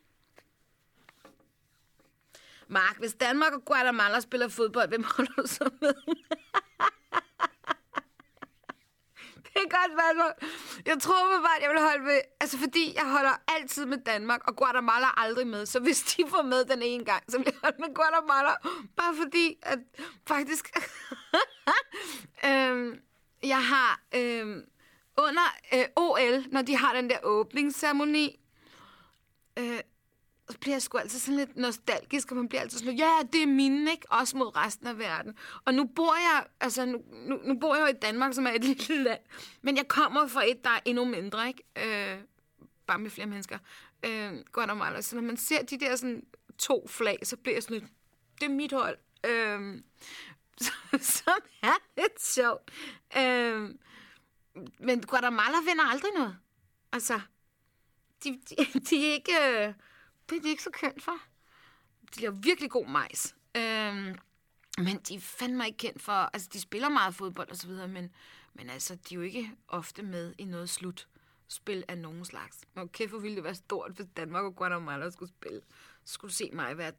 Mark, 2.68 2.98
hvis 2.98 3.14
Danmark 3.14 3.52
og 3.52 3.64
Guatemala 3.64 4.20
spiller 4.20 4.48
fodbold, 4.48 4.88
hvem 4.88 5.04
holder 5.16 5.32
du 5.32 5.46
så 5.46 5.70
med? 5.80 5.94
det 9.44 9.56
er 9.56 9.68
godt 9.70 9.92
spørgsmål. 9.98 10.50
Jeg 10.86 10.98
tror 11.00 11.40
bare, 11.42 11.56
at 11.56 11.62
jeg 11.62 11.70
vil 11.70 11.80
holde 11.80 12.04
med... 12.04 12.20
Altså, 12.40 12.58
fordi 12.58 12.94
jeg 12.94 13.10
holder 13.10 13.32
altid 13.48 13.86
med 13.86 13.98
Danmark, 13.98 14.48
og 14.48 14.56
Guatemala 14.56 15.06
aldrig 15.16 15.46
med. 15.46 15.66
Så 15.66 15.80
hvis 15.80 16.02
de 16.02 16.24
får 16.28 16.42
med 16.42 16.64
den 16.64 16.82
ene 16.82 17.04
gang, 17.04 17.22
så 17.28 17.38
vil 17.38 17.46
jeg 17.46 17.54
holde 17.62 17.76
med 17.80 17.94
Guatemala. 17.94 18.50
Bare 18.96 19.16
fordi, 19.22 19.58
at 19.62 19.78
faktisk... 20.28 20.76
øhm, 22.48 23.00
jeg 23.42 23.66
har 23.66 24.00
øhm, 24.14 24.64
under 25.20 25.42
øh, 25.74 25.84
OL, 25.96 26.44
når 26.52 26.62
de 26.62 26.76
har 26.76 26.94
den 26.94 27.10
der 27.10 27.18
åbningsceremoni, 27.22 28.40
øh, 29.58 29.80
så 30.50 30.58
bliver 30.58 30.74
jeg 30.74 30.82
sgu 30.82 30.98
altid 30.98 31.18
sådan 31.18 31.36
lidt 31.36 31.56
nostalgisk, 31.56 32.30
og 32.30 32.36
man 32.36 32.48
bliver 32.48 32.62
altid 32.62 32.78
sådan, 32.78 32.94
ja, 32.94 33.18
det 33.32 33.42
er 33.42 33.46
mine, 33.46 33.90
ikke? 33.90 34.06
Også 34.10 34.36
mod 34.36 34.56
resten 34.56 34.86
af 34.86 34.98
verden. 34.98 35.34
Og 35.64 35.74
nu 35.74 35.84
bor 35.84 36.14
jeg, 36.14 36.46
altså 36.60 36.84
nu, 36.84 37.02
nu, 37.12 37.40
nu 37.44 37.58
bor 37.58 37.74
jeg 37.74 37.82
jo 37.82 37.86
i 37.86 37.98
Danmark, 38.02 38.34
som 38.34 38.46
er 38.46 38.50
et 38.50 38.64
lille 38.88 39.04
land, 39.04 39.20
men 39.62 39.76
jeg 39.76 39.88
kommer 39.88 40.26
fra 40.26 40.50
et, 40.50 40.64
der 40.64 40.70
er 40.70 40.80
endnu 40.84 41.04
mindre, 41.04 41.48
ikke? 41.48 41.62
Øh, 41.76 42.18
bare 42.86 42.98
med 42.98 43.10
flere 43.10 43.26
mennesker. 43.26 43.58
Øh, 44.06 44.32
Guatemala. 44.52 45.00
Så 45.00 45.16
når 45.16 45.22
man 45.22 45.36
ser 45.36 45.62
de 45.62 45.80
der 45.80 45.96
sådan 45.96 46.22
to 46.58 46.88
flag, 46.88 47.18
så 47.22 47.36
bliver 47.36 47.56
jeg 47.56 47.62
sådan 47.62 47.78
lidt, 47.78 47.90
det 48.40 48.46
er 48.46 48.54
mit 48.54 48.72
hold. 48.72 48.98
Øh, 49.26 49.82
som 51.00 51.40
er 51.62 52.00
lidt 52.00 52.22
sjovt. 52.22 52.70
Øh, 53.16 53.70
men 54.78 55.06
Guatemala 55.06 55.56
vinder 55.66 55.84
aldrig 55.84 56.10
noget. 56.14 56.38
Altså, 56.92 57.20
de, 58.24 58.40
de, 58.50 58.80
de 58.80 59.08
er 59.08 59.12
ikke... 59.12 59.32
Øh, 59.32 59.74
det 60.30 60.36
er 60.38 60.42
de 60.42 60.48
ikke 60.48 60.62
så 60.62 60.70
kendt 60.70 61.02
for. 61.02 61.16
De 62.14 62.20
laver 62.20 62.34
virkelig 62.34 62.70
god 62.70 62.86
majs. 62.86 63.34
Øhm, 63.56 64.18
men 64.78 64.98
de 65.08 65.14
er 65.14 65.20
fandme 65.20 65.66
ikke 65.66 65.78
kendt 65.78 66.02
for... 66.02 66.12
Altså, 66.12 66.48
de 66.52 66.60
spiller 66.60 66.88
meget 66.88 67.14
fodbold 67.14 67.50
og 67.50 67.56
så 67.56 67.66
videre, 67.66 67.88
men, 67.88 68.14
men 68.54 68.70
altså, 68.70 68.94
de 68.94 69.14
er 69.14 69.16
jo 69.16 69.22
ikke 69.22 69.52
ofte 69.68 70.02
med 70.02 70.34
i 70.38 70.44
noget 70.44 70.70
slutspil 70.70 71.84
af 71.88 71.98
nogen 71.98 72.24
slags. 72.24 72.58
Men 72.74 72.84
okay, 72.84 73.08
hvor 73.08 73.18
ville 73.18 73.36
det 73.36 73.44
være 73.44 73.54
stort, 73.54 73.92
hvis 73.92 74.06
Danmark 74.16 74.44
og 74.44 74.56
Guatemala 74.56 75.10
skulle 75.10 75.32
spille. 75.40 75.60
Så 76.04 76.14
skulle 76.14 76.30
du 76.30 76.34
se 76.34 76.50
mig 76.52 76.78
være 76.78 76.92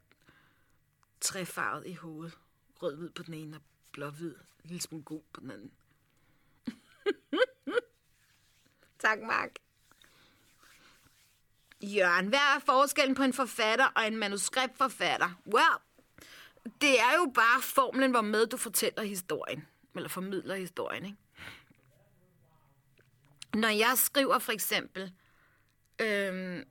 træfarvet 1.20 1.86
i 1.86 1.92
hovedet. 1.92 2.38
Rød-hvid 2.82 3.10
på 3.10 3.22
den 3.22 3.34
ene 3.34 3.56
og 3.56 3.62
blå-hvid. 3.92 4.34
En 4.34 4.68
lille 4.68 4.80
smule 4.80 5.04
gul 5.04 5.22
på 5.32 5.40
den 5.40 5.50
anden. 5.50 5.70
tak, 9.04 9.18
Mark. 9.20 9.50
Jørgen, 11.82 12.26
hvad 12.26 12.38
er 12.38 12.60
forskellen 12.66 13.14
på 13.14 13.22
en 13.22 13.32
forfatter 13.32 13.86
og 13.86 14.06
en 14.06 14.16
manuskriptforfatter? 14.16 15.40
Well, 15.46 15.78
det 16.80 17.00
er 17.00 17.14
jo 17.16 17.32
bare 17.34 17.62
formlen, 17.62 18.10
hvor 18.10 18.20
med 18.20 18.46
du 18.46 18.56
fortæller 18.56 19.02
historien. 19.02 19.66
Eller 19.96 20.08
formidler 20.08 20.54
historien, 20.54 21.04
ikke? 21.04 21.18
Når 23.54 23.68
jeg 23.68 23.92
skriver 23.96 24.38
for 24.38 24.52
eksempel, 24.52 25.12
øhm, 26.00 26.64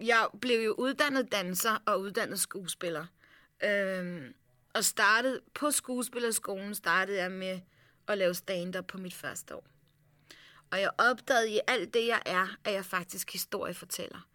jeg 0.00 0.28
blev 0.40 0.64
jo 0.64 0.74
uddannet 0.78 1.32
danser 1.32 1.78
og 1.86 2.00
uddannet 2.00 2.40
skuespiller. 2.40 3.06
Øhm, 3.64 4.34
og 4.74 4.84
startede 4.84 5.40
på 5.54 5.70
skuespillerskolen, 5.70 6.74
startede 6.74 7.22
jeg 7.22 7.30
med 7.30 7.60
at 8.08 8.18
lave 8.18 8.34
stand-up 8.34 8.86
på 8.86 8.98
mit 8.98 9.14
første 9.14 9.54
år. 9.56 9.66
Og 10.70 10.80
jeg 10.80 10.90
opdagede 10.98 11.50
i 11.50 11.60
alt 11.66 11.94
det, 11.94 12.06
jeg 12.06 12.22
er, 12.26 12.56
at 12.64 12.72
jeg 12.72 12.84
faktisk 12.84 13.32
historiefortæller. 13.32 14.28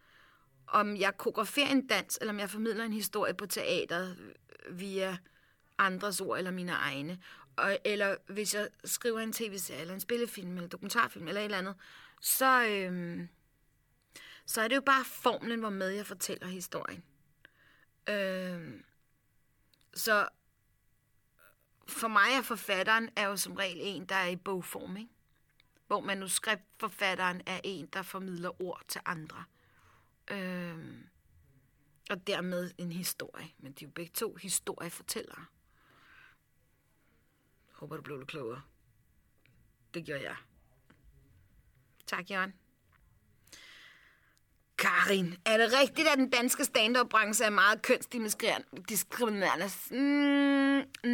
Om 0.68 0.98
jeg 0.98 1.18
koreograferer 1.18 1.72
en 1.72 1.88
dans, 1.88 2.18
eller 2.22 2.34
om 2.34 2.40
jeg 2.40 2.50
formidler 2.50 2.86
en 2.86 2.94
historie 2.94 3.34
på 3.34 3.46
teateret 3.46 4.36
via 4.70 5.18
andres 5.78 6.22
ord 6.22 6.38
eller 6.38 6.52
mine 6.52 6.72
egne. 6.72 7.20
Og, 7.56 7.78
eller 7.86 8.16
hvis 8.28 8.56
jeg 8.56 8.70
skriver 8.86 9.20
en 9.20 9.34
tv-serie, 9.34 9.82
eller 9.82 9.94
en 9.94 10.00
spillefilm, 10.00 10.50
eller 10.50 10.64
en 10.64 10.70
dokumentarfilm, 10.70 11.28
eller 11.28 11.42
et 11.42 11.46
eller 11.46 11.58
andet, 11.58 11.76
så, 12.22 12.68
øhm, 12.68 13.30
så 14.46 14.62
er 14.62 14.68
det 14.68 14.76
jo 14.76 14.82
bare 14.82 15.06
formlen, 15.06 15.60
hvor 15.60 15.70
med 15.70 15.90
jeg 15.90 16.06
fortæller 16.06 16.48
historien. 16.48 17.04
Øhm, 18.10 18.84
så 19.94 20.28
for 21.88 22.08
mig 22.08 22.30
er 22.38 22.42
forfatteren 22.42 23.10
er 23.16 23.28
jo 23.28 23.38
som 23.38 23.54
regel 23.54 23.78
en, 23.82 24.06
der 24.06 24.16
er 24.16 24.28
i 24.28 24.36
bogform, 24.36 24.98
ikke? 24.98 25.10
hvor 25.88 26.00
manuskriptforfatteren 26.00 27.42
er 27.46 27.62
en, 27.64 27.86
der 27.86 28.02
formidler 28.02 28.62
ord 28.62 28.82
til 28.88 29.02
andre. 29.06 29.44
Øhm, 30.32 31.08
og 32.10 32.28
dermed 32.28 32.72
en 32.78 32.92
historie. 32.92 33.54
Men 33.58 33.72
de 33.72 33.86
er 33.86 33.88
jo 33.88 33.92
begge 33.92 34.12
to 34.14 34.36
historiefortællere. 34.36 35.46
Håber, 37.72 37.96
du 37.96 38.02
blev 38.02 38.18
lidt 38.18 38.30
klogere. 38.30 38.62
Det 39.94 40.06
gjorde 40.06 40.24
jeg. 40.24 40.36
Tak, 42.08 42.32
Jørgen. 42.32 42.54
Karin, 44.78 45.36
er 45.46 45.58
det 45.58 45.74
rigtigt, 45.82 46.08
at 46.08 46.18
den 46.18 46.30
danske 46.30 46.64
stand-up-branche 46.66 47.46
er 47.46 47.50
meget 47.50 47.82
kønsdiskriminerende? 47.82 49.70
Mm, 49.92 51.10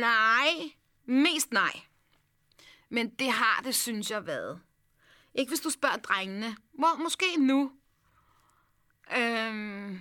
nej. 0.00 0.48
Mest 1.04 1.52
nej. 1.52 1.80
Men 2.88 3.10
det 3.10 3.30
har 3.30 3.62
det, 3.64 3.74
synes 3.74 4.10
jeg, 4.10 4.26
været. 4.26 4.60
Ikke 5.34 5.50
hvis 5.50 5.60
du 5.60 5.70
spørger 5.70 5.96
drengene. 5.96 6.56
Hvor, 6.72 7.02
måske 7.02 7.24
nu. 7.38 7.72
Øhm, 9.16 10.00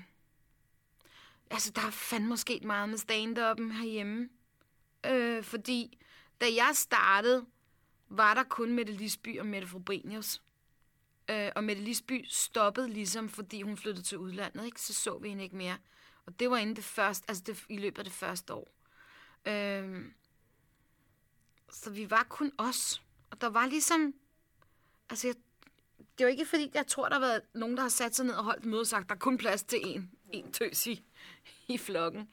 altså, 1.52 1.72
der 1.72 1.82
er 1.82 1.92
fandme 1.92 2.38
sket 2.38 2.64
meget 2.64 2.90
med 2.90 2.98
stand-up'en 2.98 3.74
herhjemme. 3.74 4.30
Øh, 5.06 5.44
fordi 5.44 5.98
da 6.42 6.46
jeg 6.46 6.72
startede, 6.74 7.46
var 8.10 8.34
der 8.34 8.44
kun 8.44 8.74
Mette 8.74 8.94
Lisby 8.94 9.40
og 9.40 9.46
Mette 9.46 9.68
Frobenius. 9.68 10.42
Øh, 11.30 11.52
og 11.56 11.64
Mette 11.64 11.84
Lisby 11.84 12.26
stoppede 12.30 12.90
ligesom, 12.90 13.30
fordi 13.30 13.62
hun 13.62 13.78
flyttede 13.78 14.06
til 14.06 14.18
udlandet. 14.18 14.66
Ikke? 14.66 14.82
Så 14.82 14.94
så 14.94 15.18
vi 15.18 15.30
hende 15.30 15.44
ikke 15.44 15.56
mere. 15.56 15.78
Og 16.26 16.40
det 16.40 16.50
var 16.50 16.58
inden 16.58 16.76
det 16.76 16.84
første, 16.84 17.26
altså 17.28 17.44
det, 17.46 17.66
i 17.70 17.78
løbet 17.78 17.98
af 17.98 18.06
det 18.06 18.14
første 18.14 18.54
år. 18.54 18.68
Øh, 19.46 20.06
så 21.72 21.90
vi 21.90 22.10
var 22.10 22.26
kun 22.30 22.52
os. 22.58 23.02
Og 23.32 23.42
der 23.42 23.48
var 23.48 23.66
ligesom... 23.68 24.14
Altså, 25.10 25.28
jeg, 25.28 25.36
det 26.18 26.26
var 26.26 26.32
ikke 26.32 26.46
fordi, 26.46 26.72
jeg 26.74 26.88
tror, 26.88 27.08
der 27.10 27.16
har 27.16 27.20
været 27.20 27.42
nogen, 27.54 27.78
der 27.78 27.82
har 27.82 27.90
sat 27.90 28.16
sig 28.16 28.26
ned 28.26 28.34
og 28.34 28.44
holdt 28.44 28.66
møde 28.66 28.82
og 28.82 28.88
sagt, 28.88 29.10
der 29.10 29.16
er 29.16 29.20
kun 29.20 29.38
plads 29.38 29.64
til 29.64 29.80
en, 29.84 30.12
en 30.32 30.52
tøs 30.52 30.88
i, 30.88 31.04
i 31.68 31.78
flokken. 31.78 32.30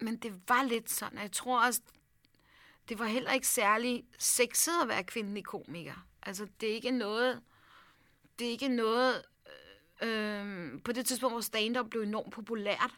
Men 0.00 0.16
det 0.16 0.40
var 0.48 0.62
lidt 0.62 0.90
sådan. 0.90 1.18
Jeg 1.18 1.32
tror 1.32 1.66
også, 1.66 1.80
det 2.88 2.98
var 2.98 3.06
heller 3.06 3.32
ikke 3.32 3.48
særlig 3.48 4.04
sexet 4.18 4.82
at 4.82 4.88
være 4.88 5.04
kvindelig 5.04 5.44
komiker. 5.44 6.06
Altså, 6.22 6.48
det 6.60 6.70
er 6.70 6.74
ikke 6.74 6.90
noget... 6.90 7.42
Det 8.38 8.46
er 8.46 8.50
ikke 8.50 8.68
noget... 8.68 9.22
Øh, 10.02 10.08
øh, 10.08 10.82
på 10.84 10.92
det 10.92 11.06
tidspunkt, 11.06 11.34
hvor 11.34 11.40
stand-up 11.40 11.90
blev 11.90 12.02
enormt 12.02 12.32
populært, 12.32 12.94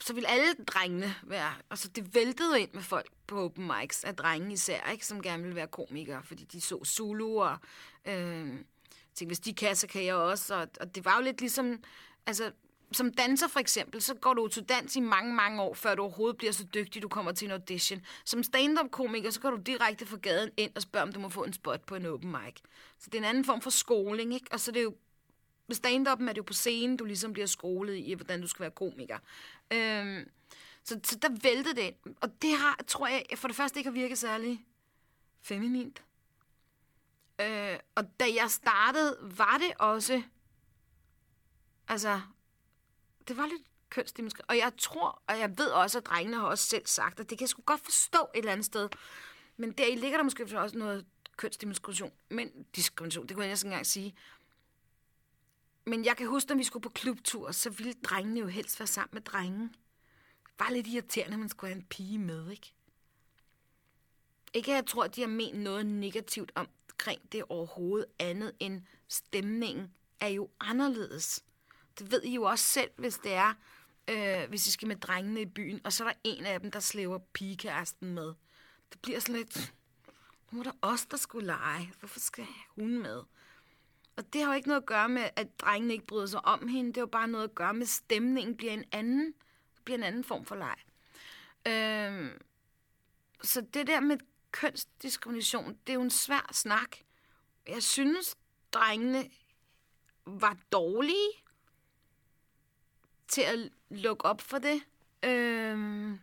så 0.00 0.12
ville 0.12 0.28
alle 0.28 0.54
drengene 0.66 1.14
være... 1.22 1.54
Altså, 1.70 1.88
det 1.88 2.14
væltede 2.14 2.60
ind 2.60 2.70
med 2.72 2.82
folk 2.82 3.10
på 3.26 3.44
open 3.44 3.66
mics, 3.66 4.04
af 4.04 4.16
drenge 4.16 4.52
især, 4.52 4.90
ikke, 4.90 5.06
som 5.06 5.22
gerne 5.22 5.42
ville 5.42 5.56
være 5.56 5.66
komikere, 5.66 6.22
fordi 6.24 6.44
de 6.44 6.60
så 6.60 6.84
Zulu, 6.84 7.42
og 7.42 7.56
øh, 8.04 8.48
tænkte, 9.14 9.26
hvis 9.26 9.40
de 9.40 9.54
kan, 9.54 9.76
så 9.76 9.86
kan 9.86 10.04
jeg 10.04 10.14
også. 10.14 10.54
Og, 10.54 10.68
og 10.80 10.94
det 10.94 11.04
var 11.04 11.16
jo 11.16 11.22
lidt 11.22 11.40
ligesom... 11.40 11.84
Altså, 12.26 12.52
som 12.92 13.12
danser 13.12 13.48
for 13.48 13.60
eksempel, 13.60 14.02
så 14.02 14.14
går 14.14 14.34
du 14.34 14.48
til 14.48 14.62
dans 14.62 14.96
i 14.96 15.00
mange, 15.00 15.34
mange 15.34 15.62
år, 15.62 15.74
før 15.74 15.94
du 15.94 16.02
overhovedet 16.02 16.36
bliver 16.36 16.52
så 16.52 16.64
dygtig, 16.64 17.02
du 17.02 17.08
kommer 17.08 17.32
til 17.32 17.46
en 17.46 17.52
audition. 17.52 18.00
Som 18.24 18.42
stand-up-komiker, 18.42 19.30
så 19.30 19.40
går 19.40 19.50
du 19.50 19.56
direkte 19.56 20.06
fra 20.06 20.16
gaden 20.16 20.50
ind 20.56 20.70
og 20.76 20.82
spørger, 20.82 21.06
om 21.06 21.12
du 21.12 21.20
må 21.20 21.28
få 21.28 21.44
en 21.44 21.52
spot 21.52 21.86
på 21.86 21.94
en 21.94 22.06
open 22.06 22.30
mic. 22.30 22.54
Så 22.98 23.10
det 23.10 23.14
er 23.14 23.18
en 23.18 23.24
anden 23.24 23.44
form 23.44 23.60
for 23.60 23.70
skoling, 23.70 24.34
ikke? 24.34 24.46
Og 24.52 24.60
så 24.60 24.70
er 24.70 24.72
det 24.72 24.82
jo 24.82 24.94
med 25.70 25.74
stand 25.76 26.06
er 26.06 26.14
det 26.14 26.36
jo 26.36 26.42
på 26.42 26.52
scenen, 26.52 26.96
du 26.96 27.04
ligesom 27.04 27.32
bliver 27.32 27.46
skolet 27.46 27.96
i, 27.96 28.12
hvordan 28.12 28.40
du 28.40 28.46
skal 28.46 28.62
være 28.62 28.70
komiker. 28.70 29.18
Øhm, 29.72 30.30
så, 30.84 31.00
så 31.04 31.18
der 31.22 31.28
væltede 31.42 31.74
det 31.74 31.82
ind. 31.82 32.16
Og 32.20 32.42
det 32.42 32.56
har, 32.56 32.80
tror 32.86 33.06
jeg, 33.06 33.24
for 33.34 33.48
det 33.48 33.56
første 33.56 33.78
ikke 33.78 33.90
har 33.90 33.94
virket 33.94 34.18
særlig 34.18 34.66
feminint. 35.42 36.02
Øh, 37.40 37.78
og 37.94 38.04
da 38.20 38.24
jeg 38.34 38.50
startede, 38.50 39.18
var 39.20 39.58
det 39.58 39.72
også... 39.78 40.22
Altså, 41.88 42.20
det 43.28 43.36
var 43.36 43.46
lidt 43.46 43.62
kønsdimensioneret. 43.90 44.48
Og 44.48 44.56
jeg 44.56 44.72
tror, 44.78 45.22
og 45.26 45.38
jeg 45.38 45.58
ved 45.58 45.66
også, 45.66 45.98
at 45.98 46.06
drengene 46.06 46.36
har 46.36 46.46
også 46.46 46.64
selv 46.64 46.86
sagt, 46.86 47.20
at 47.20 47.30
det 47.30 47.38
kan 47.38 47.42
jeg 47.42 47.48
sgu 47.48 47.62
godt 47.62 47.80
forstå 47.84 48.18
et 48.18 48.38
eller 48.38 48.52
andet 48.52 48.66
sted. 48.66 48.88
Men 49.56 49.72
der 49.72 49.86
i 49.86 49.94
ligger 49.94 50.18
der 50.18 50.24
måske 50.24 50.58
også 50.58 50.78
noget 50.78 51.06
kønsdimension. 51.36 52.12
Men 52.28 52.66
diskrimination, 52.76 53.26
det 53.26 53.36
kunne 53.36 53.46
jeg 53.46 53.52
ikke 53.52 53.66
engang 53.66 53.86
sige. 53.86 54.14
Men 55.84 56.04
jeg 56.04 56.16
kan 56.16 56.26
huske, 56.26 56.50
når 56.50 56.56
vi 56.56 56.64
skulle 56.64 56.82
på 56.82 56.88
klubtur, 56.88 57.52
så 57.52 57.70
ville 57.70 57.92
drengene 57.92 58.40
jo 58.40 58.46
helst 58.46 58.80
være 58.80 58.86
sammen 58.86 59.10
med 59.12 59.22
drenge. 59.22 59.70
Bare 60.58 60.72
lidt 60.72 60.86
irriterende, 60.86 61.34
at 61.34 61.40
man 61.40 61.48
skulle 61.48 61.74
have 61.74 61.80
en 61.80 61.86
pige 61.86 62.18
med, 62.18 62.50
ikke? 62.50 62.74
Ikke 64.54 64.72
at 64.72 64.76
jeg 64.76 64.86
tror, 64.86 65.04
at 65.04 65.16
de 65.16 65.20
har 65.20 65.28
ment 65.28 65.58
noget 65.58 65.86
negativt 65.86 66.52
omkring 66.54 67.32
det 67.32 67.42
overhovedet 67.48 68.06
andet 68.18 68.52
end 68.60 68.82
stemningen 69.08 69.94
er 70.20 70.28
jo 70.28 70.50
anderledes. 70.60 71.44
Det 72.00 72.10
ved 72.10 72.22
I 72.22 72.34
jo 72.34 72.42
også 72.42 72.64
selv, 72.64 72.90
hvis 72.96 73.18
det 73.18 73.32
er, 73.32 73.54
øh, 74.08 74.48
hvis 74.48 74.66
I 74.66 74.70
skal 74.70 74.88
med 74.88 74.96
drengene 74.96 75.40
i 75.40 75.46
byen, 75.46 75.80
og 75.84 75.92
så 75.92 76.04
er 76.04 76.08
der 76.08 76.18
en 76.24 76.46
af 76.46 76.60
dem, 76.60 76.70
der 76.70 76.80
slæver 76.80 77.18
pigekæresten 77.18 78.14
med. 78.14 78.34
Det 78.92 79.00
bliver 79.02 79.20
sådan 79.20 79.34
lidt... 79.34 79.74
Nu 80.50 80.58
var 80.58 80.62
der 80.64 80.78
os, 80.82 81.06
der 81.06 81.16
skulle 81.16 81.46
lege. 81.46 81.92
Hvorfor 81.98 82.20
skal 82.20 82.46
hun 82.68 83.02
med? 83.02 83.22
Og 84.16 84.32
det 84.32 84.40
har 84.40 84.48
jo 84.48 84.56
ikke 84.56 84.68
noget 84.68 84.80
at 84.80 84.86
gøre 84.86 85.08
med, 85.08 85.28
at 85.36 85.60
drengene 85.60 85.94
ikke 85.94 86.06
bryder 86.06 86.26
sig 86.26 86.44
om 86.44 86.68
hende. 86.68 86.88
Det 86.88 86.96
er 86.96 87.00
jo 87.02 87.06
bare 87.06 87.28
noget 87.28 87.44
at 87.44 87.54
gøre 87.54 87.74
med, 87.74 87.82
at 87.82 87.88
stemningen 87.88 88.56
bliver 88.56 88.72
en 88.72 88.84
anden, 88.92 89.26
det 89.74 89.84
bliver 89.84 89.98
en 89.98 90.04
anden 90.04 90.24
form 90.24 90.44
for 90.44 90.54
leg. 90.54 90.76
Øhm, 91.66 92.42
så 93.42 93.60
det 93.60 93.86
der 93.86 94.00
med 94.00 94.18
kønsdiskrimination, 94.50 95.78
det 95.86 95.92
er 95.92 95.94
jo 95.94 96.02
en 96.02 96.10
svær 96.10 96.48
snak. 96.52 96.96
Jeg 97.68 97.82
synes, 97.82 98.36
drengene 98.72 99.30
var 100.26 100.56
dårlige 100.72 101.30
til 103.30 103.42
at 103.42 103.68
lukke 103.90 104.24
op 104.24 104.40
for 104.40 104.58
det. 104.58 104.82
Øhm, 105.24 106.18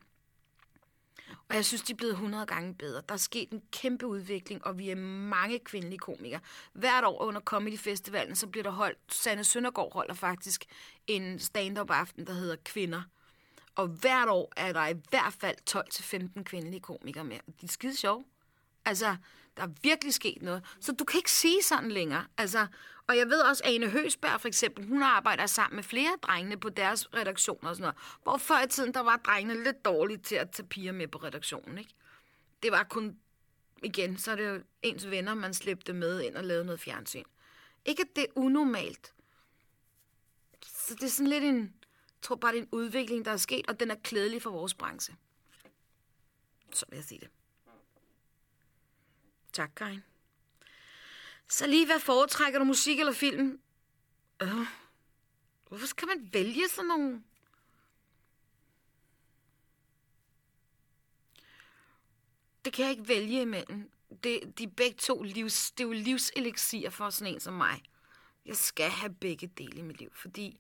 og 1.50 1.56
jeg 1.56 1.66
synes, 1.66 1.82
de 1.82 1.94
er 1.94 1.98
blevet 1.98 2.14
100 2.14 2.46
gange 2.46 2.76
bedre. 2.76 3.02
Der 3.10 3.14
er 3.14 3.18
sket 3.18 3.50
en 3.50 3.62
kæmpe 3.72 4.08
udvikling, 4.08 4.66
og 4.66 4.78
vi 4.78 4.90
er 4.90 4.96
mange 5.30 5.60
kvindelige 5.60 6.00
komikere. 6.00 6.40
Hvert 6.74 7.04
år 7.04 7.22
under 7.22 7.42
Comedy 7.42 7.78
Festivalen, 7.78 8.36
så 8.36 8.48
bliver 8.48 8.64
der 8.64 8.72
holdt, 8.72 8.98
Sanne 9.10 9.44
Søndergaard 9.44 9.94
holder 9.94 10.14
faktisk 10.14 10.66
en 11.08 11.40
stand-up 11.40 11.92
aften, 11.92 12.28
der 12.28 12.34
hedder 12.34 12.56
Kvinder. 12.66 13.02
Og 13.76 13.88
hvert 13.88 14.30
år 14.30 14.54
er 14.58 14.74
der 14.74 14.88
i 14.88 14.96
hvert 15.10 15.34
fald 15.40 15.56
12-15 16.40 16.44
kvindelige 16.44 16.80
komikere 16.80 17.24
med. 17.24 17.38
De 17.62 17.66
er 17.66 17.68
skide 17.68 17.96
sjove. 17.96 18.26
Altså, 18.86 19.16
der 19.58 19.64
er 19.64 19.70
virkelig 19.84 20.14
sket 20.14 20.42
noget. 20.42 20.66
Så 20.80 20.92
du 20.92 21.04
kan 21.04 21.18
ikke 21.18 21.32
sige 21.32 21.64
sådan 21.64 21.92
længere. 21.92 22.26
Altså, 22.38 22.68
og 23.08 23.18
jeg 23.18 23.28
ved 23.30 23.42
også, 23.42 23.64
at 23.64 23.74
Ane 23.74 23.90
Høsberg 23.90 24.42
for 24.42 24.48
eksempel, 24.48 24.88
hun 24.88 25.04
arbejder 25.04 25.46
sammen 25.46 25.76
med 25.76 25.84
flere 25.84 26.18
drengene 26.22 26.58
på 26.58 26.70
deres 26.70 27.14
redaktioner 27.14 27.70
og 27.70 27.76
sådan 27.76 27.82
noget. 27.82 28.20
Hvor 28.24 28.38
før 28.38 28.64
i 28.64 28.68
tiden, 28.68 28.94
der 28.94 29.00
var 29.00 29.18
drengene 29.18 29.64
lidt 29.64 29.86
dårlige 29.86 30.18
til 30.18 30.36
at 30.36 30.52
tage 30.52 30.68
piger 30.68 30.92
med 30.92 31.08
på 31.08 31.18
redaktionen, 31.18 31.78
ikke? 31.78 31.94
Det 32.64 32.72
var 32.72 32.84
kun, 32.84 33.20
igen, 33.84 34.18
så 34.18 34.32
er 34.32 34.36
det 34.36 34.50
jo 34.50 34.64
ens 34.82 35.10
venner, 35.10 35.34
man 35.34 35.54
slæbte 35.54 35.94
med 35.94 36.22
ind 36.22 36.36
og 36.36 36.44
lavede 36.44 36.66
noget 36.66 36.80
fjernsyn. 36.80 37.24
Ikke 37.86 38.02
at 38.02 38.16
det 38.16 38.24
er 38.24 38.28
unormalt. 38.36 39.14
Så 40.66 40.96
det 40.96 41.04
er 41.04 41.08
sådan 41.10 41.28
lidt 41.28 41.44
en, 41.44 41.60
jeg 41.60 42.22
tror 42.22 42.36
bare, 42.36 42.52
det 42.52 42.58
er 42.58 42.64
en 42.64 42.70
udvikling, 42.72 43.26
der 43.26 43.32
er 43.32 43.38
sket, 43.38 43.68
og 43.68 43.80
den 43.80 43.92
er 43.92 43.96
klædelig 43.96 44.42
for 44.42 44.52
vores 44.52 44.74
branche. 44.74 45.16
Så 46.74 46.86
vil 46.90 46.96
jeg 46.96 47.06
sige 47.06 47.20
det. 47.20 47.30
Tak, 49.54 49.72
Karin. 49.76 50.04
Så 51.50 51.68
lige, 51.68 51.86
hvad 51.86 52.00
foretrækker 52.00 52.60
du, 52.60 52.66
musik 52.66 53.00
eller 53.00 53.14
film? 53.14 53.62
Øh, 54.42 54.68
hvorfor 55.68 55.88
skal 55.88 56.08
man 56.08 56.30
vælge 56.34 56.70
sådan 56.70 56.88
nogle... 56.88 57.24
Det 62.66 62.74
kan 62.74 62.84
jeg 62.84 62.92
ikke 62.92 63.08
vælge 63.08 63.42
imellem. 63.42 63.92
Det, 64.24 64.58
de 64.58 64.64
er 64.64 64.68
begge 64.68 64.98
to 64.98 65.24
livs, 65.24 65.72
det 65.72 65.84
er 65.84 65.88
jo 65.88 65.94
livselixier 65.94 66.90
for 66.90 67.10
sådan 67.10 67.34
en 67.34 67.40
som 67.40 67.54
mig. 67.54 67.82
Jeg 68.46 68.58
skal 68.58 68.90
have 68.90 69.14
begge 69.14 69.48
dele 69.48 69.80
i 69.80 69.82
mit 69.82 70.00
liv, 70.00 70.12
fordi 70.14 70.60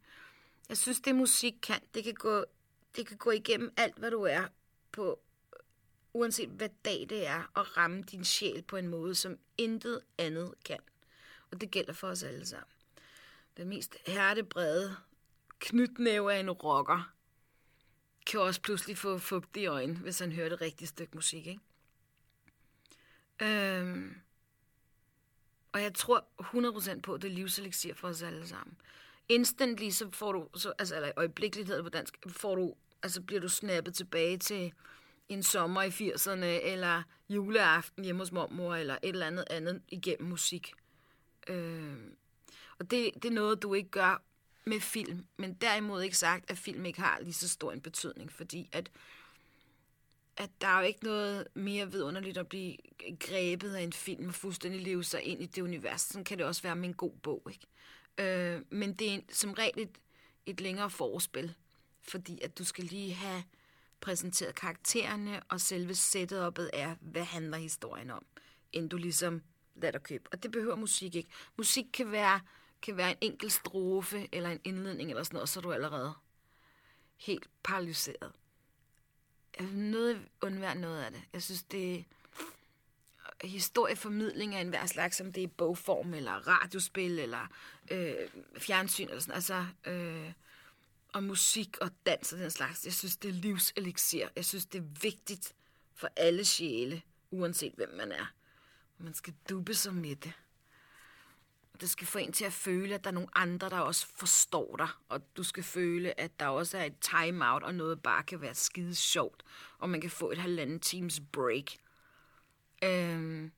jeg 0.69 0.77
synes, 0.77 0.99
det 0.99 1.15
musik 1.15 1.53
kan. 1.61 1.81
Det 1.93 2.03
kan 2.03 2.13
gå, 2.13 2.45
det 2.95 3.07
kan 3.07 3.17
gå 3.17 3.31
igennem 3.31 3.73
alt, 3.77 3.97
hvad 3.97 4.11
du 4.11 4.23
er 4.23 4.47
på 4.91 5.19
uanset 6.17 6.49
hvad 6.49 6.69
dag 6.85 7.05
det 7.09 7.27
er, 7.27 7.59
at 7.59 7.77
ramme 7.77 8.01
din 8.01 8.23
sjæl 8.23 8.61
på 8.61 8.77
en 8.77 8.87
måde, 8.87 9.15
som 9.15 9.37
intet 9.57 10.01
andet 10.17 10.53
kan. 10.65 10.79
Og 11.51 11.61
det 11.61 11.71
gælder 11.71 11.93
for 11.93 12.07
os 12.07 12.23
alle 12.23 12.45
sammen. 12.45 12.71
Den 13.57 13.67
mest 13.67 13.97
hærdebrede 14.07 14.95
knytnæve 15.59 16.33
af 16.33 16.39
en 16.39 16.51
rocker 16.51 17.13
kan 18.25 18.39
også 18.39 18.61
pludselig 18.61 18.97
få 18.97 19.17
fugt 19.17 19.57
i 19.57 19.65
øjnene, 19.65 19.99
hvis 19.99 20.19
han 20.19 20.31
hører 20.31 20.49
det 20.49 20.61
rigtige 20.61 20.87
stykke 20.87 21.15
musik, 21.15 21.47
ikke? 21.47 21.61
Øhm, 23.41 24.15
og 25.71 25.81
jeg 25.81 25.93
tror 25.93 26.25
100% 26.97 27.01
på, 27.01 27.13
at 27.13 27.21
det 27.21 27.27
er 27.27 27.35
livselixir 27.35 27.93
for 27.93 28.07
os 28.07 28.21
alle 28.21 28.47
sammen. 28.47 28.77
Instantly, 29.29 29.89
så 29.89 30.09
får 30.11 30.31
du, 30.31 30.47
så, 30.55 30.73
altså, 30.79 30.95
eller 30.95 31.11
øjeblikkeligt 31.17 31.67
hedder 31.67 31.83
det 31.83 31.91
på 31.91 31.97
dansk, 31.97 32.17
får 32.27 32.55
du, 32.55 32.75
altså 33.03 33.21
bliver 33.21 33.41
du 33.41 33.49
snappet 33.49 33.95
tilbage 33.95 34.37
til 34.37 34.73
en 35.29 35.43
sommer 35.43 35.83
i 35.83 35.89
80'erne, 35.89 36.45
eller 36.45 37.03
juleaften 37.29 38.03
hjemme 38.03 38.21
hos 38.21 38.31
mormor, 38.31 38.75
eller 38.75 38.97
et 39.03 39.09
eller 39.09 39.27
andet 39.27 39.45
andet 39.49 39.81
igennem 39.89 40.29
musik. 40.29 40.73
Øh, 41.47 41.97
og 42.79 42.91
det, 42.91 43.11
det 43.13 43.25
er 43.25 43.33
noget, 43.33 43.61
du 43.61 43.73
ikke 43.73 43.89
gør 43.89 44.21
med 44.65 44.79
film, 44.79 45.25
men 45.37 45.53
derimod 45.53 46.01
ikke 46.01 46.17
sagt, 46.17 46.51
at 46.51 46.57
film 46.57 46.85
ikke 46.85 47.01
har 47.01 47.19
lige 47.19 47.33
så 47.33 47.49
stor 47.49 47.71
en 47.71 47.81
betydning, 47.81 48.31
fordi 48.31 48.69
at, 48.71 48.91
at 50.37 50.49
der 50.61 50.67
er 50.67 50.79
jo 50.79 50.85
ikke 50.85 51.03
noget 51.03 51.47
mere 51.53 51.91
vidunderligt 51.91 52.37
at 52.37 52.47
blive 52.47 52.77
grebet 53.19 53.75
af 53.75 53.81
en 53.81 53.93
film 53.93 54.27
og 54.27 54.33
fuldstændig 54.33 54.81
leve 54.81 55.03
sig 55.03 55.23
ind 55.23 55.41
i 55.41 55.45
det 55.45 55.61
univers. 55.61 56.01
Sådan 56.01 56.23
kan 56.23 56.37
det 56.37 56.45
også 56.45 56.61
være 56.61 56.75
med 56.75 56.89
en 56.89 56.95
god 56.95 57.13
bog, 57.23 57.51
ikke? 57.51 57.67
Øh, 58.17 58.61
men 58.69 58.93
det 58.93 59.13
er 59.13 59.19
som 59.31 59.53
regel 59.53 59.79
et, 59.79 59.97
et 60.45 60.61
længere 60.61 60.89
forspil, 60.89 61.53
fordi 62.01 62.39
at 62.41 62.57
du 62.57 62.63
skal 62.63 62.83
lige 62.83 63.13
have 63.13 63.43
præsenteret 64.01 64.55
karaktererne, 64.55 65.43
og 65.49 65.61
selve 65.61 65.93
setup'et 65.93 66.69
er, 66.73 66.95
hvad 67.01 67.23
handler 67.23 67.57
historien 67.57 68.11
om, 68.11 68.25
inden 68.73 68.89
du 68.89 68.97
ligesom 68.97 69.41
lader 69.75 69.91
dig 69.91 70.03
købe. 70.03 70.23
Og 70.31 70.43
det 70.43 70.51
behøver 70.51 70.75
musik 70.75 71.15
ikke. 71.15 71.29
Musik 71.57 71.85
kan 71.93 72.11
være, 72.11 72.39
kan 72.81 72.97
være 72.97 73.11
en 73.11 73.17
enkelt 73.21 73.51
strofe, 73.51 74.29
eller 74.31 74.49
en 74.49 74.61
indledning, 74.63 75.09
eller 75.09 75.23
sådan 75.23 75.35
noget, 75.35 75.49
så 75.49 75.59
er 75.59 75.61
du 75.61 75.71
allerede 75.71 76.13
helt 77.17 77.49
paralyseret. 77.63 78.31
Noget 79.71 80.21
undvær 80.41 80.73
noget 80.73 81.01
af 81.01 81.11
det. 81.11 81.21
Jeg 81.33 81.43
synes, 81.43 81.63
det 81.63 82.05
historieformidling 83.43 84.55
af 84.55 84.61
enhver 84.61 84.85
slags, 84.85 85.17
som 85.17 85.33
det 85.33 85.43
er 85.43 85.47
bogform, 85.47 86.13
eller 86.13 86.47
radiospil, 86.47 87.19
eller 87.19 87.47
øh, 87.91 88.15
fjernsyn, 88.57 89.07
eller 89.07 89.19
sådan 89.19 89.35
Altså, 89.35 89.65
øh, 89.85 90.31
og 91.17 91.23
musik 91.23 91.77
og 91.81 91.91
dans 92.05 92.33
og 92.33 92.39
den 92.39 92.51
slags. 92.51 92.85
Jeg 92.85 92.93
synes, 92.93 93.17
det 93.17 93.29
er 93.29 93.33
livselixier. 93.33 94.29
Jeg 94.35 94.45
synes, 94.45 94.65
det 94.65 94.79
er 94.79 95.01
vigtigt 95.01 95.55
for 95.93 96.09
alle 96.15 96.45
sjæle, 96.45 97.01
uanset 97.31 97.73
hvem 97.73 97.89
man 97.89 98.11
er. 98.11 98.25
Man 98.97 99.13
skal 99.13 99.33
dubbe 99.49 99.73
sig 99.73 99.93
med 99.93 100.15
det. 100.15 100.33
Det 101.81 101.89
skal 101.89 102.07
få 102.07 102.17
en 102.17 102.31
til 102.31 102.45
at 102.45 102.53
føle, 102.53 102.95
at 102.95 103.03
der 103.03 103.09
er 103.09 103.13
nogle 103.13 103.29
andre, 103.35 103.69
der 103.69 103.79
også 103.79 104.07
forstår 104.07 104.75
dig. 104.77 104.87
Og 105.09 105.21
du 105.37 105.43
skal 105.43 105.63
føle, 105.63 106.19
at 106.19 106.39
der 106.39 106.47
også 106.47 106.77
er 106.77 106.83
et 106.83 106.99
time-out, 106.99 107.63
og 107.63 107.75
noget 107.75 108.03
bare 108.03 108.23
kan 108.23 108.41
være 108.41 108.55
skide 108.55 108.95
sjovt. 108.95 109.43
Og 109.77 109.89
man 109.89 110.01
kan 110.01 110.09
få 110.09 110.31
et 110.31 110.37
halvanden 110.37 110.79
times 110.79 111.21
break. 111.31 111.65
Øhm, 112.83 113.51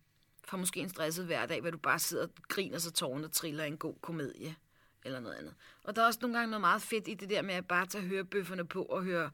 for 0.44 0.58
måske 0.58 0.80
en 0.80 0.90
stresset 0.90 1.26
hverdag, 1.26 1.62
hvor 1.62 1.72
du 1.72 1.78
bare 1.78 2.00
sidder 2.00 2.24
og 2.24 2.34
griner 2.48 2.78
så 2.78 2.92
tårerne 2.92 3.28
triller 3.28 3.64
en 3.64 3.78
god 3.78 3.96
komedie 4.02 4.56
eller 5.04 5.20
noget 5.20 5.36
andet. 5.36 5.54
Og 5.84 5.96
der 5.96 6.02
er 6.02 6.06
også 6.06 6.20
nogle 6.22 6.38
gange 6.38 6.52
noget 6.52 6.62
meget 6.62 6.82
fedt 6.82 7.08
i 7.08 7.14
det 7.14 7.30
der 7.30 7.42
med 7.42 7.54
at 7.54 7.68
bare 7.68 7.86
tage 7.86 8.04
hørebøfferne 8.04 8.68
på 8.68 8.84
og 8.84 9.04
høre 9.04 9.32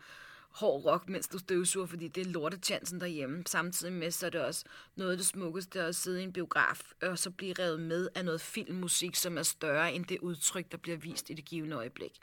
hård 0.49 0.85
rock, 0.85 1.09
mens 1.09 1.27
du 1.27 1.37
støvsuger, 1.37 1.85
fordi 1.85 2.07
det 2.07 2.27
er 2.27 2.31
lortetjansen 2.31 3.01
derhjemme. 3.01 3.43
Samtidig 3.47 3.93
med, 3.93 4.11
så 4.11 4.25
er 4.25 4.29
det 4.29 4.41
også 4.41 4.65
noget 4.95 5.11
af 5.11 5.17
det 5.17 5.25
smukkeste 5.25 5.81
at 5.81 5.95
sidde 5.95 6.21
i 6.21 6.23
en 6.23 6.33
biograf, 6.33 6.91
og 7.01 7.19
så 7.19 7.31
blive 7.31 7.53
revet 7.59 7.79
med 7.79 8.09
af 8.15 8.25
noget 8.25 8.41
filmmusik, 8.41 9.15
som 9.15 9.37
er 9.37 9.43
større 9.43 9.93
end 9.93 10.05
det 10.05 10.19
udtryk, 10.19 10.71
der 10.71 10.77
bliver 10.77 10.97
vist 10.97 11.29
i 11.29 11.33
det 11.33 11.45
givende 11.45 11.75
øjeblik. 11.75 12.19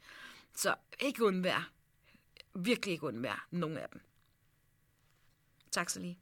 Så 0.57 0.74
ikke 1.00 1.24
undvær. 1.24 1.70
Virkelig 2.55 2.92
ikke 2.92 3.07
undvær 3.07 3.46
nogen 3.50 3.76
af 3.76 3.88
dem. 3.92 4.00
Tak 5.70 5.90
så 5.90 6.00
lige. 6.00 6.18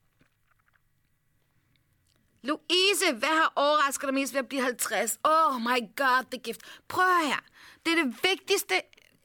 Louise, 2.42 3.14
hvad 3.18 3.28
har 3.28 3.52
overrasket 3.56 4.06
dig 4.06 4.14
mest 4.14 4.34
ved 4.34 4.38
at 4.38 4.48
blive 4.48 4.62
50? 4.62 5.18
Oh 5.24 5.60
my 5.60 5.80
god, 5.96 6.24
det 6.32 6.42
gift. 6.42 6.60
Prøv 6.88 7.04
her. 7.04 7.40
Det 7.86 7.98
er 7.98 8.04
det 8.04 8.14
vigtigste 8.22 8.74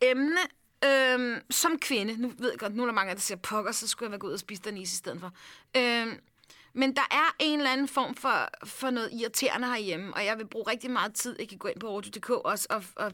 emne 0.01 0.41
øhm, 0.85 1.41
som 1.49 1.79
kvinde. 1.79 2.21
Nu 2.21 2.31
ved 2.37 2.49
jeg 2.49 2.59
godt, 2.59 2.75
nu 2.75 2.81
er 2.81 2.87
der 2.87 2.93
mange, 2.93 3.13
der 3.13 3.19
siger 3.19 3.37
pokker, 3.37 3.71
så 3.71 3.87
skulle 3.87 4.07
jeg 4.07 4.11
være 4.11 4.19
gået 4.19 4.29
ud 4.29 4.33
og 4.33 4.39
spise 4.39 4.61
den 4.61 4.77
is 4.77 4.93
i 4.93 4.95
stedet 4.95 5.19
for. 5.19 5.31
Øhm, 5.77 6.19
men 6.73 6.95
der 6.95 7.07
er 7.11 7.35
en 7.39 7.59
eller 7.59 7.71
anden 7.71 7.87
form 7.87 8.15
for, 8.15 8.49
for 8.65 8.89
noget 8.89 9.09
irriterende 9.13 9.67
herhjemme, 9.67 10.13
og 10.13 10.25
jeg 10.25 10.37
vil 10.37 10.47
bruge 10.47 10.71
rigtig 10.71 10.91
meget 10.91 11.13
tid, 11.13 11.35
jeg 11.39 11.49
kan 11.49 11.57
gå 11.57 11.67
ind 11.67 11.79
på 11.79 11.87
audio.dk 11.87 12.29
også, 12.29 12.67
og, 12.69 12.83
og 12.95 13.11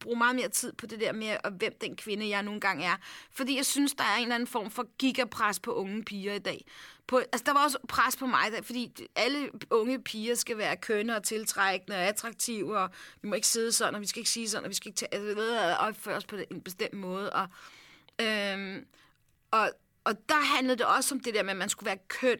bruge 0.00 0.18
meget 0.18 0.36
mere 0.36 0.48
tid 0.48 0.72
på 0.72 0.86
det 0.86 1.00
der 1.00 1.12
med, 1.12 1.36
og 1.44 1.50
hvem 1.50 1.76
den 1.80 1.96
kvinde, 1.96 2.28
jeg 2.28 2.42
nogle 2.42 2.60
gange 2.60 2.84
er. 2.84 2.96
Fordi 3.30 3.56
jeg 3.56 3.66
synes, 3.66 3.94
der 3.94 4.04
er 4.04 4.16
en 4.16 4.22
eller 4.22 4.34
anden 4.34 4.46
form 4.46 4.70
for 4.70 4.86
gigapres 4.98 5.60
på 5.60 5.72
unge 5.72 6.04
piger 6.04 6.34
i 6.34 6.38
dag. 6.38 6.64
På, 7.06 7.18
altså, 7.18 7.42
der 7.46 7.52
var 7.52 7.64
også 7.64 7.78
pres 7.88 8.16
på 8.16 8.26
mig, 8.26 8.52
der, 8.52 8.62
fordi 8.62 9.06
alle 9.16 9.50
unge 9.70 10.02
piger 10.02 10.34
skal 10.34 10.58
være 10.58 10.76
kønne 10.76 11.16
og 11.16 11.22
tiltrækkende 11.22 11.96
og 11.96 12.02
attraktive, 12.02 12.78
og 12.78 12.90
vi 13.22 13.28
må 13.28 13.34
ikke 13.34 13.46
sidde 13.46 13.72
sådan, 13.72 13.94
og 13.94 14.00
vi 14.00 14.06
skal 14.06 14.20
ikke 14.20 14.30
sige 14.30 14.48
sådan, 14.48 14.64
og 14.64 14.70
vi 14.70 14.74
skal 14.74 14.88
ikke 14.88 14.96
tage, 14.96 15.14
altså, 15.14 15.76
opføre 15.78 16.16
os 16.16 16.24
på 16.24 16.36
en 16.50 16.60
bestemt 16.60 16.94
måde. 16.94 17.32
Og, 17.32 17.48
øhm, 18.20 18.86
og, 19.50 19.70
og 20.04 20.28
der 20.28 20.56
handlede 20.56 20.78
det 20.78 20.86
også 20.86 21.14
om 21.14 21.20
det 21.20 21.34
der 21.34 21.42
med, 21.42 21.50
at 21.50 21.56
man 21.56 21.68
skulle 21.68 21.86
være 21.86 21.98
køn 22.08 22.38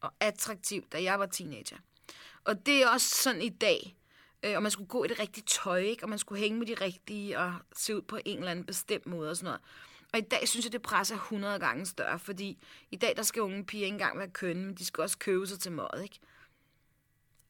og 0.00 0.12
attraktiv, 0.20 0.84
da 0.92 1.02
jeg 1.02 1.18
var 1.18 1.26
teenager. 1.26 1.76
Og 2.44 2.66
det 2.66 2.82
er 2.82 2.88
også 2.88 3.08
sådan 3.08 3.42
i 3.42 3.48
dag. 3.48 3.96
Øh, 4.44 4.56
og 4.56 4.62
man 4.62 4.70
skulle 4.70 4.88
gå 4.88 5.04
i 5.04 5.08
det 5.08 5.18
rigtige 5.18 5.44
tøj, 5.46 5.78
ikke? 5.78 6.04
og 6.04 6.08
man 6.08 6.18
skulle 6.18 6.40
hænge 6.40 6.58
med 6.58 6.66
de 6.66 6.74
rigtige 6.74 7.38
og 7.38 7.54
se 7.76 7.96
ud 7.96 8.02
på 8.02 8.18
en 8.24 8.38
eller 8.38 8.50
anden 8.50 8.64
bestemt 8.64 9.06
måde 9.06 9.30
og 9.30 9.36
sådan 9.36 9.44
noget. 9.44 9.60
Og 10.12 10.18
i 10.18 10.22
dag 10.22 10.48
synes 10.48 10.64
jeg, 10.66 10.72
det 10.72 10.82
presser 10.82 11.14
100 11.14 11.58
gange 11.58 11.86
større, 11.86 12.18
fordi 12.18 12.58
i 12.90 12.96
dag, 12.96 13.16
der 13.16 13.22
skal 13.22 13.42
unge 13.42 13.64
piger 13.64 13.84
ikke 13.84 13.94
engang 13.94 14.18
være 14.18 14.30
kønne, 14.30 14.66
men 14.66 14.74
de 14.74 14.84
skal 14.84 15.02
også 15.02 15.18
købe 15.18 15.46
sig 15.46 15.60
til 15.60 15.72
mad, 15.72 16.02
ikke? 16.02 16.20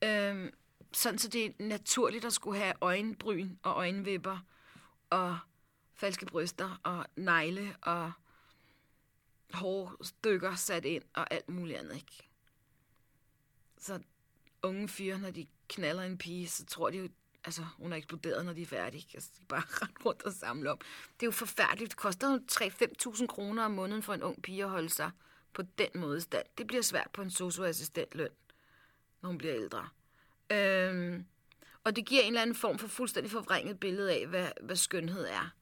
Øhm, 0.05 0.51
sådan 0.93 1.19
så 1.19 1.29
det 1.29 1.47
er 1.47 1.51
naturligt 1.59 2.25
at 2.25 2.33
skulle 2.33 2.59
have 2.59 2.75
øjenbryn 2.81 3.51
og 3.63 3.73
øjenvipper 3.77 4.39
og 5.11 5.39
falske 5.95 6.27
bryster 6.27 6.81
og 6.83 7.07
negle 7.17 7.77
og 7.83 8.13
hårstykker 9.53 10.55
sat 10.55 10.85
ind 10.85 11.03
og 11.15 11.35
alt 11.35 11.49
muligt 11.49 11.79
andet, 11.79 11.95
ikke? 11.95 12.29
Så 13.79 14.01
unge 14.63 14.89
fyre, 14.89 15.19
når 15.19 15.31
de 15.31 15.47
knaller 15.68 16.03
en 16.03 16.18
pige, 16.18 16.48
så 16.48 16.64
tror 16.64 16.90
de 16.90 16.98
jo, 16.98 17.09
altså, 17.44 17.66
hun 17.79 17.92
er 17.92 17.96
eksploderet, 17.96 18.44
når 18.44 18.53
de 18.53 18.62
er 18.62 18.66
færdige. 18.66 19.07
Altså, 19.14 19.31
de 19.40 19.44
bare 19.46 19.62
rende 19.83 20.05
rundt 20.05 20.22
og 20.22 20.33
samle 20.33 20.70
op. 20.70 20.81
Det 21.20 21.22
er 21.22 21.27
jo 21.27 21.31
forfærdeligt. 21.31 21.90
Det 21.90 21.98
koster 21.98 22.31
jo 22.33 22.40
3-5.000 22.53 23.27
kroner 23.27 23.64
om 23.64 23.70
måneden 23.70 24.03
for 24.03 24.14
en 24.14 24.22
ung 24.22 24.42
pige 24.42 24.64
at 24.64 24.70
holde 24.70 24.88
sig 24.88 25.11
på 25.53 25.62
den 25.62 25.88
måde 25.94 26.20
stand. 26.20 26.46
Det 26.59 26.66
bliver 26.66 26.83
svært 26.83 27.11
på 27.12 27.22
en 27.22 27.31
socioassistentløn, 27.31 28.29
når 29.22 29.29
hun 29.29 29.38
bliver 29.38 29.55
ældre. 29.55 29.88
Øhm, 30.50 31.24
og 31.85 31.96
det 31.96 32.07
giver 32.07 32.22
en 32.22 32.27
eller 32.27 32.42
anden 32.42 32.57
form 32.57 32.79
for 32.79 32.88
fuldstændig 32.88 33.31
forvrænget 33.31 33.81
billede 33.81 34.12
af, 34.12 34.27
hvad, 34.27 34.48
hvad 34.61 34.77
skønhed 34.77 35.24
er. 35.27 35.55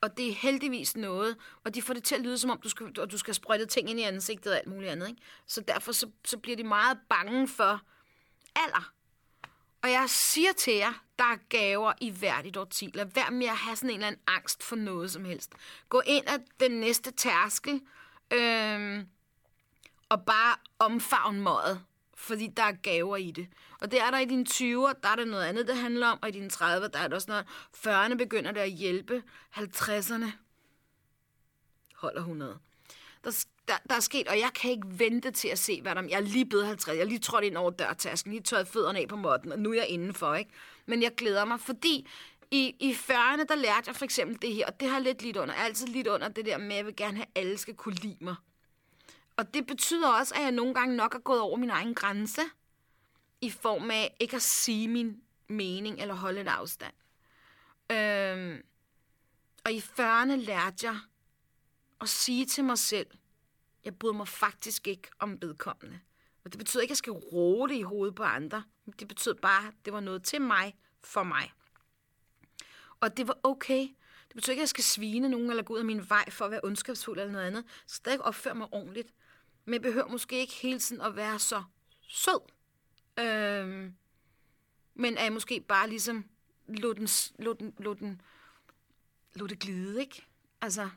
Og 0.00 0.16
det 0.16 0.28
er 0.28 0.32
heldigvis 0.32 0.96
noget, 0.96 1.36
og 1.64 1.74
de 1.74 1.82
får 1.82 1.94
det 1.94 2.04
til 2.04 2.14
at 2.14 2.20
lyde, 2.20 2.38
som 2.38 2.50
om 2.50 2.60
du 2.60 2.68
skal, 2.68 3.00
og 3.00 3.10
du 3.10 3.18
skal 3.18 3.34
sprøjte 3.34 3.66
ting 3.66 3.90
ind 3.90 4.00
i 4.00 4.02
ansigtet 4.02 4.52
og 4.52 4.58
alt 4.58 4.68
muligt 4.68 4.90
andet. 4.92 5.08
Ikke? 5.08 5.22
Så 5.46 5.60
derfor 5.60 5.92
så, 5.92 6.10
så 6.24 6.38
bliver 6.38 6.56
de 6.56 6.64
meget 6.64 6.98
bange 7.08 7.48
for 7.48 7.80
alder. 8.56 8.92
Og 9.82 9.90
jeg 9.90 10.10
siger 10.10 10.52
til 10.52 10.74
jer, 10.74 10.92
der 11.18 11.24
er 11.24 11.36
gaver 11.48 11.92
i 12.00 12.10
hvert 12.10 12.46
et 12.46 12.56
årti. 12.56 12.90
Lad 12.94 13.06
være 13.14 13.30
med 13.30 13.46
at 13.46 13.56
have 13.56 13.76
sådan 13.76 13.90
en 13.90 13.94
eller 13.94 14.06
anden 14.06 14.20
angst 14.26 14.62
for 14.62 14.76
noget 14.76 15.10
som 15.10 15.24
helst. 15.24 15.52
Gå 15.88 16.02
ind 16.06 16.26
af 16.26 16.36
den 16.60 16.70
næste 16.70 17.10
tærskel, 17.10 17.80
øhm, 18.32 19.08
og 20.08 20.24
bare 20.24 20.56
omfavn 20.78 21.40
møget, 21.40 21.84
fordi 22.14 22.46
der 22.46 22.62
er 22.62 22.72
gaver 22.72 23.16
i 23.16 23.30
det. 23.30 23.48
Og 23.80 23.90
det 23.90 24.00
er 24.00 24.10
der 24.10 24.18
i 24.18 24.24
dine 24.24 24.46
20'er, 24.48 25.00
der 25.02 25.08
er 25.08 25.16
der 25.16 25.24
noget 25.24 25.44
andet, 25.44 25.68
det 25.68 25.76
handler 25.76 26.08
om, 26.08 26.18
og 26.22 26.28
i 26.28 26.32
dine 26.32 26.50
30'er, 26.52 26.88
der 26.88 26.98
er 26.98 27.08
der 27.08 27.14
også 27.14 27.28
noget. 27.28 27.46
40'erne 27.76 28.14
begynder 28.14 28.52
det 28.52 28.60
at 28.60 28.70
hjælpe, 28.70 29.22
50'erne 29.56 30.26
holder 31.94 32.20
100. 32.20 32.58
Der, 33.24 33.44
der, 33.70 33.78
der 33.90 33.96
er 33.96 34.00
sket, 34.00 34.28
og 34.28 34.38
jeg 34.38 34.50
kan 34.54 34.70
ikke 34.70 34.86
vente 34.90 35.30
til 35.30 35.48
at 35.48 35.58
se, 35.58 35.82
hvad 35.82 35.94
der 35.94 36.02
Jeg 36.02 36.16
er 36.16 36.20
lige 36.20 36.46
blevet 36.46 36.66
50, 36.66 36.96
jeg 36.96 37.02
er 37.02 37.08
lige 37.08 37.18
trådt 37.18 37.44
ind 37.44 37.56
over 37.56 37.70
dørtasken, 37.70 38.32
lige 38.32 38.42
tørret 38.42 38.68
fødderne 38.68 38.98
af 38.98 39.08
på 39.08 39.16
måtten, 39.16 39.52
og 39.52 39.58
nu 39.58 39.70
er 39.70 39.74
jeg 39.74 39.88
indenfor, 39.88 40.34
ikke? 40.34 40.50
Men 40.86 41.02
jeg 41.02 41.14
glæder 41.14 41.44
mig, 41.44 41.60
fordi 41.60 42.08
i, 42.50 42.76
i 42.80 42.92
40'erne, 42.92 43.44
der 43.44 43.54
lærte 43.54 43.84
jeg 43.86 43.96
for 43.96 44.04
eksempel 44.04 44.42
det 44.42 44.54
her, 44.54 44.66
og 44.66 44.80
det 44.80 44.88
har 44.88 44.98
lidt 44.98 45.22
lidt 45.22 45.36
under. 45.36 45.54
Jeg 45.54 45.60
har 45.60 45.66
altid 45.66 45.86
lidt 45.86 46.06
under 46.06 46.28
det 46.28 46.46
der 46.46 46.58
med, 46.58 46.70
at 46.70 46.76
jeg 46.76 46.86
vil 46.86 46.96
gerne 46.96 47.16
have, 47.16 47.26
at 47.34 47.40
alle 47.42 47.58
skal 47.58 47.74
kunne 47.74 47.94
lide 47.94 48.16
mig. 48.20 48.34
Og 49.36 49.54
det 49.54 49.66
betyder 49.66 50.08
også, 50.08 50.34
at 50.34 50.42
jeg 50.42 50.52
nogle 50.52 50.74
gange 50.74 50.96
nok 50.96 51.14
er 51.14 51.18
gået 51.18 51.40
over 51.40 51.56
min 51.56 51.70
egen 51.70 51.94
grænse, 51.94 52.42
i 53.40 53.50
form 53.50 53.90
af 53.90 54.16
ikke 54.20 54.36
at 54.36 54.42
sige 54.42 54.88
min 54.88 55.20
mening 55.48 56.00
eller 56.00 56.14
holde 56.14 56.40
en 56.40 56.48
afstand. 56.48 56.92
Øhm, 57.92 58.62
og 59.64 59.72
i 59.72 59.78
40'erne 59.78 60.34
lærte 60.34 60.86
jeg 60.86 60.98
at 62.00 62.08
sige 62.08 62.46
til 62.46 62.64
mig 62.64 62.78
selv, 62.78 63.06
jeg 63.84 63.98
bryder 63.98 64.14
mig 64.14 64.28
faktisk 64.28 64.86
ikke 64.86 65.08
om 65.18 65.42
vedkommende. 65.42 66.00
Og 66.44 66.52
det 66.52 66.58
betyder 66.58 66.82
ikke, 66.82 66.90
at 66.90 66.90
jeg 66.90 66.96
skal 66.96 67.12
roe 67.12 67.68
det 67.68 67.74
i 67.74 67.82
hovedet 67.82 68.14
på 68.14 68.22
andre. 68.22 68.64
Det 68.98 69.08
betyder 69.08 69.34
bare, 69.34 69.68
at 69.68 69.74
det 69.84 69.92
var 69.92 70.00
noget 70.00 70.22
til 70.22 70.42
mig, 70.42 70.76
for 71.04 71.22
mig. 71.22 71.52
Og 73.00 73.16
det 73.16 73.28
var 73.28 73.38
okay. 73.42 73.88
Det 74.28 74.34
betyder 74.34 74.52
ikke, 74.52 74.60
at 74.60 74.62
jeg 74.62 74.68
skal 74.68 74.84
svine 74.84 75.28
nogen 75.28 75.50
eller 75.50 75.62
gå 75.62 75.74
ud 75.74 75.78
af 75.78 75.84
min 75.84 76.10
vej 76.10 76.30
for 76.30 76.44
at 76.44 76.50
være 76.50 76.60
ondskabsfuld 76.64 77.18
eller 77.20 77.32
noget 77.32 77.46
andet. 77.46 77.62
Jeg 77.62 77.70
skal 77.86 77.96
stadig 77.96 78.22
opføre 78.22 78.54
mig 78.54 78.68
ordentligt. 78.72 79.08
Men 79.64 79.74
jeg 79.74 79.82
behøver 79.82 80.08
måske 80.08 80.38
ikke 80.38 80.52
hele 80.52 80.78
tiden 80.78 81.02
at 81.02 81.16
være 81.16 81.38
så 81.38 81.62
sød. 82.08 82.40
Øhm, 83.18 83.94
men 84.94 85.16
er 85.16 85.22
jeg 85.22 85.32
måske 85.32 85.60
bare 85.60 85.88
ligesom 85.88 86.24
lå 86.68 86.92
den, 86.92 87.08
lå 87.38 87.52
den, 87.52 87.74
lå 87.78 87.94
den, 87.94 88.20
lå 89.34 89.46
det 89.46 89.58
glide, 89.58 90.00
ikke? 90.00 90.26
Altså, 90.60 90.90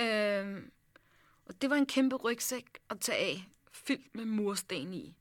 øhm, 0.00 0.72
og 1.50 1.62
det 1.62 1.70
var 1.70 1.76
en 1.76 1.86
kæmpe 1.86 2.16
rygsæk 2.16 2.78
at 2.90 3.00
tage 3.00 3.18
af, 3.18 3.48
fyldt 3.72 4.14
med 4.14 4.24
mursten 4.24 4.94
i. 4.94 5.16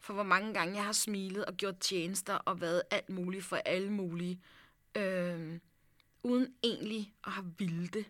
For 0.00 0.14
hvor 0.14 0.22
mange 0.22 0.54
gange 0.54 0.74
jeg 0.74 0.84
har 0.84 0.92
smilet 0.92 1.44
og 1.44 1.54
gjort 1.54 1.78
tjenester 1.78 2.34
og 2.34 2.60
været 2.60 2.82
alt 2.90 3.08
muligt 3.08 3.44
for 3.44 3.56
alle 3.56 3.92
mulige, 3.92 4.40
øh, 4.96 5.58
uden 6.22 6.54
egentlig 6.62 7.14
at 7.26 7.32
have 7.32 7.54
vildt 7.58 7.94
det. 7.94 8.04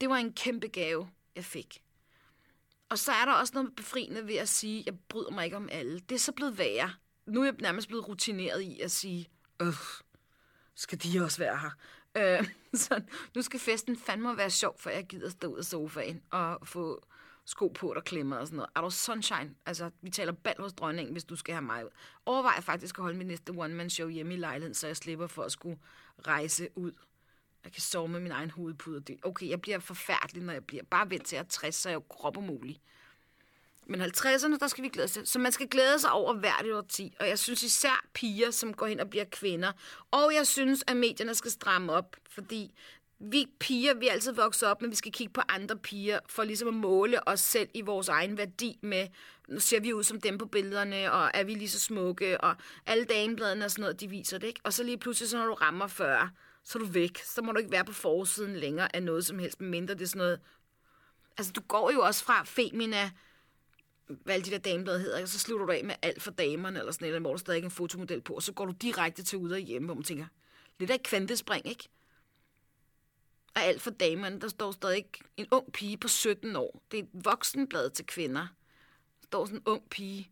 Det 0.00 0.08
var 0.08 0.16
en 0.16 0.32
kæmpe 0.32 0.68
gave, 0.68 1.10
jeg 1.36 1.44
fik. 1.44 1.82
Og 2.88 2.98
så 2.98 3.12
er 3.12 3.24
der 3.24 3.32
også 3.32 3.52
noget 3.54 3.76
befriende 3.76 4.26
ved 4.26 4.36
at 4.36 4.48
sige, 4.48 4.80
at 4.80 4.86
jeg 4.86 4.98
bryder 5.08 5.30
mig 5.30 5.44
ikke 5.44 5.56
om 5.56 5.68
alle. 5.72 6.00
Det 6.00 6.14
er 6.14 6.18
så 6.18 6.32
blevet 6.32 6.58
værre. 6.58 6.92
Nu 7.26 7.40
er 7.40 7.44
jeg 7.44 7.54
nærmest 7.60 7.88
blevet 7.88 8.08
rutineret 8.08 8.60
i 8.60 8.80
at 8.80 8.90
sige, 8.90 9.28
øh, 9.62 9.74
skal 10.74 11.02
de 11.02 11.24
også 11.24 11.38
være 11.38 11.58
her? 11.58 11.70
Øh, 12.16 12.48
så 12.74 13.02
nu 13.34 13.42
skal 13.42 13.60
festen 13.60 13.96
fandme 13.96 14.36
være 14.36 14.50
sjov, 14.50 14.78
for 14.78 14.90
jeg 14.90 15.06
gider 15.06 15.28
stå 15.28 15.48
ud 15.48 15.58
af 15.58 15.64
sofaen 15.64 16.22
og 16.30 16.68
få 16.68 17.06
sko 17.44 17.68
på, 17.68 17.92
der 17.94 18.00
klemmer 18.00 18.36
og 18.36 18.46
sådan 18.46 18.56
noget. 18.56 18.70
Er 18.76 18.80
du 18.80 18.90
sunshine? 18.90 19.54
Altså, 19.66 19.90
vi 20.02 20.10
taler 20.10 20.32
bald 20.32 20.60
hos 20.60 20.72
dronningen, 20.72 21.12
hvis 21.12 21.24
du 21.24 21.36
skal 21.36 21.54
have 21.54 21.62
mig 21.62 21.84
ud. 21.84 21.90
Overvej 22.26 22.60
faktisk 22.60 22.98
at 22.98 23.02
holde 23.02 23.18
min 23.18 23.26
næste 23.26 23.50
one-man-show 23.50 24.08
hjemme 24.08 24.34
i 24.34 24.36
lejligheden, 24.36 24.74
så 24.74 24.86
jeg 24.86 24.96
slipper 24.96 25.26
for 25.26 25.42
at 25.42 25.52
skulle 25.52 25.78
rejse 26.26 26.68
ud 26.74 26.92
jeg 27.64 27.72
kan 27.72 27.82
sove 27.82 28.08
med 28.08 28.20
min 28.20 28.32
egen 28.32 28.50
hovedpude. 28.50 29.02
Okay, 29.22 29.48
jeg 29.48 29.60
bliver 29.60 29.78
forfærdelig, 29.78 30.42
når 30.42 30.52
jeg 30.52 30.64
bliver. 30.64 30.82
Bare 30.90 31.10
vent 31.10 31.26
til 31.26 31.36
at 31.36 31.48
60, 31.48 31.74
så 31.74 31.88
er 31.88 31.90
jeg 31.90 31.94
jo 31.94 32.04
krop 32.08 32.36
umulig. 32.36 32.80
Men 33.90 34.02
50'erne, 34.02 34.58
der 34.58 34.68
skal 34.68 34.84
vi 34.84 34.88
glæde 34.88 35.08
sig. 35.08 35.28
Så 35.28 35.38
man 35.38 35.52
skal 35.52 35.68
glæde 35.68 35.98
sig 35.98 36.12
over 36.12 36.34
hvert 36.34 36.66
et 36.66 36.74
årti. 36.74 37.14
Og 37.20 37.28
jeg 37.28 37.38
synes 37.38 37.62
især 37.62 38.04
piger, 38.14 38.50
som 38.50 38.74
går 38.74 38.86
hen 38.86 39.00
og 39.00 39.10
bliver 39.10 39.24
kvinder. 39.24 39.72
Og 40.10 40.34
jeg 40.34 40.46
synes, 40.46 40.84
at 40.86 40.96
medierne 40.96 41.34
skal 41.34 41.50
stramme 41.50 41.92
op. 41.92 42.16
Fordi 42.30 42.74
vi 43.18 43.46
piger, 43.60 43.94
vi 43.94 44.08
er 44.08 44.12
altid 44.12 44.32
vokset 44.32 44.68
op, 44.68 44.82
men 44.82 44.90
vi 44.90 44.96
skal 44.96 45.12
kigge 45.12 45.32
på 45.32 45.40
andre 45.48 45.76
piger, 45.76 46.18
for 46.28 46.44
ligesom 46.44 46.68
at 46.68 46.74
måle 46.74 47.28
os 47.28 47.40
selv 47.40 47.68
i 47.74 47.80
vores 47.80 48.08
egen 48.08 48.38
værdi 48.38 48.78
med, 48.82 49.06
nu 49.48 49.60
ser 49.60 49.80
vi 49.80 49.92
ud 49.92 50.02
som 50.02 50.20
dem 50.20 50.38
på 50.38 50.46
billederne, 50.46 51.12
og 51.12 51.30
er 51.34 51.44
vi 51.44 51.54
lige 51.54 51.70
så 51.70 51.80
smukke, 51.80 52.40
og 52.40 52.56
alle 52.86 53.04
damebladene 53.04 53.64
og 53.64 53.70
sådan 53.70 53.80
noget, 53.80 54.00
de 54.00 54.08
viser 54.08 54.38
det, 54.38 54.46
ikke? 54.46 54.60
Og 54.64 54.72
så 54.72 54.82
lige 54.82 54.98
pludselig, 54.98 55.30
så 55.30 55.38
når 55.38 55.46
du 55.46 55.54
rammer 55.54 55.86
40, 55.86 56.30
så 56.64 56.78
er 56.78 56.82
du 56.82 56.88
væk. 56.88 57.18
Så 57.24 57.42
må 57.42 57.52
du 57.52 57.58
ikke 57.58 57.72
være 57.72 57.84
på 57.84 57.92
forsiden 57.92 58.56
længere 58.56 58.96
af 58.96 59.02
noget 59.02 59.26
som 59.26 59.38
helst, 59.38 59.60
mindre 59.60 59.94
det 59.94 60.02
er 60.02 60.06
sådan 60.06 60.18
noget... 60.18 60.40
Altså, 61.38 61.52
du 61.52 61.60
går 61.60 61.90
jo 61.90 62.00
også 62.00 62.24
fra 62.24 62.42
Femina, 62.44 63.10
hvad 64.24 64.34
alle 64.34 64.44
de 64.44 64.50
der 64.50 64.58
dameblad 64.58 65.00
hedder, 65.00 65.22
og 65.22 65.28
så 65.28 65.38
slutter 65.38 65.66
du 65.66 65.72
af 65.72 65.84
med 65.84 65.94
alt 66.02 66.22
for 66.22 66.30
damerne, 66.30 66.78
eller 66.78 66.92
sådan 66.92 67.08
noget, 67.08 67.20
hvor 67.20 67.30
der 67.30 67.38
stadig 67.38 67.64
en 67.64 67.70
fotomodel 67.70 68.20
på, 68.20 68.34
og 68.34 68.42
så 68.42 68.52
går 68.52 68.66
du 68.66 68.72
direkte 68.72 69.22
til 69.22 69.38
ude 69.38 69.54
og 69.54 69.60
hjemme, 69.60 69.86
hvor 69.86 69.94
man 69.94 70.04
tænker, 70.04 70.26
lidt 70.78 70.90
af 70.90 70.94
et 70.94 71.02
kvantespring, 71.02 71.66
ikke? 71.66 71.88
Og 73.54 73.62
alt 73.62 73.82
for 73.82 73.90
damerne, 73.90 74.40
der 74.40 74.48
står 74.48 74.72
stadig 74.72 75.04
en 75.36 75.46
ung 75.50 75.72
pige 75.72 75.96
på 75.96 76.08
17 76.08 76.56
år. 76.56 76.82
Det 76.90 76.98
er 76.98 77.02
et 77.02 77.08
voksenblad 77.12 77.90
til 77.90 78.06
kvinder. 78.06 78.46
Der 79.20 79.26
står 79.26 79.46
sådan 79.46 79.58
en 79.58 79.62
ung 79.66 79.90
pige 79.90 80.30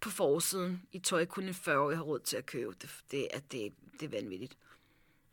på 0.00 0.10
forsiden 0.10 0.82
i 0.92 0.98
tøj, 0.98 1.26
kun 1.26 1.44
en 1.44 1.54
40 1.54 1.78
år 1.78 1.94
har 1.94 2.02
råd 2.02 2.20
til 2.20 2.36
at 2.36 2.46
købe. 2.46 2.74
Det, 2.82 2.90
det, 3.10 3.28
er, 3.30 3.38
det, 3.38 3.72
det 4.00 4.06
er 4.06 4.08
vanvittigt. 4.08 4.56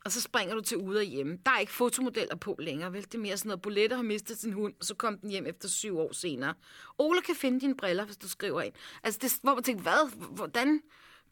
Og 0.04 0.12
så 0.12 0.20
springer 0.20 0.54
du 0.54 0.60
til 0.60 0.76
ude 0.76 0.98
og 0.98 1.04
hjemme. 1.04 1.38
Der 1.46 1.50
er 1.52 1.58
ikke 1.58 1.72
fotomodeller 1.72 2.36
på 2.36 2.56
længere, 2.58 2.92
vel? 2.92 3.02
Det 3.04 3.14
er 3.14 3.18
mere 3.18 3.36
sådan 3.36 3.48
noget, 3.48 3.62
Bolette 3.62 3.96
har 3.96 4.02
mistet 4.02 4.38
sin 4.38 4.52
hund, 4.52 4.74
og 4.80 4.84
så 4.84 4.94
kom 4.94 5.18
den 5.18 5.30
hjem 5.30 5.46
efter 5.46 5.68
syv 5.68 5.98
år 5.98 6.12
senere. 6.12 6.54
Ole 6.98 7.22
kan 7.22 7.34
finde 7.34 7.60
dine 7.60 7.76
briller, 7.76 8.04
hvis 8.04 8.16
du 8.16 8.28
skriver 8.28 8.62
ind. 8.62 8.74
Altså, 9.02 9.20
det, 9.22 9.38
hvor 9.42 9.54
man 9.54 9.64
tænker, 9.64 9.82
hvad? 9.82 10.10
Hvordan 10.30 10.82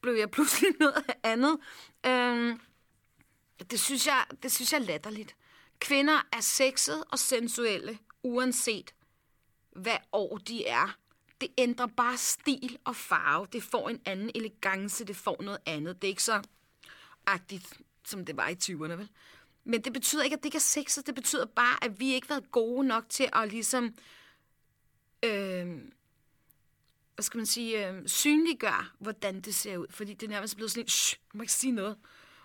blev 0.00 0.14
jeg 0.14 0.30
pludselig 0.30 0.70
noget 0.80 1.04
andet? 1.22 1.58
Øhm, 2.06 2.60
det, 3.70 3.80
synes 3.80 4.06
jeg, 4.06 4.24
det 4.42 4.52
synes 4.52 4.72
jeg 4.72 4.80
er 4.80 4.84
latterligt. 4.84 5.36
Kvinder 5.78 6.26
er 6.32 6.40
sexet 6.40 7.04
og 7.12 7.18
sensuelle, 7.18 7.98
uanset 8.22 8.94
hvad 9.76 9.96
år 10.12 10.38
de 10.38 10.66
er. 10.66 10.96
Det 11.40 11.48
ændrer 11.58 11.86
bare 11.86 12.16
stil 12.16 12.78
og 12.84 12.96
farve. 12.96 13.46
Det 13.52 13.62
får 13.62 13.88
en 13.88 14.00
anden 14.04 14.30
elegance, 14.34 15.04
det 15.04 15.16
får 15.16 15.42
noget 15.42 15.58
andet. 15.66 16.02
Det 16.02 16.08
er 16.08 16.12
ikke 16.12 16.22
så 16.22 16.42
agtigt 17.26 17.80
som 18.08 18.24
det 18.24 18.36
var 18.36 18.48
i 18.48 18.56
20'erne, 18.62 18.92
vel? 18.92 19.08
Men 19.64 19.84
det 19.84 19.92
betyder 19.92 20.22
ikke, 20.22 20.34
at 20.34 20.42
det 20.42 20.44
ikke 20.44 20.56
er 20.56 20.60
sexet. 20.60 21.06
Det 21.06 21.14
betyder 21.14 21.46
bare, 21.46 21.84
at 21.84 22.00
vi 22.00 22.14
ikke 22.14 22.28
har 22.28 22.34
været 22.34 22.50
gode 22.50 22.86
nok 22.86 23.04
til 23.08 23.28
at 23.32 23.50
ligesom... 23.50 23.94
Øh, 25.24 25.66
hvad 27.14 27.22
skal 27.22 27.38
man 27.38 27.46
sige, 27.46 27.88
øh, 27.88 28.08
synliggøre, 28.08 28.86
hvordan 28.98 29.40
det 29.40 29.54
ser 29.54 29.76
ud. 29.76 29.86
Fordi 29.90 30.14
det 30.14 30.26
er 30.26 30.30
nærmest 30.30 30.56
blevet 30.56 30.70
sådan 30.70 30.84
en, 30.84 30.88
shh, 30.88 31.18
man 31.32 31.38
må 31.38 31.42
ikke 31.42 31.52
sige 31.52 31.72
noget. 31.72 31.96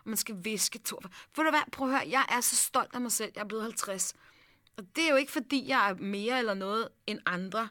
Og 0.03 0.09
man 0.09 0.17
skal 0.17 0.35
viske 0.43 0.79
to. 0.79 0.99
Ved 1.35 1.43
du 1.43 1.49
hvad, 1.49 1.71
prøv 1.71 1.87
at 1.87 1.93
høre, 1.93 2.09
jeg 2.09 2.25
er 2.29 2.41
så 2.41 2.55
stolt 2.55 2.95
af 2.95 3.01
mig 3.01 3.11
selv. 3.11 3.31
Jeg 3.35 3.41
er 3.41 3.47
blevet 3.47 3.63
50. 3.63 4.13
Og 4.77 4.83
det 4.95 5.05
er 5.05 5.09
jo 5.09 5.15
ikke, 5.15 5.31
fordi 5.31 5.67
jeg 5.67 5.89
er 5.89 5.95
mere 5.95 6.39
eller 6.39 6.53
noget 6.53 6.89
end 7.07 7.19
andre. 7.25 7.69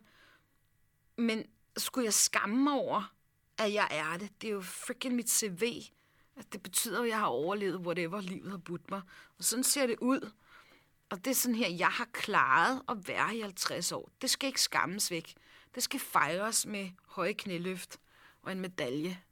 Men 1.16 1.45
skulle 1.76 2.05
jeg 2.05 2.14
skamme 2.14 2.57
mig 2.57 2.72
over, 2.72 3.14
at 3.59 3.72
jeg 3.72 3.88
er 3.90 4.16
det? 4.16 4.30
Det 4.40 4.49
er 4.49 4.53
jo 4.53 4.62
freaking 4.62 5.14
mit 5.14 5.30
CV. 5.30 5.62
Altså, 6.37 6.49
det 6.53 6.62
betyder, 6.62 7.03
at 7.03 7.09
jeg 7.09 7.18
har 7.18 7.26
overlevet 7.26 7.76
whatever 7.76 8.20
livet 8.20 8.51
har 8.51 8.59
budt 8.59 8.91
mig. 8.91 9.03
Og 9.39 9.45
sådan 9.45 9.64
ser 9.64 9.87
det 9.87 9.99
ud. 10.01 10.30
Og 11.11 11.24
det 11.24 11.30
er 11.30 11.35
sådan 11.35 11.55
her, 11.55 11.68
jeg 11.68 11.89
har 11.89 12.09
klaret 12.12 12.83
at 12.89 13.09
være 13.09 13.37
i 13.37 13.41
50 13.41 13.93
år. 13.93 14.11
Det 14.20 14.30
skal 14.30 14.47
ikke 14.47 14.61
skammes 14.61 15.11
væk. 15.11 15.35
Det 15.74 15.83
skal 15.83 16.01
fejres 16.01 16.66
med 16.66 16.91
høje 17.07 17.33
knæløft 17.33 18.01
og 18.43 18.53
en 18.53 18.61
medalje 18.61 19.22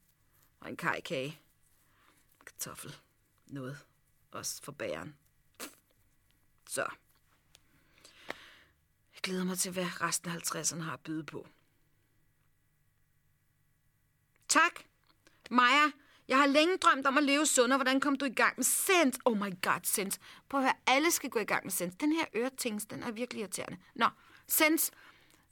og 0.60 0.68
en 0.68 0.76
kajkage. 0.76 1.40
Kartoffel. 2.46 2.96
Noget. 3.46 3.78
Også 4.32 4.62
for 4.62 4.72
bæren. 4.72 5.16
Så. 6.66 6.86
Jeg 9.14 9.22
glæder 9.22 9.44
mig 9.44 9.58
til, 9.58 9.72
hvad 9.72 10.00
resten 10.00 10.30
af 10.30 10.36
50'erne 10.36 10.80
har 10.80 10.92
at 10.92 11.00
byde 11.00 11.24
på. 11.24 11.46
Tak. 14.48 14.80
Maja, 15.50 15.90
jeg 16.30 16.38
har 16.38 16.46
længe 16.46 16.76
drømt 16.76 17.06
om 17.06 17.18
at 17.18 17.24
leve 17.24 17.46
sundere. 17.46 17.78
Hvordan 17.78 18.00
kom 18.00 18.16
du 18.16 18.24
i 18.24 18.34
gang 18.34 18.54
med 18.56 18.64
Sense? 18.64 19.20
Oh 19.24 19.36
my 19.36 19.62
god, 19.62 19.80
Sense. 19.82 20.20
Prøv 20.48 20.60
at 20.60 20.64
høre, 20.64 20.76
alle 20.86 21.10
skal 21.10 21.30
gå 21.30 21.38
i 21.38 21.44
gang 21.44 21.64
med 21.64 21.72
Sense. 21.72 21.96
Den 22.00 22.12
her 22.12 22.24
øretings, 22.34 22.86
den 22.86 23.02
er 23.02 23.10
virkelig 23.10 23.40
irriterende. 23.40 23.76
Nå, 23.94 24.06
Sense. 24.48 24.92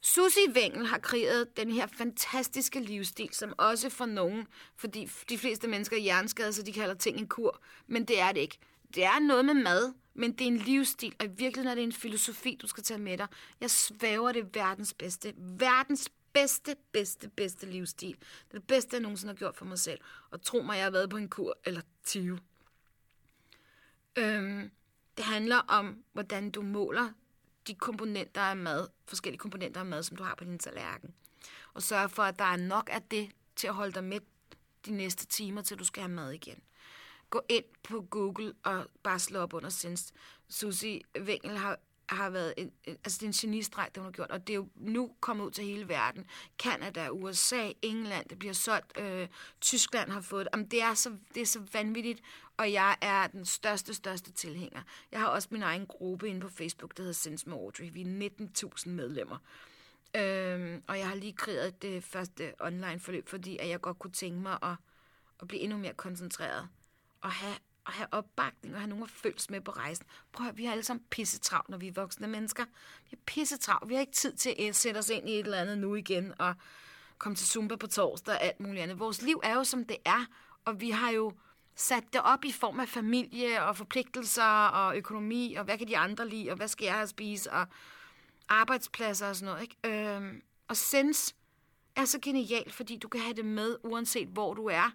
Susi 0.00 0.48
Wengel 0.54 0.86
har 0.86 0.98
kreeret 0.98 1.56
den 1.56 1.70
her 1.70 1.86
fantastiske 1.86 2.80
livsstil, 2.80 3.28
som 3.32 3.52
også 3.58 3.90
for 3.90 4.06
nogen, 4.06 4.46
fordi 4.76 5.10
de 5.28 5.38
fleste 5.38 5.68
mennesker 5.68 5.96
er 5.96 6.00
hjerneskade, 6.00 6.52
så 6.52 6.62
de 6.62 6.72
kalder 6.72 6.94
ting 6.94 7.18
en 7.18 7.26
kur. 7.26 7.60
Men 7.86 8.04
det 8.04 8.20
er 8.20 8.32
det 8.32 8.40
ikke. 8.40 8.58
Det 8.94 9.04
er 9.04 9.18
noget 9.18 9.44
med 9.44 9.54
mad, 9.54 9.92
men 10.14 10.32
det 10.32 10.40
er 10.40 10.48
en 10.48 10.56
livsstil, 10.56 11.14
og 11.18 11.26
i 11.26 11.28
virkeligheden 11.28 11.68
er 11.68 11.74
det 11.74 11.84
en 11.84 11.92
filosofi, 11.92 12.58
du 12.62 12.66
skal 12.66 12.82
tage 12.82 13.00
med 13.00 13.18
dig. 13.18 13.26
Jeg 13.60 13.70
svæver 13.70 14.32
det 14.32 14.54
verdens 14.54 14.94
bedste, 14.94 15.34
verdens 15.36 16.08
bedste, 16.32 16.76
bedste, 16.92 17.28
bedste 17.28 17.66
livsstil. 17.66 18.16
Det 18.18 18.54
er 18.54 18.58
det 18.58 18.66
bedste, 18.66 18.94
jeg 18.94 19.02
nogensinde 19.02 19.32
har 19.32 19.38
gjort 19.38 19.56
for 19.56 19.64
mig 19.64 19.78
selv. 19.78 20.00
Og 20.30 20.42
tro 20.42 20.62
mig, 20.62 20.76
jeg 20.76 20.84
har 20.84 20.90
været 20.90 21.10
på 21.10 21.16
en 21.16 21.28
kur 21.28 21.58
eller 21.64 21.80
20. 22.04 22.38
Øhm, 24.18 24.70
det 25.16 25.24
handler 25.24 25.58
om, 25.58 26.04
hvordan 26.12 26.50
du 26.50 26.62
måler 26.62 27.12
de 27.66 27.74
komponenter 27.74 28.40
af 28.40 28.56
mad, 28.56 28.88
forskellige 29.06 29.38
komponenter 29.38 29.80
af 29.80 29.86
mad, 29.86 30.02
som 30.02 30.16
du 30.16 30.22
har 30.22 30.34
på 30.34 30.44
din 30.44 30.58
tallerken. 30.58 31.14
Og 31.74 31.82
sørge 31.82 32.08
for, 32.08 32.22
at 32.22 32.38
der 32.38 32.44
er 32.44 32.56
nok 32.56 32.90
af 32.92 33.02
det 33.02 33.30
til 33.56 33.66
at 33.66 33.74
holde 33.74 33.92
dig 33.92 34.04
med 34.04 34.20
de 34.86 34.90
næste 34.90 35.26
timer, 35.26 35.62
til 35.62 35.78
du 35.78 35.84
skal 35.84 36.02
have 36.02 36.12
mad 36.12 36.32
igen. 36.32 36.62
Gå 37.30 37.42
ind 37.48 37.64
på 37.82 38.06
Google 38.10 38.54
og 38.62 38.86
bare 39.02 39.18
slå 39.18 39.40
op 39.40 39.54
under 39.54 39.68
Senst. 39.68 40.14
Susi 40.48 41.02
Wengel 41.18 41.58
har 41.58 41.78
har 42.08 42.30
været 42.30 42.54
en, 42.56 42.72
altså 42.86 43.18
det 43.18 43.22
er 43.22 43.26
en 43.26 43.32
genistreg, 43.32 43.88
det 43.94 43.96
hun 43.96 44.04
har 44.04 44.12
gjort, 44.12 44.30
og 44.30 44.46
det 44.46 44.52
er 44.52 44.56
jo 44.56 44.68
nu 44.76 45.10
kommet 45.20 45.44
ud 45.44 45.50
til 45.50 45.64
hele 45.64 45.88
verden. 45.88 46.26
Kanada, 46.58 47.08
USA, 47.10 47.72
England, 47.82 48.28
det 48.28 48.38
bliver 48.38 48.54
solgt, 48.54 48.98
øh, 48.98 49.28
Tyskland 49.60 50.10
har 50.10 50.20
fået 50.20 50.44
det. 50.44 50.50
Jamen, 50.52 50.66
det, 50.66 50.82
er 50.82 50.94
så, 50.94 51.16
det 51.34 51.42
er 51.42 51.46
så 51.46 51.60
vanvittigt, 51.72 52.22
og 52.56 52.72
jeg 52.72 52.96
er 53.00 53.26
den 53.26 53.44
største, 53.44 53.94
største 53.94 54.32
tilhænger. 54.32 54.82
Jeg 55.12 55.20
har 55.20 55.26
også 55.26 55.48
min 55.50 55.62
egen 55.62 55.86
gruppe 55.86 56.28
inde 56.28 56.40
på 56.40 56.48
Facebook, 56.48 56.96
der 56.96 57.02
hedder 57.02 57.14
Sense 57.14 57.48
med 57.48 57.56
Audrey. 57.56 57.90
Vi 57.92 58.02
er 58.02 58.30
19.000 58.40 58.88
medlemmer. 58.88 59.38
Øhm, 60.16 60.82
og 60.88 60.98
jeg 60.98 61.08
har 61.08 61.14
lige 61.14 61.32
kreeret 61.32 61.82
det 61.82 62.04
første 62.04 62.52
online 62.60 63.00
forløb, 63.00 63.28
fordi 63.28 63.58
at 63.58 63.68
jeg 63.68 63.80
godt 63.80 63.98
kunne 63.98 64.12
tænke 64.12 64.40
mig 64.40 64.58
at, 64.62 64.74
at 65.40 65.48
blive 65.48 65.62
endnu 65.62 65.78
mere 65.78 65.94
koncentreret 65.94 66.68
og 67.20 67.30
have 67.30 67.56
at 67.88 67.94
have 67.94 68.08
opbakning 68.12 68.74
og 68.74 68.80
have 68.80 68.88
nogen 68.88 69.04
at 69.04 69.10
følges 69.10 69.50
med 69.50 69.60
på 69.60 69.70
rejsen. 69.70 70.06
Prøv 70.32 70.48
at 70.48 70.58
vi 70.58 70.64
har 70.64 70.72
alle 70.72 70.84
sammen 70.84 71.04
pissetravlt, 71.10 71.68
når 71.68 71.78
vi 71.78 71.88
er 71.88 71.92
voksne 71.92 72.26
mennesker. 72.26 72.64
Vi 73.10 73.10
er 73.12 73.20
pissetravlt. 73.26 73.88
Vi 73.88 73.94
har 73.94 74.00
ikke 74.00 74.12
tid 74.12 74.32
til 74.32 74.54
at 74.58 74.76
sætte 74.76 74.98
os 74.98 75.10
ind 75.10 75.28
i 75.28 75.32
et 75.32 75.44
eller 75.44 75.58
andet 75.58 75.78
nu 75.78 75.94
igen 75.94 76.34
og 76.38 76.54
komme 77.18 77.36
til 77.36 77.46
Zumba 77.46 77.76
på 77.76 77.86
torsdag 77.86 78.34
og 78.34 78.42
alt 78.42 78.60
muligt 78.60 78.82
andet. 78.82 78.98
Vores 78.98 79.22
liv 79.22 79.40
er 79.44 79.54
jo, 79.54 79.64
som 79.64 79.84
det 79.84 79.96
er, 80.04 80.26
og 80.64 80.80
vi 80.80 80.90
har 80.90 81.10
jo 81.10 81.32
sat 81.74 82.04
det 82.12 82.20
op 82.24 82.44
i 82.44 82.52
form 82.52 82.80
af 82.80 82.88
familie 82.88 83.62
og 83.62 83.76
forpligtelser 83.76 84.66
og 84.66 84.96
økonomi, 84.96 85.54
og 85.54 85.64
hvad 85.64 85.78
kan 85.78 85.88
de 85.88 85.98
andre 85.98 86.28
lide, 86.28 86.50
og 86.50 86.56
hvad 86.56 86.68
skal 86.68 86.84
jeg 86.84 86.94
have 86.94 87.02
at 87.02 87.08
spise, 87.08 87.52
og 87.52 87.66
arbejdspladser 88.48 89.28
og 89.28 89.36
sådan 89.36 89.52
noget. 89.54 89.62
Ikke? 89.62 90.14
Øhm, 90.14 90.42
og 90.68 90.76
sens 90.76 91.34
er 91.96 92.04
så 92.04 92.18
genialt, 92.22 92.72
fordi 92.72 92.96
du 92.96 93.08
kan 93.08 93.20
have 93.20 93.34
det 93.34 93.44
med, 93.44 93.76
uanset 93.84 94.28
hvor 94.28 94.54
du 94.54 94.66
er, 94.66 94.90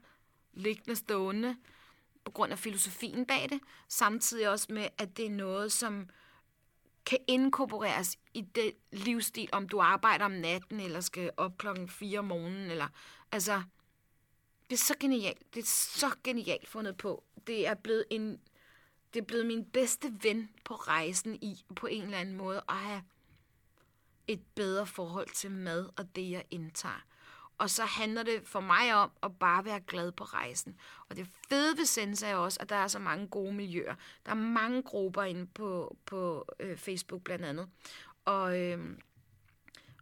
liggende 0.54 0.96
stående, 0.96 1.56
på 2.26 2.32
grund 2.32 2.52
af 2.52 2.60
filosofien 2.60 3.26
bag 3.26 3.50
det, 3.50 3.60
samtidig 3.88 4.50
også 4.50 4.68
med, 4.70 4.88
at 4.98 5.18
det 5.18 5.26
er 5.26 5.30
noget, 5.30 5.72
som 5.72 6.10
kan 7.06 7.18
inkorporeres 7.28 8.18
i 8.34 8.42
det 8.42 8.74
livsstil, 8.92 9.50
om 9.52 9.70
du 9.70 9.80
arbejder 9.80 10.26
om 10.26 10.32
natten, 10.32 10.80
eller 10.80 11.02
skal 11.02 11.32
op 11.38 11.58
klokken 11.58 11.90
4 11.90 12.20
om 12.20 12.26
morgenen, 12.26 12.72
eller, 12.72 12.88
altså, 13.32 13.64
det 14.70 14.76
er 14.76 14.84
så 14.84 14.96
genialt, 15.00 15.54
det 15.54 15.60
er 15.60 15.68
så 15.68 16.16
genialt 16.24 16.68
fundet 16.68 16.98
på. 16.98 17.24
Det 17.48 17.68
er 17.68 17.74
blevet 17.74 18.06
en, 18.10 18.40
det 19.14 19.22
er 19.22 19.26
blevet 19.26 19.46
min 19.46 19.66
bedste 19.66 20.14
ven 20.22 20.50
på 20.66 20.76
rejsen 20.76 21.36
i, 21.36 21.66
på 21.76 21.88
en 21.88 22.04
eller 22.04 22.18
anden 22.18 22.36
måde, 22.36 22.64
at 22.70 22.76
have 22.76 23.04
et 24.28 24.42
bedre 24.56 24.88
forhold 24.88 25.30
til 25.30 25.52
mad 25.52 25.90
og 25.98 26.16
det, 26.16 26.32
jeg 26.32 26.46
indtager. 26.52 27.04
Og 27.64 27.70
så 27.70 27.86
handler 27.86 28.24
det 28.24 28.42
for 28.46 28.60
mig 28.60 28.94
om 28.94 29.12
at 29.24 29.40
bare 29.40 29.66
være 29.66 29.80
glad 29.80 30.12
på 30.12 30.24
rejsen. 30.24 30.76
Og 31.10 31.16
det 31.16 31.28
fede 31.50 31.78
ved 31.78 31.86
Sensa 31.86 32.28
er 32.28 32.36
også, 32.36 32.58
at 32.62 32.70
der 32.70 32.76
er 32.76 32.88
så 32.88 33.00
mange 33.00 33.28
gode 33.28 33.54
miljøer. 33.54 33.96
Der 34.26 34.32
er 34.32 34.36
mange 34.36 34.82
grupper 34.82 35.24
inde 35.24 35.46
på, 35.46 35.98
på 36.06 36.46
øh, 36.60 36.78
Facebook 36.78 37.24
blandt 37.24 37.46
andet. 37.46 37.70
Og, 38.26 38.60
øh, 38.60 38.98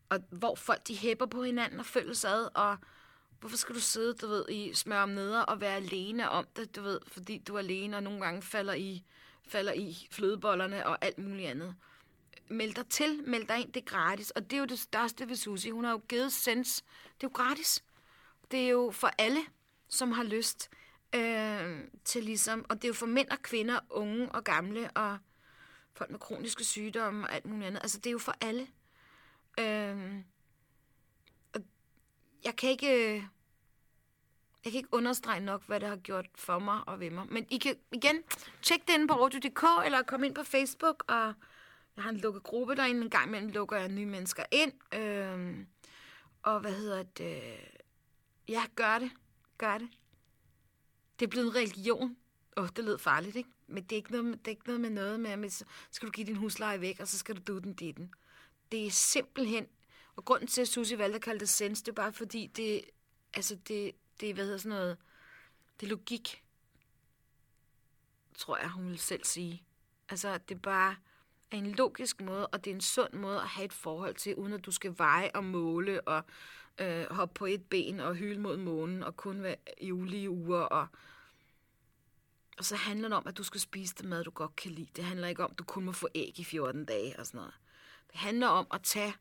og 0.10 0.20
hvor 0.30 0.56
folk 0.56 0.88
de 0.88 0.98
hæpper 0.98 1.26
på 1.26 1.44
hinanden 1.44 1.80
og 1.80 1.86
følges 1.86 2.26
ad, 2.26 2.50
og 2.56 2.78
hvorfor 3.40 3.58
skal 3.58 3.76
du 3.76 3.80
sidde, 3.80 4.14
du 4.14 4.28
ved, 4.28 4.46
i 4.50 4.74
smør 4.74 5.02
om 5.02 5.10
neder 5.10 5.42
og 5.42 5.62
være 5.62 5.76
alene 5.76 6.30
om 6.30 6.48
det, 6.56 6.76
du 6.76 6.82
ved, 6.82 7.00
fordi 7.08 7.38
du 7.38 7.56
er 7.56 7.60
alene 7.60 7.98
og 7.98 8.04
nogle 8.04 8.22
gange 8.22 8.42
falder 8.42 8.74
i, 8.74 9.04
falder 9.48 9.74
i 9.74 10.08
flødebollerne 10.12 10.88
og 10.88 11.06
alt 11.06 11.18
muligt 11.18 11.50
andet 11.50 11.76
meld 12.52 12.74
dig 12.74 12.88
til, 12.88 13.24
meld 13.26 13.48
dig 13.48 13.60
ind, 13.60 13.74
det 13.74 13.82
er 13.82 13.86
gratis. 13.86 14.32
Og 14.32 14.44
det 14.44 14.54
er 14.54 14.60
jo 14.60 14.66
det 14.66 14.80
største 14.80 15.30
ved 15.30 15.36
Susi. 15.36 15.70
Hun 15.70 15.84
har 15.84 15.92
jo 15.92 16.02
givet 16.10 16.34
sens. 16.34 16.84
Det 17.16 17.24
er 17.24 17.30
jo 17.30 17.32
gratis. 17.34 17.84
Det 18.52 18.60
er 18.60 18.70
jo 18.70 18.92
for 18.92 19.12
alle, 19.18 19.42
som 19.88 20.12
har 20.12 20.24
lyst 20.24 20.70
øh, 21.16 21.80
til 22.06 22.24
ligesom... 22.24 22.66
Og 22.70 22.76
det 22.76 22.84
er 22.84 22.90
jo 22.90 22.94
for 22.94 23.06
mænd 23.06 23.30
og 23.30 23.42
kvinder, 23.42 23.80
unge 23.90 24.32
og 24.32 24.44
gamle, 24.44 24.92
og 24.92 25.18
folk 25.94 26.12
med 26.12 26.20
kroniske 26.20 26.64
sygdomme 26.64 27.28
og 27.28 27.36
alt 27.36 27.46
muligt 27.46 27.68
andet. 27.68 27.82
Altså, 27.82 27.98
det 27.98 28.06
er 28.06 28.12
jo 28.12 28.20
for 28.20 28.36
alle. 28.42 28.68
Øh, 29.60 30.24
og 31.54 31.62
jeg 32.44 32.56
kan 32.56 32.70
ikke... 32.70 33.16
Øh, 33.16 33.24
jeg 34.66 34.72
kan 34.72 34.78
ikke 34.78 34.94
understrege 34.94 35.40
nok, 35.40 35.64
hvad 35.68 35.80
det 35.80 35.90
har 35.90 35.96
gjort 35.96 36.26
for 36.36 36.60
mig 36.60 36.80
og 36.88 37.00
ved 37.00 37.10
mig. 37.10 37.26
Men 37.30 37.48
I 37.50 37.58
kan 37.58 37.76
igen 37.92 38.24
tjekke 38.62 38.86
det 38.88 38.94
inde 38.94 39.08
på 39.08 39.14
audio.dk, 39.14 39.64
eller 39.86 40.04
komme 40.04 40.26
ind 40.26 40.36
på 40.36 40.44
Facebook 40.44 41.04
og 41.08 41.34
jeg 42.02 42.06
har 42.06 42.12
en 42.12 42.18
lukket 42.18 42.44
gruppe 42.44 42.76
derinde. 42.76 43.02
En 43.02 43.10
gang 43.10 43.28
imellem 43.28 43.50
lukker 43.50 43.78
jeg 43.78 43.90
nye 43.90 44.06
mennesker 44.06 44.44
ind. 44.52 44.74
Øhm, 44.94 45.68
og 46.42 46.60
hvad 46.60 46.74
hedder 46.74 47.04
det? 47.04 47.44
Øh, 47.44 47.68
ja, 48.48 48.64
gør 48.76 49.00
det. 49.00 49.12
Gør 49.58 49.78
det. 49.78 49.90
Det 51.20 51.26
er 51.26 51.30
blevet 51.30 51.48
en 51.48 51.56
religion. 51.56 52.18
Åh, 52.58 52.64
oh, 52.64 52.70
det 52.76 52.86
lød 52.86 52.98
farligt, 52.98 53.36
ikke? 53.36 53.50
Men 53.68 53.84
det 53.84 53.92
er 53.92 53.96
ikke 53.98 54.12
noget 54.12 54.26
med, 54.26 54.38
det 54.38 54.48
er 54.48 54.52
ikke 54.52 54.66
noget 54.66 54.82
med 54.82 54.90
noget 54.90 55.20
med, 55.20 55.32
at 55.32 55.54
så 55.54 55.66
skal 55.92 56.08
du 56.08 56.12
give 56.12 56.28
din 56.28 56.36
husleje 56.36 56.82
væk, 56.82 57.00
og 57.00 57.08
så 57.08 57.18
skal 57.18 57.36
du 57.36 57.42
do 57.54 57.60
den 57.60 57.74
dit. 57.74 57.98
Det 58.72 58.88
er 58.88 58.92
simpelthen, 58.92 59.68
og 60.16 60.26
grunden 60.26 60.48
til, 60.48 60.62
at 60.62 60.68
Susie 60.68 60.98
valgte 60.98 61.16
at 61.16 61.22
kalde 61.22 61.40
det 61.40 61.50
sens, 61.50 61.82
det 61.82 61.92
er 61.92 61.96
bare 61.96 62.14
fordi, 62.14 62.48
det, 62.48 62.82
altså 63.34 63.56
det, 63.68 63.92
det 64.20 64.34
hvad 64.34 64.46
hedder 64.46 64.58
sådan 64.58 64.78
noget, 64.78 64.98
det 65.80 65.86
er 65.86 65.90
logik, 65.90 66.44
tror 68.38 68.58
jeg, 68.58 68.70
hun 68.70 68.90
vil 68.90 69.00
selv 69.00 69.24
sige. 69.24 69.64
Altså, 70.10 70.38
det 70.38 70.56
er 70.56 70.60
bare, 70.60 70.96
er 71.52 71.58
en 71.58 71.72
logisk 71.72 72.22
måde, 72.22 72.48
og 72.48 72.66
det 72.66 72.72
er 72.72 72.76
en 72.76 72.82
sund 72.82 73.14
måde 73.14 73.42
at 73.42 73.48
have 73.48 73.66
et 73.66 73.74
forhold 73.74 74.16
til, 74.16 74.36
uden 74.36 74.54
at 74.54 74.66
du 74.66 74.72
skal 74.72 74.94
veje 74.98 75.32
og 75.34 75.44
måle 75.44 76.02
og 76.02 76.24
øh, 76.80 77.06
hoppe 77.12 77.34
på 77.34 77.46
et 77.46 77.64
ben 77.70 78.00
og 78.00 78.16
hyle 78.16 78.40
mod 78.40 78.58
månen 78.58 79.04
og 79.04 79.18
kun 79.18 79.44
være 79.44 79.56
i 79.78 79.92
ulige 79.92 80.30
uger. 80.30 80.60
Og, 80.60 80.88
og 82.58 82.66
så 82.66 82.76
handler 82.76 83.08
det 83.08 83.18
om, 83.18 83.28
at 83.28 83.38
du 83.38 83.44
skal 83.44 83.62
spise 83.62 83.96
det 83.96 84.06
mad, 84.06 84.24
du 84.24 84.32
godt 84.32 84.56
kan 84.56 84.72
lide. 84.72 84.90
Det 84.96 85.04
handler 85.04 85.28
ikke 85.28 85.44
om, 85.44 85.52
at 85.52 85.60
du 85.60 85.64
kun 85.64 85.84
må 85.84 85.92
få 85.92 86.08
æg 86.16 86.40
i 86.40 86.44
14 86.44 86.86
dage 86.86 87.20
og 87.20 87.26
sådan 87.26 87.38
noget. 87.38 87.54
Det 88.12 88.20
handler 88.20 88.48
om 88.48 88.68
at 88.74 88.82
tage 88.84 89.14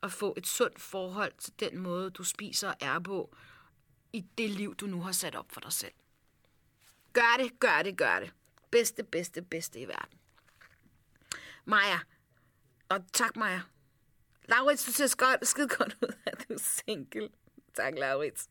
og 0.00 0.12
få 0.12 0.34
et 0.36 0.46
sundt 0.46 0.80
forhold 0.80 1.32
til 1.38 1.52
den 1.60 1.78
måde, 1.78 2.10
du 2.10 2.24
spiser 2.24 2.68
og 2.68 2.74
er 2.80 2.98
på 2.98 3.36
i 4.12 4.20
det 4.38 4.50
liv, 4.50 4.74
du 4.74 4.86
nu 4.86 5.02
har 5.02 5.12
sat 5.12 5.34
op 5.34 5.52
for 5.52 5.60
dig 5.60 5.72
selv. 5.72 5.92
Gør 7.12 7.36
det, 7.38 7.60
gør 7.60 7.82
det, 7.84 7.96
gør 7.96 8.20
det. 8.20 8.32
Bedste, 8.70 9.02
bedste, 9.04 9.42
bedste 9.42 9.80
i 9.80 9.88
verden. 9.88 10.17
Maja. 11.68 11.98
Og 12.88 13.04
tak, 13.12 13.36
Maja. 13.36 13.60
Laurits, 14.44 14.84
du 14.84 14.92
ser 14.92 15.06
skide, 15.06 15.38
skide 15.42 15.68
godt 15.68 15.96
ud, 16.02 16.12
at 16.26 16.38
du 16.48 16.54
er 16.54 16.58
single. 16.58 17.30
Tak, 17.74 17.94
Laurits. 17.96 18.48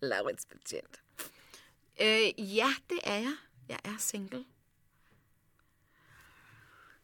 Laurits 0.00 0.46
betjent. 0.46 1.02
Øh, 2.00 2.56
ja, 2.56 2.74
det 2.90 2.98
er 3.04 3.14
jeg. 3.14 3.36
Jeg 3.68 3.78
er 3.84 3.94
single. 3.98 4.44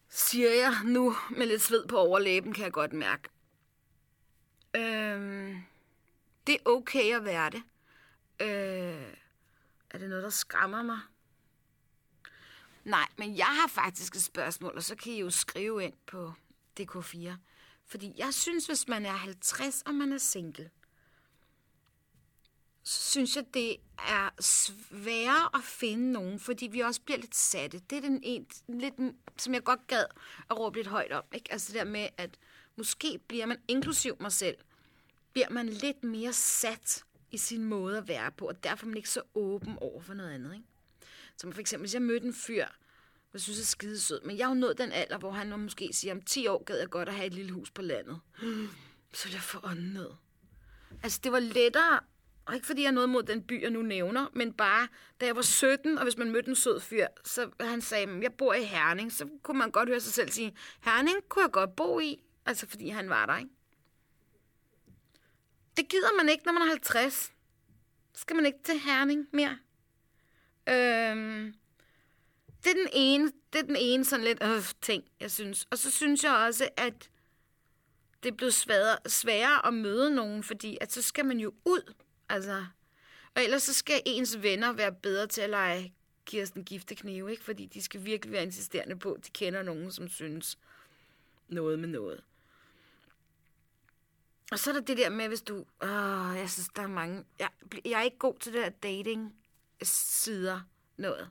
Siger 0.08 0.50
jeg 0.50 0.74
nu 0.84 1.16
med 1.30 1.46
lidt 1.46 1.62
sved 1.62 1.86
på 1.86 1.98
overlæben, 1.98 2.52
kan 2.52 2.64
jeg 2.64 2.72
godt 2.72 2.92
mærke. 2.92 3.28
Øh, 4.76 5.56
det 6.46 6.54
er 6.54 6.66
okay 6.66 7.16
at 7.16 7.24
være 7.24 7.50
det. 7.50 7.62
Øh, 8.40 9.14
er 9.90 9.98
det 9.98 10.08
noget, 10.08 10.24
der 10.24 10.30
skræmmer 10.30 10.82
mig? 10.82 11.00
Nej, 12.84 13.08
men 13.18 13.36
jeg 13.36 13.46
har 13.46 13.68
faktisk 13.68 14.14
et 14.14 14.22
spørgsmål, 14.22 14.72
og 14.76 14.82
så 14.82 14.96
kan 14.96 15.12
I 15.12 15.20
jo 15.20 15.30
skrive 15.30 15.84
ind 15.84 15.94
på 16.06 16.32
DK4. 16.80 17.32
Fordi 17.86 18.12
jeg 18.16 18.34
synes, 18.34 18.66
hvis 18.66 18.88
man 18.88 19.06
er 19.06 19.12
50 19.12 19.82
og 19.82 19.94
man 19.94 20.12
er 20.12 20.18
single, 20.18 20.70
så 22.82 23.10
synes 23.10 23.36
jeg, 23.36 23.44
det 23.54 23.76
er 23.98 24.30
sværere 24.40 25.50
at 25.54 25.64
finde 25.64 26.12
nogen, 26.12 26.40
fordi 26.40 26.66
vi 26.66 26.80
også 26.80 27.00
bliver 27.00 27.18
lidt 27.18 27.36
satte. 27.36 27.78
Det 27.78 27.98
er 27.98 28.02
den 28.02 28.20
en, 28.22 28.46
lidt, 28.68 28.94
som 29.36 29.54
jeg 29.54 29.64
godt 29.64 29.86
gad 29.86 30.04
at 30.50 30.58
råbe 30.58 30.76
lidt 30.76 30.86
højt 30.86 31.12
om. 31.12 31.24
Ikke? 31.32 31.52
Altså 31.52 31.72
det 31.72 31.78
der 31.78 31.84
med, 31.84 32.08
at 32.16 32.38
måske 32.76 33.20
bliver 33.28 33.46
man, 33.46 33.58
inklusiv 33.68 34.16
mig 34.20 34.32
selv, 34.32 34.56
bliver 35.32 35.50
man 35.50 35.68
lidt 35.68 36.04
mere 36.04 36.32
sat 36.32 37.04
i 37.30 37.38
sin 37.38 37.64
måde 37.64 37.98
at 37.98 38.08
være 38.08 38.30
på, 38.30 38.48
og 38.48 38.64
derfor 38.64 38.86
er 38.86 38.88
man 38.88 38.96
ikke 38.96 39.10
så 39.10 39.22
åben 39.34 39.78
over 39.78 40.00
for 40.00 40.14
noget 40.14 40.30
andet. 40.30 40.54
Ikke? 40.54 40.66
Som 41.36 41.52
for 41.52 41.60
eksempel, 41.60 41.82
hvis 41.82 41.94
jeg 41.94 42.02
mødte 42.02 42.26
en 42.26 42.34
fyr, 42.34 42.66
jeg 43.32 43.40
synes 43.40 43.60
er 43.60 43.64
skide 43.64 44.00
sød, 44.00 44.20
men 44.24 44.38
jeg 44.38 44.46
har 44.46 44.54
jo 44.54 44.60
nået 44.60 44.78
den 44.78 44.92
alder, 44.92 45.18
hvor 45.18 45.30
han 45.30 45.60
måske 45.60 45.88
siger, 45.92 46.14
om 46.14 46.22
10 46.22 46.46
år 46.46 46.64
gad 46.64 46.78
jeg 46.78 46.90
godt 46.90 47.08
at 47.08 47.14
have 47.14 47.26
et 47.26 47.34
lille 47.34 47.52
hus 47.52 47.70
på 47.70 47.82
landet. 47.82 48.20
Så 49.12 49.28
jeg 49.32 49.40
får 49.40 49.60
ånden 49.64 49.92
ned. 49.92 50.10
Altså, 51.02 51.20
det 51.24 51.32
var 51.32 51.38
lettere, 51.38 52.00
og 52.44 52.54
ikke 52.54 52.66
fordi 52.66 52.82
jeg 52.82 52.92
nåede 52.92 53.08
noget 53.08 53.26
mod 53.26 53.34
den 53.34 53.42
by, 53.42 53.62
jeg 53.62 53.70
nu 53.70 53.82
nævner, 53.82 54.26
men 54.34 54.52
bare, 54.52 54.88
da 55.20 55.26
jeg 55.26 55.36
var 55.36 55.42
17, 55.42 55.98
og 55.98 56.04
hvis 56.04 56.16
man 56.16 56.30
mødte 56.30 56.48
en 56.48 56.56
sød 56.56 56.80
fyr, 56.80 57.06
så 57.24 57.50
han 57.60 57.80
sagde, 57.80 58.18
jeg 58.22 58.32
bor 58.32 58.54
i 58.54 58.64
Herning, 58.64 59.12
så 59.12 59.28
kunne 59.42 59.58
man 59.58 59.70
godt 59.70 59.88
høre 59.88 60.00
sig 60.00 60.12
selv 60.12 60.30
sige, 60.30 60.56
Herning 60.80 61.16
kunne 61.28 61.42
jeg 61.42 61.52
godt 61.52 61.76
bo 61.76 62.00
i, 62.00 62.24
altså 62.46 62.66
fordi 62.66 62.88
han 62.88 63.08
var 63.08 63.26
der, 63.26 63.38
ikke? 63.38 63.50
Det 65.76 65.88
gider 65.88 66.16
man 66.16 66.28
ikke, 66.28 66.44
når 66.44 66.52
man 66.52 66.62
er 66.62 66.66
50. 66.66 67.14
Så 68.14 68.20
skal 68.20 68.36
man 68.36 68.46
ikke 68.46 68.58
til 68.64 68.78
Herning 68.78 69.28
mere. 69.32 69.58
Øhm, 70.68 71.54
det 72.64 72.70
er 72.70 72.74
den 72.74 72.88
ene, 72.92 73.32
det 73.52 73.58
er 73.58 73.66
den 73.66 73.76
ene 73.76 74.04
sådan 74.04 74.24
lidt 74.24 74.42
øh, 74.42 74.62
ting, 74.80 75.04
jeg 75.20 75.30
synes. 75.30 75.66
Og 75.70 75.78
så 75.78 75.90
synes 75.90 76.24
jeg 76.24 76.32
også, 76.32 76.68
at 76.76 77.10
det 78.22 78.30
er 78.30 78.36
blevet 78.36 78.54
sværere, 78.54 78.98
sværere 79.06 79.66
at 79.66 79.74
møde 79.74 80.14
nogen, 80.14 80.42
fordi 80.42 80.78
at 80.80 80.92
så 80.92 81.02
skal 81.02 81.24
man 81.24 81.40
jo 81.40 81.52
ud. 81.64 81.94
Altså, 82.28 82.66
og 83.34 83.42
ellers 83.44 83.62
så 83.62 83.74
skal 83.74 84.02
ens 84.06 84.42
venner 84.42 84.72
være 84.72 84.92
bedre 84.92 85.26
til 85.26 85.40
at 85.40 85.50
lege 85.50 85.94
Kirsten 86.24 86.64
Gifteknive, 86.64 87.30
ikke? 87.30 87.44
Fordi 87.44 87.66
de 87.66 87.82
skal 87.82 88.04
virkelig 88.04 88.32
være 88.32 88.42
insisterende 88.42 88.98
på, 88.98 89.12
at 89.12 89.26
de 89.26 89.30
kender 89.30 89.62
nogen, 89.62 89.92
som 89.92 90.08
synes 90.08 90.58
noget 91.48 91.78
med 91.78 91.88
noget. 91.88 92.22
Og 94.52 94.58
så 94.58 94.70
er 94.70 94.74
der 94.74 94.80
det 94.80 94.96
der 94.96 95.10
med, 95.10 95.28
hvis 95.28 95.42
du... 95.42 95.64
Åh, 95.82 96.36
jeg 96.36 96.50
synes, 96.50 96.68
der 96.76 96.82
er 96.82 96.86
mange... 96.86 97.24
Jeg, 97.38 97.48
jeg 97.84 97.98
er 97.98 98.02
ikke 98.02 98.18
god 98.18 98.34
til 98.40 98.52
det 98.52 98.62
der 98.62 98.70
sider 99.84 100.60
noget. 100.96 101.30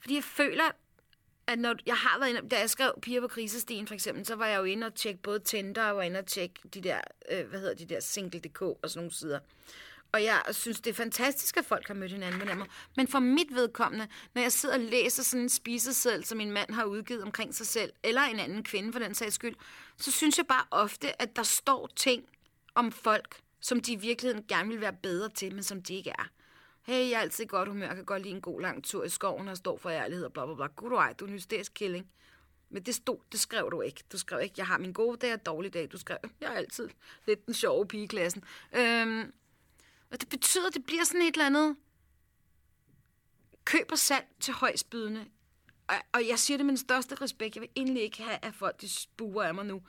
Fordi 0.00 0.14
jeg 0.14 0.24
føler, 0.24 0.70
at 1.46 1.58
når 1.58 1.74
jeg 1.86 1.96
har 1.96 2.18
været 2.18 2.30
inde, 2.30 2.48
da 2.48 2.58
jeg 2.58 2.70
skrev 2.70 2.92
Piger 3.02 3.20
på 3.20 3.28
krisestien 3.28 3.86
for 3.86 3.94
eksempel, 3.94 4.26
så 4.26 4.34
var 4.34 4.46
jeg 4.46 4.58
jo 4.58 4.64
inde 4.64 4.86
og 4.86 4.94
tjekke 4.94 5.22
både 5.22 5.38
Tinder 5.38 5.84
og 5.84 5.96
var 5.96 6.02
inde 6.02 6.18
og 6.18 6.26
tjekke 6.26 6.60
de 6.74 6.80
der, 6.80 7.00
øh, 7.30 7.46
hvad 7.46 7.60
hedder 7.60 7.74
de 7.74 7.86
der, 7.86 8.00
single.dk 8.00 8.62
og 8.62 8.78
sådan 8.84 8.98
nogle 8.98 9.14
sider. 9.14 9.38
Og 10.12 10.24
jeg 10.24 10.42
synes, 10.50 10.80
det 10.80 10.90
er 10.90 10.94
fantastisk, 10.94 11.56
at 11.56 11.64
folk 11.64 11.86
har 11.86 11.94
mødt 11.94 12.12
hinanden 12.12 12.46
med 12.46 12.54
mig. 12.54 12.66
Men 12.96 13.08
for 13.08 13.18
mit 13.18 13.54
vedkommende, 13.54 14.08
når 14.34 14.42
jeg 14.42 14.52
sidder 14.52 14.74
og 14.74 14.80
læser 14.80 15.22
sådan 15.22 15.42
en 15.42 15.48
spiseseddel, 15.48 16.24
som 16.24 16.38
min 16.38 16.52
mand 16.52 16.74
har 16.74 16.84
udgivet 16.84 17.22
omkring 17.22 17.54
sig 17.54 17.66
selv, 17.66 17.92
eller 18.02 18.22
en 18.22 18.38
anden 18.38 18.64
kvinde 18.64 18.92
for 18.92 18.98
den 18.98 19.14
sags 19.14 19.34
skyld, 19.34 19.54
så 19.96 20.12
synes 20.12 20.38
jeg 20.38 20.46
bare 20.46 20.64
ofte, 20.70 21.22
at 21.22 21.36
der 21.36 21.42
står 21.42 21.88
ting 21.96 22.24
om 22.74 22.92
folk, 22.92 23.40
som 23.60 23.80
de 23.80 23.92
i 23.92 23.96
virkeligheden 23.96 24.44
gerne 24.48 24.68
vil 24.68 24.80
være 24.80 24.96
bedre 25.02 25.28
til, 25.28 25.54
men 25.54 25.62
som 25.62 25.82
de 25.82 25.94
ikke 25.94 26.10
er. 26.10 26.28
Hey, 26.88 27.10
jeg 27.10 27.16
er 27.16 27.20
altid 27.20 27.44
i 27.44 27.46
godt 27.46 27.68
humør, 27.68 27.94
kan 27.94 28.04
godt 28.04 28.22
lide 28.22 28.34
en 28.34 28.40
god 28.40 28.60
lang 28.60 28.84
tur 28.84 29.04
i 29.04 29.08
skoven 29.08 29.48
og 29.48 29.56
stå 29.56 29.76
for 29.76 29.90
ærlighed 29.90 30.24
og 30.24 30.32
bla 30.32 30.46
bla 30.46 30.54
bla. 30.54 30.66
Gud 30.66 30.90
du 30.90 30.96
ej, 30.96 31.12
du 31.12 31.24
er 31.24 31.28
en 31.28 31.34
hysterisk 31.34 31.72
killing. 31.74 32.10
Men 32.70 32.82
det, 32.82 32.94
stod, 32.94 33.18
det 33.32 33.40
skrev 33.40 33.68
du 33.70 33.80
ikke. 33.80 34.04
Du 34.12 34.18
skrev 34.18 34.40
ikke, 34.42 34.54
jeg 34.58 34.66
har 34.66 34.78
min 34.78 34.92
gode 34.92 35.16
dag 35.16 35.32
og 35.32 35.46
dårlige 35.46 35.70
dag. 35.70 35.88
Du 35.92 35.98
skrev, 35.98 36.16
jeg 36.40 36.52
er 36.52 36.56
altid 36.56 36.88
lidt 37.26 37.46
den 37.46 37.54
sjove 37.54 37.86
pige 37.86 38.04
i 38.04 38.06
klassen. 38.06 38.44
Øhm, 38.72 39.32
og 40.10 40.20
det 40.20 40.28
betyder, 40.28 40.66
at 40.66 40.74
det 40.74 40.84
bliver 40.86 41.04
sådan 41.04 41.22
et 41.22 41.34
eller 41.34 41.46
andet 41.46 41.76
køb 43.64 43.92
og 43.92 43.98
salg 43.98 44.26
til 44.40 44.54
højstbydende. 44.54 45.26
Og, 45.88 45.96
og 46.12 46.28
jeg 46.28 46.38
siger 46.38 46.56
det 46.56 46.66
med 46.66 46.72
den 46.72 46.78
største 46.78 47.14
respekt. 47.14 47.56
Jeg 47.56 47.60
vil 47.60 47.70
egentlig 47.76 48.02
ikke 48.02 48.22
have, 48.22 48.38
at 48.42 48.54
folk 48.54 48.80
de 48.80 48.88
spuer 48.88 49.42
af 49.42 49.54
mig 49.54 49.66
nu. 49.66 49.82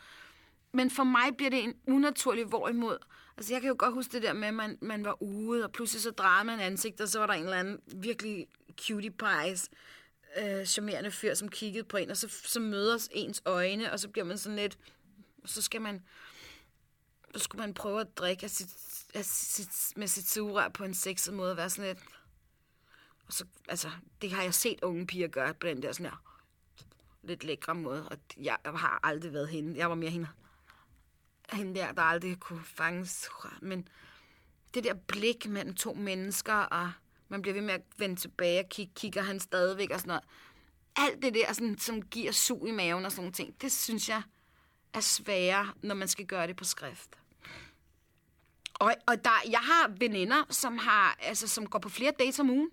Men 0.72 0.92
for 0.92 1.04
mig 1.04 1.38
bliver 1.38 1.50
det 1.50 1.64
en 1.64 1.74
unaturlig 1.88 2.46
hvorimod. 2.46 2.98
Altså, 3.38 3.54
jeg 3.54 3.62
kan 3.62 3.68
jo 3.68 3.76
godt 3.80 3.94
huske 3.94 4.12
det 4.12 4.24
der 4.24 4.34
med, 4.34 4.48
at 4.48 4.54
man, 4.54 4.78
man 4.82 5.06
var 5.06 5.24
ude, 5.24 5.64
og 5.64 5.72
pludselig 5.72 6.02
så 6.02 6.12
drejede 6.12 6.46
man 6.46 6.60
ansigt, 6.60 7.02
og 7.02 7.08
så 7.08 7.20
var 7.20 7.28
der 7.28 7.34
en 7.34 7.44
eller 7.44 7.58
anden 7.58 7.80
virkelig 7.96 8.48
cutie 8.88 9.12
pies, 9.12 9.70
øh, 10.38 10.66
charmerende 10.66 11.12
fyr, 11.12 11.34
som 11.34 11.50
kiggede 11.50 11.84
på 11.84 11.98
en, 11.98 12.10
og 12.10 12.18
så, 12.18 12.28
så 12.44 12.60
mødes 12.60 13.10
ens 13.12 13.42
øjne, 13.46 13.92
og 13.92 14.00
så 14.00 14.10
bliver 14.10 14.26
man 14.26 14.38
sådan 14.38 14.56
lidt... 14.56 14.78
Så 15.46 15.62
skal 15.62 15.82
man... 15.82 16.04
Så 17.36 17.44
skulle 17.44 17.60
man 17.60 17.74
prøve 17.74 18.02
at 18.02 18.18
drikke 18.18 18.44
af 18.44 18.50
sit, 18.50 18.70
af 19.14 19.26
sit, 19.26 19.98
med 19.98 20.08
sit 20.08 20.30
sugerør 20.30 20.70
på 20.70 20.84
en 20.84 20.94
sexet 20.94 21.34
måde, 21.34 21.52
og 21.52 21.58
være 21.58 21.70
sådan 21.70 21.96
lidt... 21.96 22.06
Og 23.28 23.34
så, 23.34 23.46
altså, 23.68 23.90
det 24.22 24.32
har 24.32 24.44
jeg 24.44 24.54
set 24.54 24.84
unge 24.84 25.08
piger 25.08 25.28
gøre 25.28 25.54
på 25.54 25.68
den 25.68 25.82
der 25.84 25.92
sådan 25.92 26.06
her 26.06 26.24
lidt 27.24 27.44
lækre 27.44 27.76
måde, 27.76 28.10
og 28.10 28.18
jeg 28.38 28.58
har 28.66 29.00
aldrig 29.04 29.34
været 29.34 29.50
hende. 29.50 29.78
Jeg 29.78 29.90
var 29.90 29.96
mere 29.96 30.10
hende 30.10 30.28
hende 31.54 31.80
der, 31.80 31.92
der 31.92 32.02
aldrig 32.02 32.40
kunne 32.40 32.64
fanges. 32.64 33.30
Men 33.62 33.88
det 34.74 34.84
der 34.84 34.94
blik 34.94 35.48
mellem 35.48 35.76
to 35.76 35.94
mennesker, 35.94 36.54
og 36.54 36.92
man 37.28 37.42
bliver 37.42 37.54
ved 37.54 37.62
med 37.62 37.74
at 37.74 37.82
vende 37.98 38.16
tilbage 38.16 38.60
og 38.60 38.70
kigge, 38.70 38.94
kigger 38.96 39.22
han 39.22 39.40
stadigvæk 39.40 39.92
og 39.92 40.00
sådan 40.00 40.08
noget. 40.08 40.24
Alt 40.96 41.22
det 41.22 41.34
der, 41.34 41.54
sådan, 41.54 41.78
som 41.78 42.02
giver 42.02 42.32
sug 42.32 42.68
i 42.68 42.72
maven 42.72 43.06
og 43.06 43.12
sådan 43.12 43.22
nogle 43.22 43.34
ting, 43.34 43.62
det 43.62 43.72
synes 43.72 44.10
jeg 44.10 44.22
er 44.94 45.00
sværere, 45.00 45.74
når 45.82 45.96
man 45.96 46.08
skal 46.08 46.26
gøre 46.26 46.48
det 46.48 46.56
på 46.56 46.64
skrift. 46.64 47.10
Og, 48.74 48.94
og 49.08 49.24
der, 49.24 49.50
jeg 49.50 49.60
har 49.60 49.92
veninder, 49.98 50.44
som, 50.50 50.78
har, 50.78 51.18
altså, 51.22 51.48
som 51.48 51.68
går 51.68 51.80
på 51.80 51.90
flere 51.90 52.12
dates 52.20 52.40
om 52.40 52.50
ugen. 52.50 52.70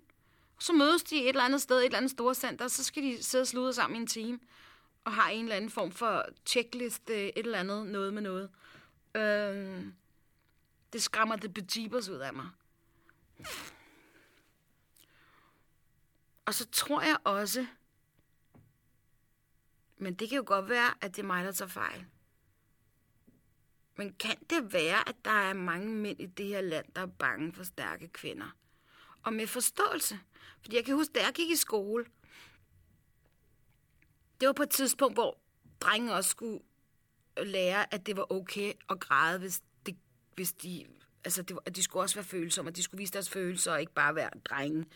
Så 0.58 0.72
mødes 0.72 1.02
de 1.02 1.22
et 1.22 1.28
eller 1.28 1.42
andet 1.42 1.62
sted, 1.62 1.78
et 1.78 1.84
eller 1.84 1.98
andet 1.98 2.10
store 2.10 2.34
center, 2.34 2.64
og 2.64 2.70
så 2.70 2.84
skal 2.84 3.02
de 3.02 3.22
sidde 3.22 3.42
og 3.42 3.48
slude 3.48 3.72
sammen 3.72 3.96
i 3.96 4.00
en 4.00 4.06
time 4.06 4.38
og 5.06 5.12
har 5.12 5.28
en 5.28 5.44
eller 5.44 5.56
anden 5.56 5.70
form 5.70 5.92
for 5.92 6.26
checkliste, 6.46 7.12
øh, 7.12 7.28
et 7.28 7.32
eller 7.36 7.58
andet, 7.58 7.86
noget 7.86 8.14
med 8.14 8.22
noget. 8.22 8.50
Øhm, 9.14 9.94
det 10.92 11.02
skræmmer 11.02 11.36
det 11.36 11.54
bejeebers 11.54 12.08
ud 12.08 12.18
af 12.18 12.34
mig. 12.34 12.48
Og 16.44 16.54
så 16.54 16.66
tror 16.72 17.02
jeg 17.02 17.16
også, 17.24 17.66
men 19.96 20.14
det 20.14 20.28
kan 20.28 20.36
jo 20.36 20.44
godt 20.46 20.68
være, 20.68 20.94
at 21.00 21.16
det 21.16 21.22
er 21.22 21.26
mig, 21.26 21.44
der 21.44 21.52
tager 21.52 21.68
fejl. 21.68 22.06
Men 23.96 24.14
kan 24.14 24.36
det 24.50 24.72
være, 24.72 25.08
at 25.08 25.16
der 25.24 25.30
er 25.30 25.52
mange 25.52 25.88
mænd 25.88 26.20
i 26.20 26.26
det 26.26 26.46
her 26.46 26.60
land, 26.60 26.86
der 26.96 27.02
er 27.02 27.06
bange 27.06 27.52
for 27.52 27.64
stærke 27.64 28.08
kvinder? 28.08 28.56
Og 29.22 29.32
med 29.32 29.46
forståelse. 29.46 30.20
Fordi 30.60 30.76
jeg 30.76 30.84
kan 30.84 30.94
huske, 30.94 31.12
da 31.12 31.24
jeg 31.24 31.32
gik 31.34 31.50
i 31.50 31.56
skole, 31.56 32.06
det 34.40 34.46
var 34.46 34.52
på 34.52 34.62
et 34.62 34.70
tidspunkt, 34.70 35.14
hvor 35.16 35.38
drenge 35.80 36.14
også 36.14 36.30
skulle 36.30 36.60
lære, 37.42 37.94
at 37.94 38.06
det 38.06 38.16
var 38.16 38.32
okay 38.32 38.72
at 38.90 39.00
græde, 39.00 39.38
hvis, 39.38 39.62
det, 39.86 39.96
hvis 40.34 40.52
de... 40.52 40.86
Altså, 41.24 41.42
det 41.42 41.54
var, 41.54 41.62
at 41.66 41.76
de 41.76 41.82
skulle 41.82 42.02
også 42.02 42.14
være 42.14 42.24
følsomme, 42.24 42.70
og 42.70 42.76
de 42.76 42.82
skulle 42.82 42.98
vise 42.98 43.12
deres 43.12 43.30
følelser, 43.30 43.72
og 43.72 43.80
ikke 43.80 43.94
bare 43.94 44.14
være 44.14 44.30
drenge. 44.44 44.86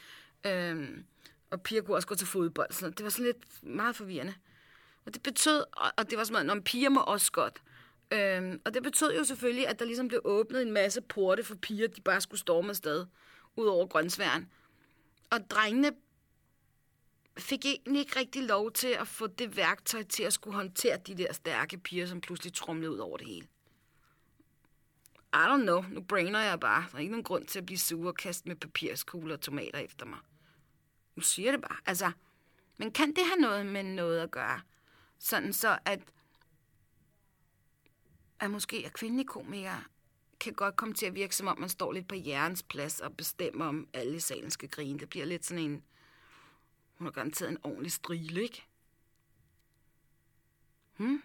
Øhm, 0.47 1.05
og 1.51 1.63
piger 1.63 1.83
kunne 1.83 1.97
også 1.97 2.09
gå 2.09 2.15
til 2.15 2.27
fodbold. 2.27 2.73
Sådan 2.73 2.93
Det 2.93 3.05
var 3.05 3.11
sådan 3.11 3.25
lidt 3.25 3.63
meget 3.63 3.97
forvirrende. 3.97 4.35
Og 5.07 5.15
det 5.15 5.23
betød, 5.23 5.65
og 5.97 6.11
det 6.11 6.19
var 6.19 6.25
sådan 6.25 6.47
noget, 6.47 6.65
piger 6.65 6.89
må 6.89 7.01
også 7.01 7.33
godt. 7.33 7.63
Øhm, 8.11 8.61
og 8.65 8.75
det 8.75 8.83
betød 8.83 9.17
jo 9.17 9.25
selvfølgelig, 9.25 9.69
at 9.69 9.79
der 9.79 9.85
ligesom 9.85 10.09
blev 10.09 10.21
åbnet 10.25 10.63
en 10.63 10.73
masse 10.73 11.01
porte 11.01 11.45
for 11.45 11.55
piger, 11.55 11.89
de 11.89 12.01
bare 12.01 12.21
skulle 12.21 12.41
storme 12.41 12.71
afsted 12.71 13.07
ud 13.57 13.67
over 13.67 13.87
grøntsværen. 13.87 14.49
Og 15.31 15.51
drengene 15.51 15.93
fik 17.43 17.67
egentlig 17.67 18.01
ikke 18.01 18.19
rigtig 18.19 18.43
lov 18.43 18.73
til 18.73 18.89
at 18.89 19.09
få 19.09 19.27
det 19.27 19.57
værktøj 19.57 20.03
til 20.03 20.23
at 20.23 20.33
skulle 20.33 20.57
håndtere 20.57 20.97
de 20.97 21.15
der 21.15 21.33
stærke 21.33 21.79
piger, 21.79 22.07
som 22.07 22.21
pludselig 22.21 22.53
trumlede 22.53 22.93
ud 22.93 22.99
over 22.99 23.17
det 23.17 23.27
hele. 23.27 23.47
I 25.35 25.37
don't 25.37 25.63
know. 25.63 25.85
Nu 25.91 26.01
brainer 26.01 26.41
jeg 26.41 26.61
bare. 26.61 26.85
Der 26.91 26.97
er 26.97 27.01
ikke 27.01 27.11
nogen 27.11 27.25
grund 27.25 27.47
til 27.47 27.59
at 27.59 27.67
blive 27.67 27.79
sur 27.79 28.07
og 28.07 28.15
kaste 28.15 28.49
med 28.49 28.57
papirskugler 28.57 29.35
og 29.35 29.41
tomater 29.41 29.79
efter 29.79 30.07
mig. 30.07 30.19
Nu 31.17 31.23
siger 31.23 31.51
det 31.53 31.61
bare. 31.61 31.77
Altså, 31.87 32.13
men 32.77 32.93
kan 32.93 33.09
det 33.09 33.25
have 33.27 33.41
noget 33.41 33.67
med 33.67 33.83
noget 33.83 34.21
at 34.21 34.31
gøre? 34.31 34.61
Sådan 35.19 35.53
så, 35.53 35.79
at, 35.85 36.01
at 38.41 38.51
måske 38.51 38.83
at 38.87 38.93
kvindelige 38.93 39.27
komikere 39.27 39.83
kan 40.41 40.53
godt 40.53 40.77
komme 40.77 40.95
til 40.95 41.07
at 41.07 41.15
virke, 41.15 41.37
som 41.37 41.47
om 41.47 41.59
man 41.59 41.69
står 41.69 41.93
lidt 41.93 42.09
på 42.09 42.15
hjernens 42.15 42.63
plads 42.63 43.01
og 43.01 43.17
bestemmer, 43.17 43.65
om 43.67 43.89
alle 43.93 44.17
i 44.17 44.21
salen 44.21 44.51
skal 44.51 44.69
grine. 44.69 44.99
Det 44.99 45.09
bliver 45.09 45.27
lidt 45.27 45.47
sådan 45.47 45.65
en 45.65 45.83
hun 47.01 47.07
har 47.07 47.13
garanteret 47.13 47.51
en 47.51 47.59
ordentlig 47.63 47.93
strile, 47.93 48.43
ikke? 48.43 48.67
Hmm? 50.97 51.23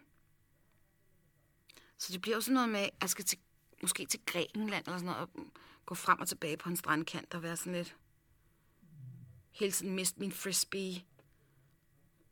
Så 1.97 2.13
det 2.13 2.21
bliver 2.21 2.37
jo 2.37 2.41
sådan 2.41 2.53
noget 2.53 2.69
med, 2.69 2.79
at 2.79 2.91
jeg 3.01 3.09
skal 3.09 3.25
til, 3.25 3.39
måske 3.81 4.05
til 4.05 4.19
Grækenland 4.25 4.85
eller 4.85 4.97
sådan 4.97 5.05
noget, 5.05 5.21
og 5.21 5.29
gå 5.85 5.95
frem 5.95 6.19
og 6.19 6.27
tilbage 6.27 6.57
på 6.57 6.69
en 6.69 6.77
strandkant 6.77 7.33
og 7.33 7.43
være 7.43 7.57
sådan 7.57 7.73
lidt... 7.73 7.95
Hele 9.51 9.71
tiden 9.71 9.95
miste 9.95 10.19
min 10.19 10.31
frisbee 10.31 11.03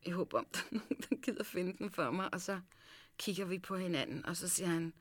i 0.03 0.09
håber, 0.09 0.39
om, 0.39 0.45
at 0.53 0.71
nogen 0.71 1.01
der 1.09 1.15
gider 1.15 1.43
finde 1.43 1.77
den 1.77 1.91
for 1.91 2.11
mig. 2.11 2.33
Og 2.33 2.41
så 2.41 2.61
kigger 3.17 3.45
vi 3.45 3.59
på 3.59 3.77
hinanden, 3.77 4.25
og 4.25 4.37
så 4.37 4.49
siger 4.49 4.67
han, 4.67 4.93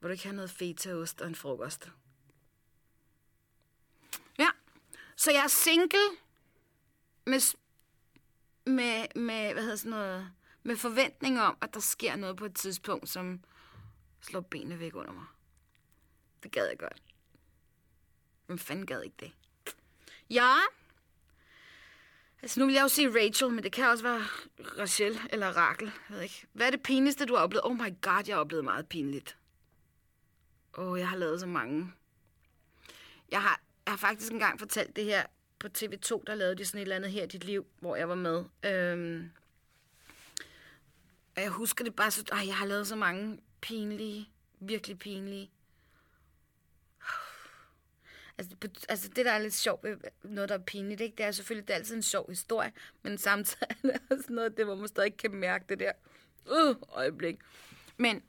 vil 0.00 0.08
du 0.08 0.12
ikke 0.12 0.24
have 0.24 0.36
noget 0.36 0.50
fetaost 0.50 1.20
og 1.20 1.28
en 1.28 1.34
frokost? 1.34 1.90
Ja, 4.38 4.48
så 5.16 5.30
jeg 5.30 5.44
er 5.44 5.48
single 5.48 5.98
med, 7.26 7.56
med, 8.66 9.06
med, 9.14 9.52
hvad 9.52 9.62
hedder 9.62 9.76
sådan 9.76 9.90
noget, 9.90 10.30
med 10.62 10.76
forventning 10.76 11.40
om, 11.40 11.56
at 11.60 11.74
der 11.74 11.80
sker 11.80 12.16
noget 12.16 12.36
på 12.36 12.44
et 12.44 12.54
tidspunkt, 12.54 13.08
som 13.08 13.40
slår 14.20 14.40
benene 14.40 14.78
væk 14.78 14.94
under 14.94 15.12
mig. 15.12 15.24
Det 16.42 16.52
gad 16.52 16.68
jeg 16.68 16.78
godt. 16.78 17.02
Men 18.46 18.58
fanden 18.58 18.86
gad 18.86 19.02
ikke 19.02 19.16
det? 19.20 19.32
Ja. 20.30 20.54
Altså, 22.42 22.60
nu 22.60 22.66
vil 22.66 22.74
jeg 22.74 22.82
jo 22.82 22.88
sige 22.88 23.08
Rachel, 23.08 23.50
men 23.50 23.64
det 23.64 23.72
kan 23.72 23.86
også 23.86 24.04
være 24.04 24.22
Rachel 24.78 25.20
eller 25.30 25.56
Rakel. 25.56 25.92
Jeg 26.08 26.16
ved 26.16 26.22
ikke. 26.22 26.46
Hvad 26.52 26.66
er 26.66 26.70
det 26.70 26.82
pinligste, 26.82 27.26
du 27.26 27.34
har 27.34 27.42
oplevet? 27.42 27.64
Oh 27.64 27.76
my 27.76 28.00
god, 28.00 28.22
jeg 28.26 28.36
har 28.36 28.40
oplevet 28.40 28.64
meget 28.64 28.88
pinligt. 28.88 29.36
Åh, 30.78 30.88
oh, 30.88 30.98
jeg 30.98 31.08
har 31.08 31.16
lavet 31.16 31.40
så 31.40 31.46
mange. 31.46 31.92
Jeg 33.30 33.42
har, 33.42 33.60
jeg 33.86 33.92
har 33.92 33.98
faktisk 33.98 34.32
engang 34.32 34.58
fortalt 34.58 34.96
det 34.96 35.04
her 35.04 35.26
på 35.66 35.72
TV2, 35.78 36.22
der 36.26 36.34
lavede 36.34 36.56
de 36.56 36.64
sådan 36.64 36.78
et 36.78 36.82
eller 36.82 36.96
andet 36.96 37.10
her 37.10 37.24
i 37.24 37.26
dit 37.26 37.44
liv, 37.44 37.66
hvor 37.80 37.96
jeg 37.96 38.08
var 38.08 38.14
med. 38.14 38.44
Øhm, 38.64 39.30
og 41.36 41.42
jeg 41.42 41.50
husker 41.50 41.84
det 41.84 41.94
bare 41.94 42.10
så... 42.10 42.24
Ej, 42.32 42.46
jeg 42.46 42.56
har 42.56 42.66
lavet 42.66 42.86
så 42.86 42.96
mange 42.96 43.40
pinlige, 43.60 44.28
virkelig 44.60 44.98
pinlige. 44.98 45.50
Altså, 48.38 48.56
altså 48.88 49.08
det, 49.08 49.24
der 49.24 49.32
er 49.32 49.38
lidt 49.38 49.54
sjovt 49.54 49.84
ved 49.84 49.96
noget, 50.22 50.48
der 50.48 50.54
er 50.54 50.62
pinligt, 50.62 51.00
ikke? 51.00 51.16
det 51.16 51.26
er 51.26 51.30
selvfølgelig 51.30 51.68
det 51.68 51.74
er 51.74 51.78
altid 51.78 51.96
en 51.96 52.02
sjov 52.02 52.30
historie, 52.30 52.72
men 53.02 53.18
samtidig 53.18 53.68
er 53.70 53.74
det 53.82 54.00
også 54.10 54.32
noget, 54.32 54.56
det, 54.56 54.64
hvor 54.64 54.74
man 54.74 54.88
stadig 54.88 55.16
kan 55.16 55.34
mærke 55.34 55.64
det 55.68 55.80
der 55.80 55.92
øh, 56.50 56.74
øjeblik. 56.88 57.36
Men 57.96 58.22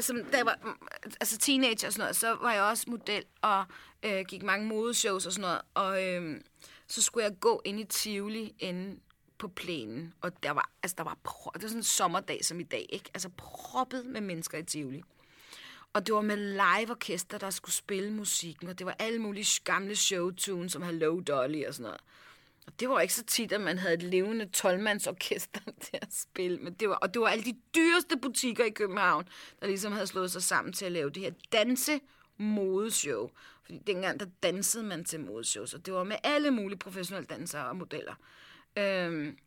som, 0.00 0.24
da 0.24 0.36
jeg 0.36 0.46
var 0.46 0.58
mm, 0.64 0.86
altså 1.20 1.38
teenager 1.38 1.86
og 1.86 1.92
sådan 1.92 2.02
noget, 2.02 2.16
så 2.16 2.34
var 2.34 2.52
jeg 2.52 2.62
også 2.62 2.84
model 2.88 3.24
og 3.42 3.64
øh, 4.02 4.24
gik 4.28 4.42
mange 4.42 4.66
modeshows 4.66 5.26
og 5.26 5.32
sådan 5.32 5.40
noget. 5.40 5.60
Og 5.74 6.04
øh, 6.04 6.40
så 6.86 7.02
skulle 7.02 7.24
jeg 7.24 7.40
gå 7.40 7.62
ind 7.64 7.80
i 7.80 7.84
Tivoli 7.84 8.54
inde 8.58 9.00
på 9.38 9.48
plænen. 9.48 10.14
Og 10.20 10.42
der 10.42 10.50
var, 10.50 10.70
altså, 10.82 10.94
der 10.98 11.04
var, 11.04 11.18
pro- 11.28 11.50
det 11.54 11.62
var 11.62 11.68
sådan 11.68 11.78
en 11.78 11.82
sommerdag 11.82 12.44
som 12.44 12.60
i 12.60 12.62
dag, 12.62 12.86
ikke? 12.88 13.10
Altså 13.14 13.28
proppet 13.36 14.06
med 14.06 14.20
mennesker 14.20 14.58
i 14.58 14.62
Tivoli. 14.62 15.02
Og 15.92 16.06
det 16.06 16.14
var 16.14 16.20
med 16.20 16.36
live-orkester, 16.36 17.38
der 17.38 17.50
skulle 17.50 17.74
spille 17.74 18.12
musikken, 18.12 18.68
og 18.68 18.78
det 18.78 18.86
var 18.86 18.96
alle 18.98 19.18
mulige 19.18 19.60
gamle 19.64 19.96
showtunes, 19.96 20.72
som 20.72 20.82
Hello 20.82 21.20
Dolly 21.20 21.64
og 21.64 21.74
sådan 21.74 21.82
noget. 21.82 22.00
Og 22.68 22.80
det 22.80 22.88
var 22.88 23.00
ikke 23.00 23.14
så 23.14 23.24
tit, 23.24 23.52
at 23.52 23.60
man 23.60 23.78
havde 23.78 23.94
et 23.94 24.02
levende 24.02 24.50
12-mandsorkester 24.56 25.60
til 25.86 25.98
at 26.02 26.14
spille. 26.14 26.58
Men 26.58 26.74
det 26.74 26.88
var, 26.88 26.94
og 26.94 27.14
det 27.14 27.22
var 27.22 27.28
alle 27.28 27.44
de 27.44 27.56
dyreste 27.74 28.16
butikker 28.16 28.64
i 28.64 28.70
København, 28.70 29.28
der 29.60 29.66
ligesom 29.66 29.92
havde 29.92 30.06
slået 30.06 30.30
sig 30.30 30.42
sammen 30.42 30.72
til 30.72 30.84
at 30.84 30.92
lave 30.92 31.10
det 31.10 31.22
her 31.22 31.32
danse 31.52 32.00
modeshow. 32.36 33.30
Fordi 33.64 33.78
dengang, 33.78 34.20
der 34.20 34.26
dansede 34.42 34.84
man 34.84 35.04
til 35.04 35.20
modeshows, 35.20 35.74
og 35.74 35.86
det 35.86 35.94
var 35.94 36.04
med 36.04 36.16
alle 36.24 36.50
mulige 36.50 36.78
professionelle 36.78 37.26
dansere 37.26 37.68
og 37.68 37.76
modeller. 37.76 38.14
Øhm, 38.76 39.38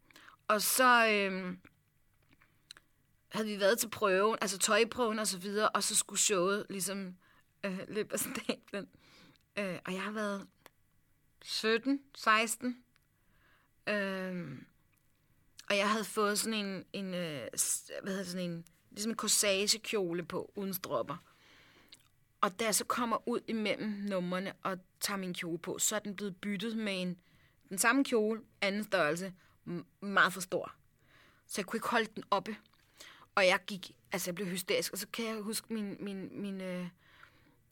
og 0.47 0.61
så 0.61 1.07
øhm, 1.07 1.59
havde 3.29 3.47
vi 3.47 3.59
været 3.59 3.79
til 3.79 3.89
prøven, 3.89 4.37
altså 4.41 4.57
tøjprøven 4.57 5.19
og 5.19 5.27
så 5.27 5.37
videre, 5.37 5.69
og 5.69 5.83
så 5.83 5.95
skulle 5.95 6.19
showet 6.19 6.65
ligesom 6.69 7.15
øh, 7.63 7.79
løbe 7.87 8.13
af 8.13 8.19
stablen. 8.19 8.87
Øh, 9.59 9.79
og 9.85 9.93
jeg 9.93 10.01
har 10.01 10.11
været 10.11 10.47
17, 11.41 11.99
16, 12.15 12.83
Øhm, 13.87 14.65
og 15.69 15.77
jeg 15.77 15.89
havde 15.89 16.03
fået 16.05 16.39
sådan 16.39 16.65
en, 16.65 16.85
en 16.93 17.13
øh, 17.13 17.47
hvad 18.01 18.13
hedder 18.13 18.23
sådan 18.23 18.51
en, 18.51 18.65
ligesom 18.91 19.11
en 19.11 19.15
corsagekjole 19.15 20.23
på, 20.23 20.51
uden 20.55 20.73
stropper. 20.73 21.17
Og 22.41 22.59
da 22.59 22.65
jeg 22.65 22.75
så 22.75 22.85
kommer 22.85 23.27
ud 23.29 23.39
imellem 23.47 23.89
numrene 23.89 24.53
og 24.63 24.77
tager 24.99 25.17
min 25.17 25.33
kjole 25.33 25.59
på, 25.59 25.79
så 25.79 25.95
er 25.95 25.99
den 25.99 26.15
blevet 26.15 26.35
byttet 26.35 26.77
med 26.77 27.01
en, 27.01 27.17
den 27.69 27.77
samme 27.77 28.03
kjole, 28.03 28.41
anden 28.61 28.83
størrelse, 28.83 29.33
m- 29.67 30.05
meget 30.05 30.33
for 30.33 30.41
stor. 30.41 30.75
Så 31.47 31.61
jeg 31.61 31.65
kunne 31.65 31.77
ikke 31.77 31.87
holde 31.87 32.09
den 32.15 32.23
oppe. 32.31 32.55
Og 33.35 33.45
jeg 33.45 33.59
gik, 33.67 33.91
altså 34.11 34.29
jeg 34.29 34.35
blev 34.35 34.47
hysterisk, 34.47 34.91
og 34.91 34.97
så 34.97 35.07
kan 35.13 35.25
jeg 35.25 35.35
huske 35.35 35.73
min, 35.73 35.97
min, 35.99 36.41
min, 36.41 36.61
øh, 36.61 36.87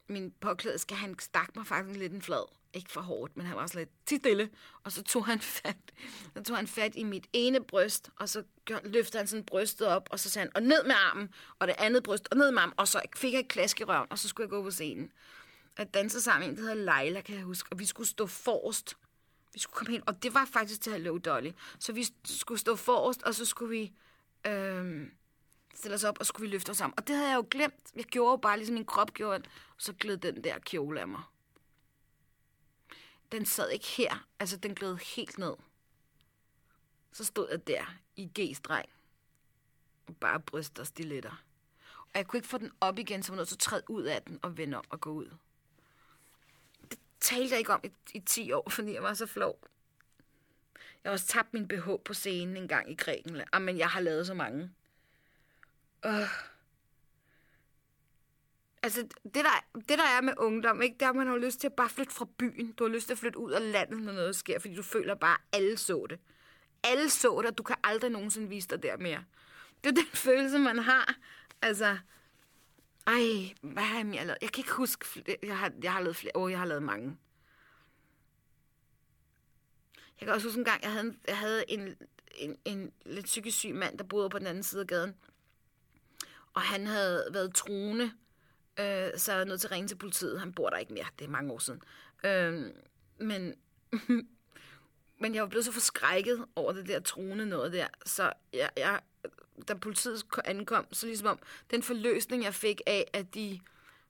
min 0.10 0.32
påklædske, 0.42 0.96
han 0.96 1.20
stak 1.20 1.56
mig 1.56 1.68
faktisk 1.68 2.00
lidt 2.00 2.14
en 2.14 2.22
flad. 2.22 2.46
Ikke 2.74 2.92
for 2.92 3.02
hårdt, 3.02 3.38
men 3.38 3.46
han 3.46 3.56
var 3.56 3.62
også 3.62 3.80
lidt 3.80 3.90
til 4.06 4.18
stille. 4.18 4.50
Og 4.84 4.92
så 4.92 5.04
tog 5.04 5.26
han 5.26 5.40
fat, 5.62 5.92
så 6.38 6.44
tog 6.44 6.58
han 6.58 6.68
fat 6.68 6.96
i 6.96 7.04
mit 7.04 7.28
ene 7.34 7.64
bryst, 7.64 8.10
og 8.20 8.30
så 8.30 8.44
løftede 8.84 9.18
han 9.18 9.28
sådan 9.28 9.46
brystet 9.46 9.88
op, 9.88 10.10
og 10.12 10.20
så 10.20 10.30
sagde 10.30 10.44
han, 10.44 10.52
og 10.56 10.64
ned 10.64 10.84
med 10.84 10.96
armen, 10.96 11.30
og 11.60 11.68
det 11.68 11.76
andet 11.80 12.04
bryst, 12.04 12.28
og 12.32 12.38
ned 12.38 12.52
med 12.52 12.62
armen, 12.62 12.74
og 12.78 12.88
så 12.88 13.02
fik 13.16 13.34
jeg 13.34 13.40
et 13.40 13.48
klask 13.48 13.82
i 13.82 13.84
røven, 13.84 14.08
og 14.10 14.20
så 14.20 14.28
skulle 14.28 14.46
jeg 14.46 14.50
gå 14.50 14.64
på 14.64 14.72
scenen. 14.72 15.12
Og 15.78 15.94
danse 15.94 16.22
sammen 16.22 16.50
med 16.50 16.58
en, 16.58 16.64
der 16.64 16.70
hedder 16.70 17.02
Leila, 17.02 17.22
kan 17.22 17.36
jeg 17.36 17.44
huske, 17.44 17.72
og 17.72 17.80
vi 17.80 17.86
skulle 17.86 18.10
stå 18.10 18.28
forrest. 18.28 18.98
Vi 19.54 19.60
skulle 19.60 19.76
komme 19.76 19.92
hen, 19.92 20.04
og 20.08 20.24
det 20.24 20.34
var 20.34 20.46
faktisk 20.46 20.82
til 20.82 20.92
Hello 20.92 21.18
Dolly. 21.18 21.52
Så 21.80 21.94
vi 21.94 22.08
skulle 22.26 22.60
stå 22.60 22.76
forrest, 22.76 23.24
og 23.24 23.36
så 23.36 23.46
skulle 23.46 23.70
vi... 23.70 23.94
Øh, 24.48 25.08
stille 25.76 25.96
os 25.96 26.04
op, 26.04 26.20
og 26.20 26.26
skulle 26.26 26.50
vi 26.50 26.56
løfte 26.56 26.70
os 26.70 26.78
sammen. 26.78 26.94
Og 26.98 27.08
det 27.08 27.16
havde 27.16 27.30
jeg 27.30 27.38
jo 27.38 27.46
glemt. 27.52 27.92
Jeg 27.96 28.04
gjorde 28.04 28.32
jo 28.32 28.38
bare, 28.38 28.58
ligesom 28.58 28.74
min 28.74 28.86
krop 28.86 29.14
gjorde, 29.14 29.44
og 29.76 29.82
så 29.82 29.94
gled 29.94 30.18
den 30.18 30.44
der 30.44 30.60
kjole 30.60 31.02
af 31.02 31.08
mig. 31.08 31.22
Den 33.32 33.46
sad 33.46 33.70
ikke 33.70 33.88
her. 33.88 34.28
Altså, 34.40 34.58
den 34.58 34.76
gled 34.76 34.98
helt 35.16 35.38
ned. 35.38 35.54
Så 37.12 37.26
stod 37.26 37.48
jeg 37.52 37.68
der 37.68 37.96
i 38.16 38.30
G-streng. 38.40 38.90
Og 40.08 40.18
bare 40.18 40.40
bryster 40.40 40.84
og 40.84 40.88
stiletter. 40.88 41.44
Og 42.00 42.12
jeg 42.16 42.28
kunne 42.28 42.38
ikke 42.38 42.48
få 42.48 42.58
den 42.58 42.72
op 42.82 43.00
igen, 43.00 43.24
så 43.24 43.32
jeg 43.32 43.38
var 43.38 43.42
nødt 43.42 43.48
til 43.48 43.56
at 43.56 43.60
træde 43.60 43.84
ud 43.90 44.04
af 44.04 44.22
den 44.22 44.40
og 44.42 44.58
vende 44.58 44.78
om 44.78 44.84
og 44.90 45.02
gå 45.02 45.12
ud. 45.12 45.30
Det 46.92 47.00
talte 47.20 47.52
jeg 47.52 47.60
ikke 47.60 47.74
om 47.74 47.82
i, 47.84 47.92
i 48.14 48.20
10 48.20 48.52
år, 48.52 48.70
fordi 48.76 48.94
jeg 48.94 49.04
var 49.04 49.14
så 49.14 49.26
flov. 49.26 49.60
Jeg 51.04 51.10
har 51.10 51.12
også 51.12 51.28
tabt 51.28 51.54
min 51.54 51.68
BH 51.68 51.90
på 52.06 52.14
scenen 52.14 52.58
en 52.58 52.68
gang 52.68 52.92
i 52.92 52.96
Grækenland. 52.96 53.50
Ah, 53.52 53.62
men 53.62 53.78
jeg 53.78 53.90
har 53.90 54.00
lavet 54.00 54.28
så 54.28 54.34
mange. 54.34 54.72
Øh. 56.06 56.30
Altså, 58.84 59.02
det 59.24 59.36
der, 59.36 59.66
det 59.76 59.90
der 59.98 60.04
er 60.18 60.22
med 60.22 60.34
ungdom, 60.38 60.82
ikke, 60.82 60.94
det 61.00 61.02
er, 61.06 61.10
at 61.10 61.16
man 61.16 61.28
har 61.28 61.38
lyst 61.38 61.60
til 61.60 61.68
at 61.68 61.74
bare 61.74 61.90
flytte 61.90 62.14
fra 62.14 62.28
byen. 62.38 62.72
Du 62.72 62.84
har 62.84 62.92
lyst 62.92 63.06
til 63.08 63.14
at 63.14 63.18
flytte 63.18 63.40
ud 63.40 63.52
af 63.52 63.72
landet, 63.72 64.02
når 64.02 64.14
noget 64.14 64.36
sker, 64.36 64.60
fordi 64.60 64.76
du 64.76 64.84
føler 64.84 65.16
bare, 65.16 65.38
at 65.52 65.60
alle 65.60 65.78
så 65.78 66.06
det. 66.10 66.20
Alle 66.84 67.10
så 67.10 67.38
det, 67.42 67.52
og 67.52 67.58
du 67.58 67.64
kan 67.64 67.76
aldrig 67.84 68.12
nogensinde 68.12 68.50
vise 68.50 68.68
dig 68.68 68.84
der 68.84 68.98
mere. 68.98 69.24
Det 69.84 69.90
er 69.90 69.94
den 69.94 70.08
følelse, 70.28 70.60
man 70.60 70.80
har. 70.80 71.16
Altså, 71.62 71.98
ej, 73.08 73.54
hvad 73.62 73.84
har 73.84 73.98
jeg 73.98 74.06
mere 74.06 74.26
lavet? 74.26 74.38
Jeg 74.42 74.52
kan 74.52 74.62
ikke 74.62 74.72
huske, 74.72 75.24
jeg 75.44 75.58
har, 75.58 75.72
jeg 75.84 75.94
har 75.94 76.02
lavet 76.02 76.16
flere. 76.16 76.32
Åh, 76.36 76.52
jeg 76.52 76.60
har 76.60 76.66
lavet 76.66 76.84
mange. 76.84 77.18
Jeg 80.20 80.26
kan 80.28 80.34
også 80.36 80.48
huske 80.48 80.60
en 80.60 80.66
gang, 80.66 80.84
jeg 80.84 80.92
havde, 80.92 81.06
en- 81.08 81.20
jeg 81.28 81.38
havde 81.38 81.64
en, 81.72 81.96
en, 82.38 82.58
en 82.66 82.92
lidt 83.06 83.26
psykisk 83.26 83.58
syg 83.58 83.74
mand, 83.76 83.98
der 83.98 84.04
boede 84.04 84.30
på 84.30 84.40
den 84.40 84.48
anden 84.48 84.64
side 84.64 84.82
af 84.82 84.88
gaden. 84.88 85.16
Og 86.54 86.62
han 86.62 86.88
havde 86.88 87.28
været 87.32 87.56
truende, 87.56 88.12
øh, 88.80 89.10
så 89.18 89.34
jeg 89.34 89.46
nødt 89.46 89.62
til 89.62 89.68
at 89.68 89.72
ringe 89.72 89.88
til 89.88 89.96
politiet. 89.96 90.40
Han 90.40 90.54
bor 90.54 90.70
der 90.70 90.78
ikke 90.78 90.94
mere, 90.94 91.06
det 91.20 91.26
er 91.26 91.30
mange 91.30 91.54
år 91.54 91.60
siden. 91.60 91.82
Øh, 92.24 92.72
men, 93.20 93.56
men 95.22 95.36
jeg 95.36 95.42
var 95.44 95.50
blevet 95.50 95.66
så 95.66 95.72
forskrækket 95.72 96.46
over 96.56 96.72
det 96.72 96.88
der 96.88 97.00
truende 97.00 97.46
noget 97.46 97.74
der, 97.74 97.88
så 98.06 98.34
jeg, 98.54 98.70
jeg, 98.78 99.00
da 99.68 99.74
politiet 99.74 100.24
ankom, 100.46 100.86
så 100.92 101.06
ligesom 101.06 101.28
om 101.28 101.40
den 101.72 101.84
forløsning, 101.84 102.44
jeg 102.44 102.54
fik 102.54 102.82
af, 102.88 103.10
at 103.14 103.34
de 103.34 103.60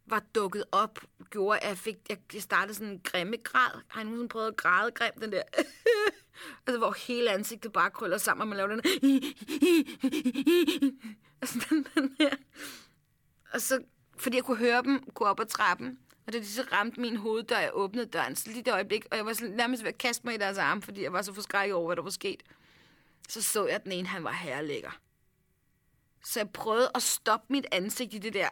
var 0.10 0.24
dukket 0.36 0.64
op, 0.72 1.00
gjorde, 1.30 1.60
at 1.60 1.70
jeg, 1.70 1.78
fik, 1.78 1.96
jeg 2.34 2.42
startede 2.42 2.74
sådan 2.74 2.94
en 2.94 3.02
grimme 3.04 3.38
græd. 3.38 3.82
Har 3.88 4.00
jeg 4.00 4.04
nogensinde 4.04 4.30
prøvet 4.30 4.48
at 4.48 4.58
græde 4.58 4.92
grim, 4.92 5.12
den 5.22 5.32
der? 5.32 5.44
altså, 6.68 6.78
hvor 6.78 7.08
hele 7.08 7.32
ansigtet 7.32 7.72
bare 7.72 7.92
krøller 7.92 8.18
sammen, 8.18 8.42
og 8.42 8.48
man 8.48 8.58
laver 8.58 8.70
den 8.70 8.82
altså, 11.42 11.66
den, 11.70 11.88
den 11.96 12.16
der. 12.20 12.36
Og 13.54 13.62
så, 13.62 13.84
fordi 14.18 14.36
jeg 14.36 14.44
kunne 14.44 14.58
høre 14.58 14.84
dem 14.84 15.04
gå 15.14 15.26
op 15.26 15.40
ad 15.40 15.46
trappen, 15.46 16.00
og 16.28 16.34
da 16.34 16.40
de 16.40 16.48
så 16.48 16.66
ramte 16.72 17.02
min 17.02 17.16
hoveddør, 17.16 17.58
jeg 17.58 17.72
åbnede 17.74 18.06
døren, 18.06 18.36
så 18.36 18.50
lige 18.50 18.64
det 18.64 18.74
øjeblik, 18.74 19.06
og 19.12 19.18
jeg 19.18 19.26
var 19.26 19.34
sådan, 19.34 19.56
nærmest 19.56 19.84
ved 19.84 19.90
at 19.90 19.98
kaste 19.98 20.28
mig 20.28 20.36
i 20.36 20.38
deres 20.38 20.58
arme, 20.58 20.82
fordi 20.82 21.04
jeg 21.04 21.14
var 21.14 21.22
så 21.22 21.34
forskrækket 21.34 21.76
over, 21.76 21.86
hvad 21.86 21.96
der 21.96 22.02
var 22.02 22.10
sket. 22.10 22.44
Så 23.30 23.42
så 23.42 23.66
jeg, 23.66 23.76
at 23.76 23.84
den 23.84 23.92
ene, 23.92 24.08
han 24.08 24.24
var 24.24 24.32
herrelækker. 24.32 25.00
Så 26.26 26.40
jeg 26.40 26.50
prøvede 26.50 26.92
at 26.96 27.02
stoppe 27.02 27.46
mit 27.50 27.66
ansigt 27.72 28.14
i 28.14 28.18
det 28.18 28.34
der 28.34 28.50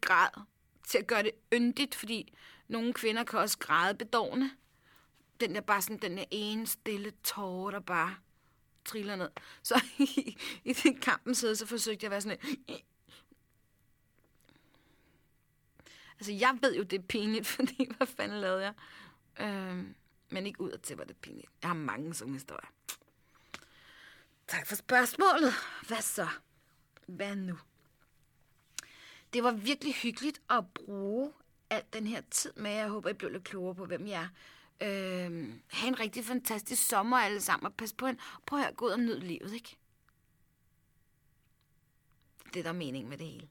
græd, 0.00 0.42
til 0.88 0.98
at 0.98 1.06
gøre 1.06 1.22
det 1.22 1.30
yndigt, 1.54 1.94
fordi 1.94 2.32
nogle 2.68 2.92
kvinder 2.92 3.24
kan 3.24 3.38
også 3.38 3.58
græde 3.58 3.94
bedårende. 3.94 4.50
Den 5.40 5.54
der 5.54 5.60
bare 5.60 5.82
sådan, 5.82 5.98
den 5.98 6.16
der 6.16 6.24
ene 6.30 6.66
stille 6.66 7.12
tårer, 7.24 7.70
der 7.70 7.80
bare 7.80 8.14
triller 8.84 9.16
ned. 9.16 9.28
Så 9.62 9.84
i, 9.98 10.38
i 10.64 10.72
den 10.72 11.00
kampen 11.00 11.34
så, 11.34 11.54
så 11.54 11.66
forsøgte 11.66 12.04
jeg 12.04 12.08
at 12.08 12.10
være 12.10 12.20
sådan 12.20 12.38
en, 12.68 12.76
Altså, 16.20 16.32
jeg 16.32 16.58
ved 16.60 16.76
jo, 16.76 16.82
det 16.82 16.98
er 16.98 17.02
pinligt, 17.02 17.46
fordi 17.56 17.88
hvad 17.96 18.06
fanden 18.06 18.40
lavede 18.40 18.62
jeg? 18.64 18.74
Øhm, 19.40 19.94
men 20.30 20.46
ikke 20.46 20.60
ud 20.60 20.78
til, 20.82 20.96
hvor 20.96 21.04
det 21.04 21.14
er 21.14 21.18
pinligt. 21.22 21.48
Jeg 21.62 21.68
har 21.68 21.74
mange 21.74 22.14
sådan 22.14 22.32
historier. 22.32 22.70
Tak 24.46 24.66
for 24.66 24.76
spørgsmålet. 24.76 25.52
Hvad 25.86 26.02
så? 26.02 26.28
Hvad 27.06 27.36
nu? 27.36 27.58
Det 29.32 29.42
var 29.44 29.52
virkelig 29.52 29.94
hyggeligt 29.94 30.40
at 30.50 30.64
bruge 30.74 31.32
al 31.70 31.82
den 31.92 32.06
her 32.06 32.22
tid 32.30 32.52
med. 32.56 32.70
Jeg 32.70 32.88
håber, 32.88 33.10
I 33.10 33.12
blev 33.12 33.30
lidt 33.30 33.44
klogere 33.44 33.74
på, 33.74 33.84
hvem 33.84 34.06
jeg 34.06 34.22
er. 34.22 34.28
Øh, 34.80 35.54
have 35.68 35.88
en 35.88 36.00
rigtig 36.00 36.24
fantastisk 36.24 36.88
sommer 36.88 37.16
alle 37.16 37.40
sammen, 37.40 37.66
og 37.66 37.74
pas 37.74 37.92
på 37.92 38.06
en. 38.06 38.18
Prøv 38.46 38.60
at 38.60 38.76
gå 38.76 38.86
ud 38.86 38.90
og 38.90 39.00
nyde 39.00 39.20
livet, 39.20 39.52
ikke? 39.52 39.76
Det 42.54 42.60
er 42.60 42.62
der 42.62 42.72
mening 42.72 43.08
med 43.08 43.18
det 43.18 43.26
hele. 43.26 43.48